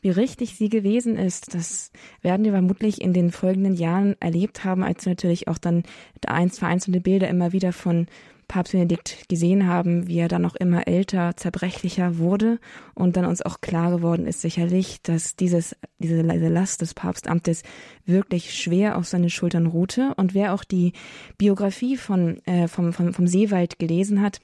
wie 0.00 0.10
richtig 0.10 0.56
sie 0.56 0.68
gewesen 0.68 1.16
ist, 1.16 1.54
das 1.54 1.92
werden 2.22 2.44
wir 2.44 2.52
vermutlich 2.52 3.00
in 3.00 3.12
den 3.12 3.30
folgenden 3.30 3.74
Jahren 3.74 4.16
erlebt 4.20 4.64
haben, 4.64 4.82
als 4.82 5.04
wir 5.04 5.12
natürlich 5.12 5.48
auch 5.48 5.58
dann 5.58 5.82
eins 6.26 6.58
vereinzelte 6.58 7.00
Bilder 7.00 7.28
immer 7.28 7.52
wieder 7.52 7.72
von 7.72 8.06
Papst 8.50 8.72
Benedikt 8.72 9.28
gesehen 9.28 9.68
haben, 9.68 10.08
wie 10.08 10.18
er 10.18 10.26
dann 10.26 10.44
auch 10.44 10.56
immer 10.56 10.88
älter, 10.88 11.36
zerbrechlicher 11.36 12.18
wurde 12.18 12.58
und 12.94 13.16
dann 13.16 13.24
uns 13.24 13.42
auch 13.42 13.60
klar 13.60 13.92
geworden 13.92 14.26
ist 14.26 14.40
sicherlich, 14.40 15.00
dass 15.02 15.36
dieses, 15.36 15.76
diese 16.00 16.22
Last 16.22 16.80
des 16.80 16.92
Papstamtes 16.92 17.62
wirklich 18.06 18.52
schwer 18.52 18.98
auf 18.98 19.06
seine 19.06 19.30
Schultern 19.30 19.66
ruhte. 19.66 20.14
Und 20.16 20.34
wer 20.34 20.52
auch 20.52 20.64
die 20.64 20.94
Biografie 21.38 21.96
von, 21.96 22.44
äh, 22.44 22.66
vom, 22.66 22.92
vom, 22.92 23.14
vom 23.14 23.28
Seewald 23.28 23.78
gelesen 23.78 24.20
hat, 24.20 24.40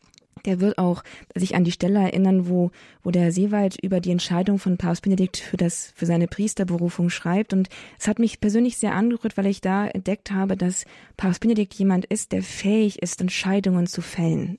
der 0.47 0.61
wird 0.61 0.79
auch 0.79 1.03
sich 1.35 1.55
an 1.55 1.65
die 1.65 1.73
Stelle 1.73 1.99
erinnern, 1.99 2.49
wo, 2.49 2.71
wo 3.03 3.11
der 3.11 3.33
Seewald 3.33 3.77
über 3.83 4.01
die 4.01 4.11
Entscheidung 4.11 4.59
von 4.59 4.79
Papst 4.79 5.03
Benedikt 5.03 5.37
für 5.37 5.57
das, 5.57 5.93
für 5.95 6.07
seine 6.07 6.29
Priesterberufung 6.29 7.11
schreibt. 7.11 7.53
Und 7.53 7.69
es 7.99 8.09
hat 8.09 8.19
mich 8.19 8.41
persönlich 8.41 8.79
sehr 8.79 8.95
angerührt, 8.95 9.37
weil 9.37 9.47
ich 9.47 9.61
da 9.61 9.87
entdeckt 9.87 10.31
habe, 10.31 10.57
dass 10.57 10.85
Papst 11.17 11.41
Benedikt 11.41 11.75
jemand 11.75 12.07
ist, 12.07 12.33
der 12.33 12.43
fähig 12.43 13.03
ist, 13.03 13.21
Entscheidungen 13.21 13.87
zu 13.87 14.01
fällen. 14.01 14.59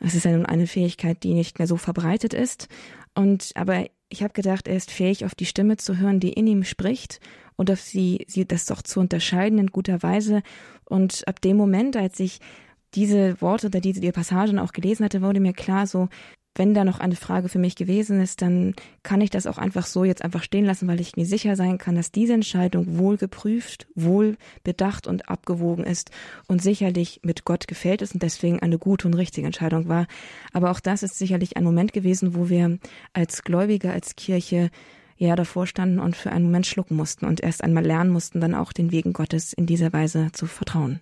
Es 0.00 0.14
ist 0.14 0.24
ja 0.24 0.32
nun 0.32 0.46
eine 0.46 0.66
Fähigkeit, 0.66 1.22
die 1.22 1.34
nicht 1.34 1.58
mehr 1.58 1.68
so 1.68 1.76
verbreitet 1.76 2.32
ist. 2.32 2.68
Und 3.14 3.52
aber 3.54 3.86
ich 4.08 4.22
habe 4.22 4.32
gedacht, 4.32 4.68
er 4.68 4.76
ist 4.76 4.90
fähig, 4.90 5.24
auf 5.24 5.34
die 5.34 5.46
Stimme 5.46 5.76
zu 5.76 5.98
hören, 5.98 6.20
die 6.20 6.32
in 6.32 6.46
ihm 6.46 6.64
spricht 6.64 7.20
und 7.56 7.70
auf 7.70 7.80
sie, 7.80 8.24
sie 8.28 8.46
das 8.46 8.66
doch 8.66 8.82
zu 8.82 9.00
unterscheiden 9.00 9.58
in 9.58 9.68
guter 9.68 10.02
Weise. 10.02 10.42
Und 10.84 11.26
ab 11.26 11.40
dem 11.40 11.56
Moment, 11.56 11.96
als 11.96 12.20
ich 12.20 12.38
diese 12.96 13.40
Worte 13.40 13.68
oder 13.68 13.80
diese 13.80 14.00
die 14.00 14.10
Passagen 14.10 14.58
auch 14.58 14.72
gelesen 14.72 15.04
hatte, 15.04 15.22
wurde 15.22 15.40
mir 15.40 15.52
klar, 15.52 15.86
so 15.86 16.08
wenn 16.56 16.74
da 16.74 16.84
noch 16.84 17.00
eine 17.00 17.16
Frage 17.16 17.48
für 17.48 17.58
mich 17.58 17.76
gewesen 17.76 18.20
ist, 18.20 18.42
dann 18.42 18.74
kann 19.02 19.20
ich 19.20 19.30
das 19.30 19.46
auch 19.46 19.58
einfach 19.58 19.86
so 19.86 20.04
jetzt 20.04 20.22
einfach 20.22 20.42
stehen 20.42 20.64
lassen, 20.64 20.88
weil 20.88 21.00
ich 21.00 21.16
mir 21.16 21.26
sicher 21.26 21.54
sein 21.54 21.78
kann, 21.78 21.94
dass 21.94 22.10
diese 22.10 22.32
Entscheidung 22.32 22.98
wohl 22.98 23.18
geprüft, 23.18 23.86
wohl 23.94 24.36
bedacht 24.64 25.06
und 25.06 25.28
abgewogen 25.28 25.84
ist 25.84 26.10
und 26.48 26.62
sicherlich 26.62 27.20
mit 27.22 27.44
Gott 27.44 27.68
gefällt 27.68 28.02
ist 28.02 28.14
und 28.14 28.22
deswegen 28.22 28.60
eine 28.60 28.78
gute 28.78 29.06
und 29.06 29.14
richtige 29.14 29.46
Entscheidung 29.46 29.88
war. 29.88 30.06
Aber 30.52 30.70
auch 30.70 30.80
das 30.80 31.02
ist 31.02 31.18
sicherlich 31.18 31.56
ein 31.56 31.64
Moment 31.64 31.92
gewesen, 31.92 32.34
wo 32.34 32.48
wir 32.48 32.78
als 33.12 33.42
Gläubige, 33.42 33.92
als 33.92 34.16
Kirche 34.16 34.70
ja 35.18 35.36
davor 35.36 35.66
standen 35.66 35.98
und 35.98 36.16
für 36.16 36.32
einen 36.32 36.46
Moment 36.46 36.66
schlucken 36.66 36.96
mussten 36.96 37.26
und 37.26 37.40
erst 37.40 37.64
einmal 37.64 37.84
lernen 37.84 38.10
mussten, 38.10 38.40
dann 38.40 38.54
auch 38.54 38.72
den 38.72 38.92
Wegen 38.92 39.12
Gottes 39.12 39.52
in 39.52 39.66
dieser 39.66 39.92
Weise 39.92 40.28
zu 40.32 40.46
vertrauen. 40.46 41.00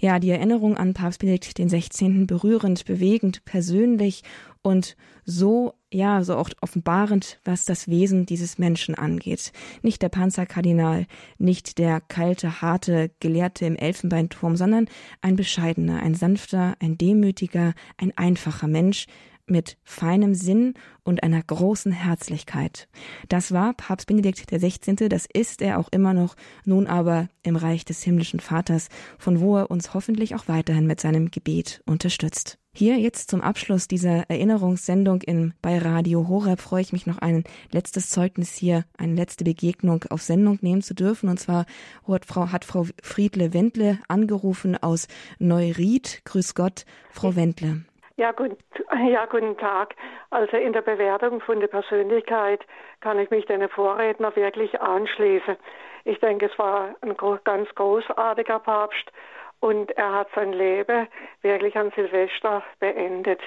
Ja, 0.00 0.20
die 0.20 0.30
Erinnerung 0.30 0.76
an 0.76 0.94
Papst 0.94 1.18
Benedikt 1.18 1.58
den 1.58 1.68
16. 1.68 2.26
berührend, 2.26 2.84
bewegend, 2.84 3.44
persönlich 3.44 4.22
und 4.62 4.96
so, 5.24 5.74
ja, 5.92 6.22
so 6.22 6.36
auch 6.36 6.50
offenbarend, 6.60 7.40
was 7.44 7.64
das 7.64 7.88
Wesen 7.88 8.24
dieses 8.24 8.58
Menschen 8.58 8.94
angeht. 8.94 9.52
Nicht 9.82 10.00
der 10.02 10.08
Panzerkardinal, 10.08 11.06
nicht 11.38 11.78
der 11.78 12.00
kalte, 12.00 12.62
harte 12.62 13.10
Gelehrte 13.18 13.66
im 13.66 13.76
Elfenbeinturm, 13.76 14.56
sondern 14.56 14.86
ein 15.20 15.36
bescheidener, 15.36 16.00
ein 16.00 16.14
sanfter, 16.14 16.76
ein 16.80 16.96
demütiger, 16.96 17.74
ein 17.96 18.16
einfacher 18.16 18.68
Mensch, 18.68 19.06
mit 19.50 19.76
feinem 19.84 20.34
Sinn 20.34 20.74
und 21.02 21.22
einer 21.22 21.42
großen 21.42 21.92
Herzlichkeit. 21.92 22.88
Das 23.28 23.52
war 23.52 23.74
Papst 23.74 24.06
Benedikt 24.06 24.50
XVI., 24.50 25.08
das 25.08 25.26
ist 25.32 25.62
er 25.62 25.78
auch 25.78 25.88
immer 25.90 26.14
noch, 26.14 26.36
nun 26.64 26.86
aber 26.86 27.28
im 27.42 27.56
Reich 27.56 27.84
des 27.84 28.02
himmlischen 28.02 28.40
Vaters, 28.40 28.88
von 29.18 29.40
wo 29.40 29.56
er 29.56 29.70
uns 29.70 29.94
hoffentlich 29.94 30.34
auch 30.34 30.48
weiterhin 30.48 30.86
mit 30.86 31.00
seinem 31.00 31.30
Gebet 31.30 31.82
unterstützt. 31.86 32.58
Hier 32.78 32.96
jetzt 32.96 33.28
zum 33.30 33.40
Abschluss 33.40 33.88
dieser 33.88 34.30
Erinnerungssendung 34.30 35.22
in, 35.22 35.52
bei 35.62 35.78
Radio 35.78 36.28
Horeb 36.28 36.60
freue 36.60 36.82
ich 36.82 36.92
mich 36.92 37.06
noch 37.06 37.18
ein 37.18 37.42
letztes 37.72 38.08
Zeugnis 38.08 38.54
hier, 38.54 38.84
eine 38.96 39.14
letzte 39.14 39.42
Begegnung 39.42 40.04
auf 40.10 40.22
Sendung 40.22 40.60
nehmen 40.60 40.82
zu 40.82 40.94
dürfen. 40.94 41.28
Und 41.28 41.40
zwar 41.40 41.66
hat 42.06 42.24
Frau, 42.24 42.52
hat 42.52 42.64
Frau 42.64 42.86
Friedle 43.02 43.52
Wendle 43.52 43.98
angerufen 44.06 44.76
aus 44.76 45.08
Neuried. 45.40 46.20
Grüß 46.24 46.54
Gott, 46.54 46.84
Frau 47.10 47.34
Wendle. 47.34 47.82
Ja, 48.18 48.32
gut, 48.32 48.58
ja, 49.08 49.26
guten 49.26 49.56
Tag. 49.58 49.94
Also 50.30 50.56
in 50.56 50.72
der 50.72 50.82
Bewertung 50.82 51.40
von 51.40 51.60
der 51.60 51.68
Persönlichkeit 51.68 52.66
kann 53.00 53.16
ich 53.20 53.30
mich 53.30 53.46
den 53.46 53.68
Vorredner 53.68 54.34
wirklich 54.34 54.80
anschließen. 54.80 55.56
Ich 56.04 56.18
denke, 56.18 56.46
es 56.46 56.58
war 56.58 56.96
ein 57.00 57.16
ganz 57.44 57.72
großartiger 57.76 58.58
Papst 58.58 59.12
und 59.60 59.92
er 59.92 60.14
hat 60.14 60.28
sein 60.34 60.52
Leben 60.52 61.06
wirklich 61.42 61.76
an 61.76 61.92
Silvester 61.94 62.64
beendet. 62.80 63.40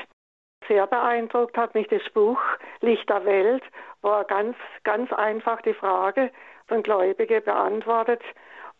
Sehr 0.69 0.87
beeindruckt 0.87 1.57
hat 1.57 1.75
mich 1.75 1.89
das 1.89 2.07
Buch 2.13 2.39
Licht 2.79 3.09
der 3.09 3.25
Welt, 3.25 3.63
wo 4.01 4.07
er 4.07 4.23
ganz, 4.23 4.55
ganz 4.85 5.11
einfach 5.11 5.61
die 5.63 5.73
Frage 5.73 6.31
von 6.67 6.81
Gläubigen 6.81 7.43
beantwortet 7.43 8.21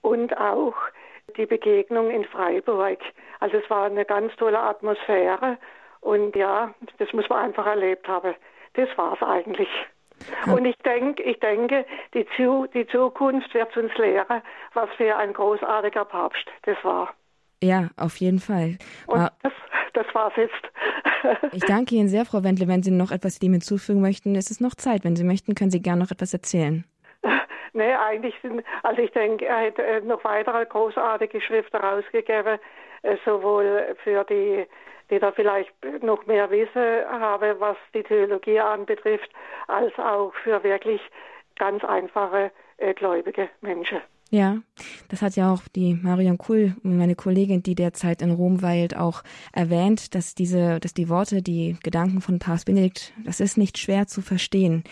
und 0.01 0.37
auch 0.37 0.75
die 1.35 1.47
Begegnung 1.47 2.11
in 2.11 2.23
Freiburg. 2.23 2.99
Also 3.41 3.57
es 3.57 3.69
war 3.69 3.87
eine 3.87 4.05
ganz 4.05 4.33
tolle 4.37 4.59
Atmosphäre 4.59 5.57
und 6.01 6.35
ja, 6.35 6.73
das 6.97 7.13
muss 7.13 7.29
man 7.29 7.45
einfach 7.45 7.65
erlebt 7.65 8.07
haben. 8.07 8.35
Das 8.73 8.89
war 8.97 9.13
es 9.13 9.21
eigentlich. 9.21 9.69
Und 10.47 10.65
ich 10.65 10.77
denke, 10.77 11.23
ich 11.23 11.39
denke, 11.39 11.85
die, 12.13 12.25
die 12.73 12.87
Zukunft 12.87 13.53
wird 13.53 13.75
uns 13.75 13.95
lehren, 13.97 14.41
was 14.73 14.89
für 14.97 15.15
ein 15.15 15.33
großartiger 15.33 16.05
Papst 16.05 16.45
das 16.63 16.77
war. 16.83 17.13
Ja, 17.63 17.89
auf 17.97 18.17
jeden 18.17 18.39
Fall. 18.39 18.77
Und 19.07 19.29
das, 19.43 19.53
das 19.93 20.05
war's 20.13 20.33
jetzt. 20.35 20.53
ich 21.53 21.63
danke 21.63 21.95
Ihnen 21.95 22.07
sehr, 22.07 22.25
Frau 22.25 22.43
Wendle. 22.43 22.67
Wenn 22.67 22.83
Sie 22.83 22.91
noch 22.91 23.11
etwas 23.11 23.39
dem 23.39 23.51
hinzufügen 23.53 24.01
möchten, 24.01 24.35
ist 24.35 24.51
es 24.51 24.59
noch 24.59 24.75
Zeit. 24.75 25.03
Wenn 25.03 25.15
Sie 25.15 25.23
möchten, 25.23 25.53
können 25.53 25.71
Sie 25.71 25.81
gerne 25.81 26.03
noch 26.03 26.11
etwas 26.11 26.33
erzählen. 26.33 26.85
Nee, 27.73 27.93
eigentlich 27.93 28.35
sind, 28.41 28.65
also 28.83 29.01
ich 29.01 29.11
denke, 29.11 29.45
er 29.45 29.67
hat 29.67 29.79
äh, 29.79 30.01
noch 30.01 30.21
weitere 30.25 30.65
großartige 30.65 31.39
Schriften 31.39 31.79
herausgegeben, 31.79 32.59
äh, 33.03 33.15
sowohl 33.23 33.95
für 34.03 34.25
die 34.25 34.65
die 35.11 35.19
da 35.19 35.31
vielleicht 35.31 35.71
noch 36.01 36.25
mehr 36.25 36.49
Wissen 36.49 37.05
habe, 37.09 37.59
was 37.59 37.77
die 37.93 38.03
Theologie 38.03 38.59
anbetrifft, 38.59 39.29
als 39.67 39.93
auch 39.99 40.33
für 40.43 40.63
wirklich 40.63 41.01
ganz 41.57 41.83
einfache 41.83 42.51
äh, 42.77 42.93
gläubige 42.93 43.49
Menschen. 43.61 43.99
Ja, 44.31 44.59
das 45.09 45.21
hat 45.21 45.35
ja 45.35 45.51
auch 45.51 45.63
die 45.75 45.93
Marion 45.93 46.37
Kuhl, 46.37 46.73
meine 46.83 47.15
Kollegin, 47.15 47.63
die 47.63 47.75
derzeit 47.75 48.21
in 48.21 48.31
Rom 48.31 48.61
weilt, 48.61 48.95
auch 48.95 49.23
erwähnt, 49.51 50.15
dass 50.15 50.35
diese, 50.35 50.79
dass 50.79 50.93
die 50.93 51.09
Worte, 51.09 51.41
die 51.41 51.75
Gedanken 51.83 52.21
von 52.21 52.39
Papst 52.39 52.65
Benedikt, 52.65 53.11
das 53.25 53.41
ist 53.41 53.57
nicht 53.57 53.77
schwer 53.77 54.07
zu 54.07 54.21
verstehen 54.21 54.85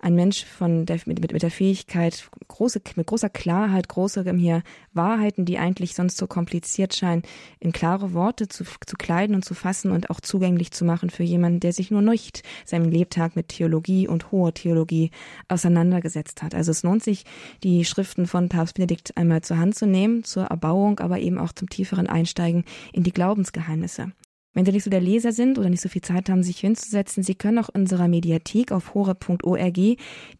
ein 0.00 0.14
Mensch 0.14 0.44
von 0.44 0.86
der, 0.86 1.00
mit, 1.06 1.32
mit 1.32 1.42
der 1.42 1.50
Fähigkeit, 1.50 2.28
große, 2.48 2.80
mit 2.96 3.06
großer 3.06 3.28
Klarheit, 3.28 3.88
große 3.88 4.24
hier 4.36 4.62
Wahrheiten, 4.92 5.44
die 5.44 5.58
eigentlich 5.58 5.94
sonst 5.94 6.16
so 6.16 6.26
kompliziert 6.26 6.94
scheinen, 6.94 7.22
in 7.60 7.72
klare 7.72 8.12
Worte 8.12 8.48
zu, 8.48 8.64
zu 8.64 8.96
kleiden 8.96 9.34
und 9.34 9.44
zu 9.44 9.54
fassen 9.54 9.90
und 9.90 10.10
auch 10.10 10.20
zugänglich 10.20 10.70
zu 10.70 10.84
machen 10.84 11.10
für 11.10 11.22
jemanden, 11.22 11.60
der 11.60 11.72
sich 11.72 11.90
nur 11.90 12.02
nicht 12.02 12.42
seinem 12.64 12.90
Lebtag 12.90 13.36
mit 13.36 13.48
Theologie 13.48 14.08
und 14.08 14.32
hoher 14.32 14.54
Theologie 14.54 15.10
auseinandergesetzt 15.48 16.42
hat. 16.42 16.54
Also 16.54 16.70
es 16.70 16.82
lohnt 16.82 17.02
sich, 17.02 17.24
die 17.62 17.84
Schriften 17.84 18.26
von 18.26 18.48
Papst 18.48 18.74
Benedikt 18.74 19.16
einmal 19.16 19.42
zur 19.42 19.58
Hand 19.58 19.74
zu 19.74 19.86
nehmen, 19.86 20.24
zur 20.24 20.44
Erbauung, 20.44 21.00
aber 21.00 21.18
eben 21.18 21.38
auch 21.38 21.52
zum 21.52 21.68
tieferen 21.68 22.06
Einsteigen 22.06 22.64
in 22.92 23.02
die 23.02 23.12
Glaubensgeheimnisse. 23.12 24.12
Wenn 24.56 24.64
Sie 24.64 24.72
nicht 24.72 24.84
so 24.84 24.90
der 24.90 25.02
Leser 25.02 25.32
sind 25.32 25.58
oder 25.58 25.68
nicht 25.68 25.82
so 25.82 25.90
viel 25.90 26.00
Zeit 26.00 26.30
haben, 26.30 26.42
sich 26.42 26.60
hinzusetzen, 26.60 27.22
Sie 27.22 27.34
können 27.34 27.58
auch 27.58 27.68
unserer 27.68 28.08
Mediathek 28.08 28.72
auf 28.72 28.94
hore.org 28.94 29.76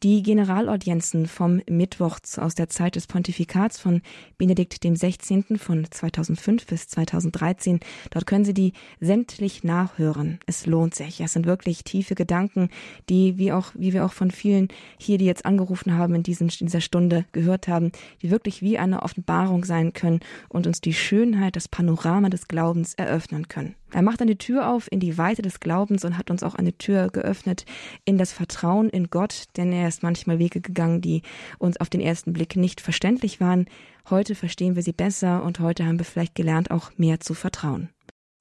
die 0.03 0.23
Generalaudienzen 0.23 1.27
vom 1.27 1.61
Mittwoch 1.69 2.19
aus 2.39 2.55
der 2.55 2.71
Zeit 2.71 2.97
des 2.97 3.09
Pontifikats 3.09 3.79
von 3.79 4.01
Benedikt 4.39 4.85
dem 4.85 4.97
16. 4.97 5.59
von 5.59 5.87
2005 5.91 6.67
bis 6.67 6.89
2013. 6.89 7.81
Dort 8.09 8.27
können 8.27 8.47
Sie 8.47 8.55
die 8.55 8.73
sämtlich 9.01 9.64
nachhören. 9.64 10.39
Es 10.47 10.64
lohnt 10.64 10.95
sich. 10.95 11.21
Es 11.21 11.35
sind 11.35 11.45
wirklich 11.45 11.85
tiefe 11.85 12.14
Gedanken, 12.14 12.71
die 13.11 13.37
wie 13.37 13.53
auch, 13.53 13.73
wie 13.75 13.93
wir 13.93 14.07
auch 14.07 14.14
von 14.14 14.31
vielen 14.31 14.69
hier, 14.97 15.19
die 15.19 15.27
jetzt 15.27 15.45
angerufen 15.45 15.93
haben, 15.93 16.14
in, 16.14 16.23
diesen, 16.23 16.49
in 16.49 16.69
dieser 16.69 16.81
Stunde 16.81 17.27
gehört 17.33 17.69
haben, 17.69 17.93
die 18.23 18.31
wirklich 18.31 18.62
wie 18.62 18.79
eine 18.79 19.03
Offenbarung 19.03 19.67
sein 19.67 19.93
können 19.93 20.21
und 20.49 20.67
uns 20.67 20.81
die 20.81 20.95
Schönheit, 20.95 21.55
das 21.55 21.69
Panorama 21.69 22.31
des 22.31 22.49
Glaubens 22.49 22.95
eröffnen 22.95 23.49
können. 23.49 23.75
Er 23.97 24.03
macht 24.03 24.20
eine 24.20 24.36
Tür 24.36 24.68
auf 24.68 24.92
in 24.92 25.01
die 25.01 25.16
Weite 25.16 25.40
des 25.40 25.59
Glaubens 25.59 26.05
und 26.05 26.18
hat 26.18 26.30
uns 26.30 26.42
auch 26.42 26.55
eine 26.55 26.76
Tür 26.76 27.09
geöffnet 27.09 27.64
in 28.05 28.18
das 28.18 28.30
Vertrauen 28.30 28.90
in 28.90 29.09
Gott, 29.09 29.44
denn 29.57 29.72
er 29.72 29.88
ist 29.88 30.03
manchmal 30.03 30.38
Wege 30.38 30.61
gegangen, 30.61 31.01
die 31.01 31.22
uns 31.59 31.80
auf 31.80 31.88
den 31.88 32.03
ersten 32.03 32.34
Blick 32.34 32.57
nicht 32.57 32.82
verständlich 32.82 33.40
waren. 33.40 33.64
Heute 34.11 34.34
verstehen 34.34 34.76
wir 34.76 34.82
sie 34.82 34.92
besser 34.92 35.42
und 35.42 35.61
heute 35.61 35.86
haben 35.86 35.99
wir 35.99 36.05
vielleicht 36.05 36.34
gelernt, 36.34 36.70
auch 36.70 36.90
mehr 36.99 37.20
zu 37.20 37.32
vertrauen. 37.32 37.88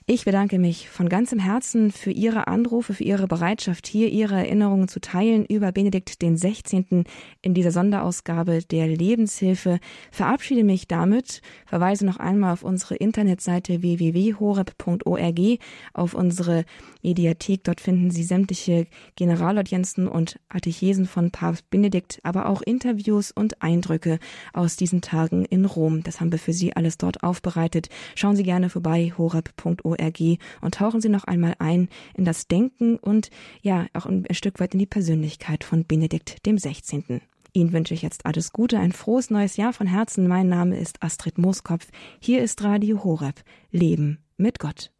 Ich 0.07 0.23
bedanke 0.23 0.59
mich 0.59 0.87
von 0.87 1.09
ganzem 1.09 1.39
Herzen 1.39 1.89
für 1.89 2.11
Ihre 2.11 2.45
Anrufe, 2.45 2.93
für 2.93 3.03
Ihre 3.03 3.25
Bereitschaft, 3.25 3.87
hier 3.87 4.09
Ihre 4.09 4.35
Erinnerungen 4.35 4.87
zu 4.87 5.01
teilen 5.01 5.45
über 5.45 5.71
Benedikt 5.71 6.21
den 6.21 6.37
16. 6.37 7.05
in 7.41 7.55
dieser 7.55 7.71
Sonderausgabe 7.71 8.59
der 8.59 8.87
Lebenshilfe. 8.87 9.79
Verabschiede 10.11 10.63
mich 10.63 10.87
damit, 10.87 11.41
verweise 11.65 12.05
noch 12.05 12.17
einmal 12.17 12.53
auf 12.53 12.61
unsere 12.61 12.93
Internetseite 12.97 13.81
www.horeb.org, 13.81 15.39
auf 15.95 16.13
unsere 16.13 16.65
Mediathek. 17.01 17.63
Dort 17.63 17.81
finden 17.81 18.11
Sie 18.11 18.23
sämtliche 18.23 18.85
Generalaudienzen 19.15 20.07
und 20.07 20.39
Atechesen 20.49 21.07
von 21.07 21.31
Papst 21.31 21.67
Benedikt, 21.71 22.19
aber 22.21 22.47
auch 22.49 22.61
Interviews 22.61 23.31
und 23.31 23.63
Eindrücke 23.63 24.19
aus 24.53 24.75
diesen 24.75 25.01
Tagen 25.01 25.45
in 25.45 25.65
Rom. 25.65 26.03
Das 26.03 26.21
haben 26.21 26.31
wir 26.31 26.37
für 26.37 26.53
Sie 26.53 26.75
alles 26.75 26.99
dort 26.99 27.23
aufbereitet. 27.23 27.89
Schauen 28.13 28.35
Sie 28.35 28.43
gerne 28.43 28.69
vorbei, 28.69 29.11
horeb.org 29.17 29.94
und 30.61 30.75
tauchen 30.75 31.01
Sie 31.01 31.09
noch 31.09 31.25
einmal 31.25 31.55
ein 31.59 31.89
in 32.15 32.25
das 32.25 32.47
Denken 32.47 32.97
und 32.97 33.29
ja, 33.61 33.85
auch 33.93 34.05
ein 34.05 34.25
Stück 34.31 34.59
weit 34.59 34.73
in 34.73 34.79
die 34.79 34.85
Persönlichkeit 34.85 35.63
von 35.63 35.85
Benedikt 35.85 36.45
dem 36.45 36.57
16. 36.57 37.21
Ihnen 37.53 37.71
wünsche 37.71 37.93
ich 37.93 38.01
jetzt 38.01 38.25
alles 38.25 38.51
Gute, 38.51 38.79
ein 38.79 38.91
frohes 38.91 39.29
neues 39.29 39.55
Jahr 39.55 39.71
von 39.71 39.87
Herzen. 39.87 40.27
Mein 40.27 40.49
Name 40.49 40.77
ist 40.77 41.01
Astrid 41.01 41.37
Mooskopf. 41.37 41.87
Hier 42.19 42.43
ist 42.43 42.63
Radio 42.63 43.03
Horeb. 43.03 43.41
Leben 43.71 44.19
mit 44.37 44.59
Gott. 44.59 44.94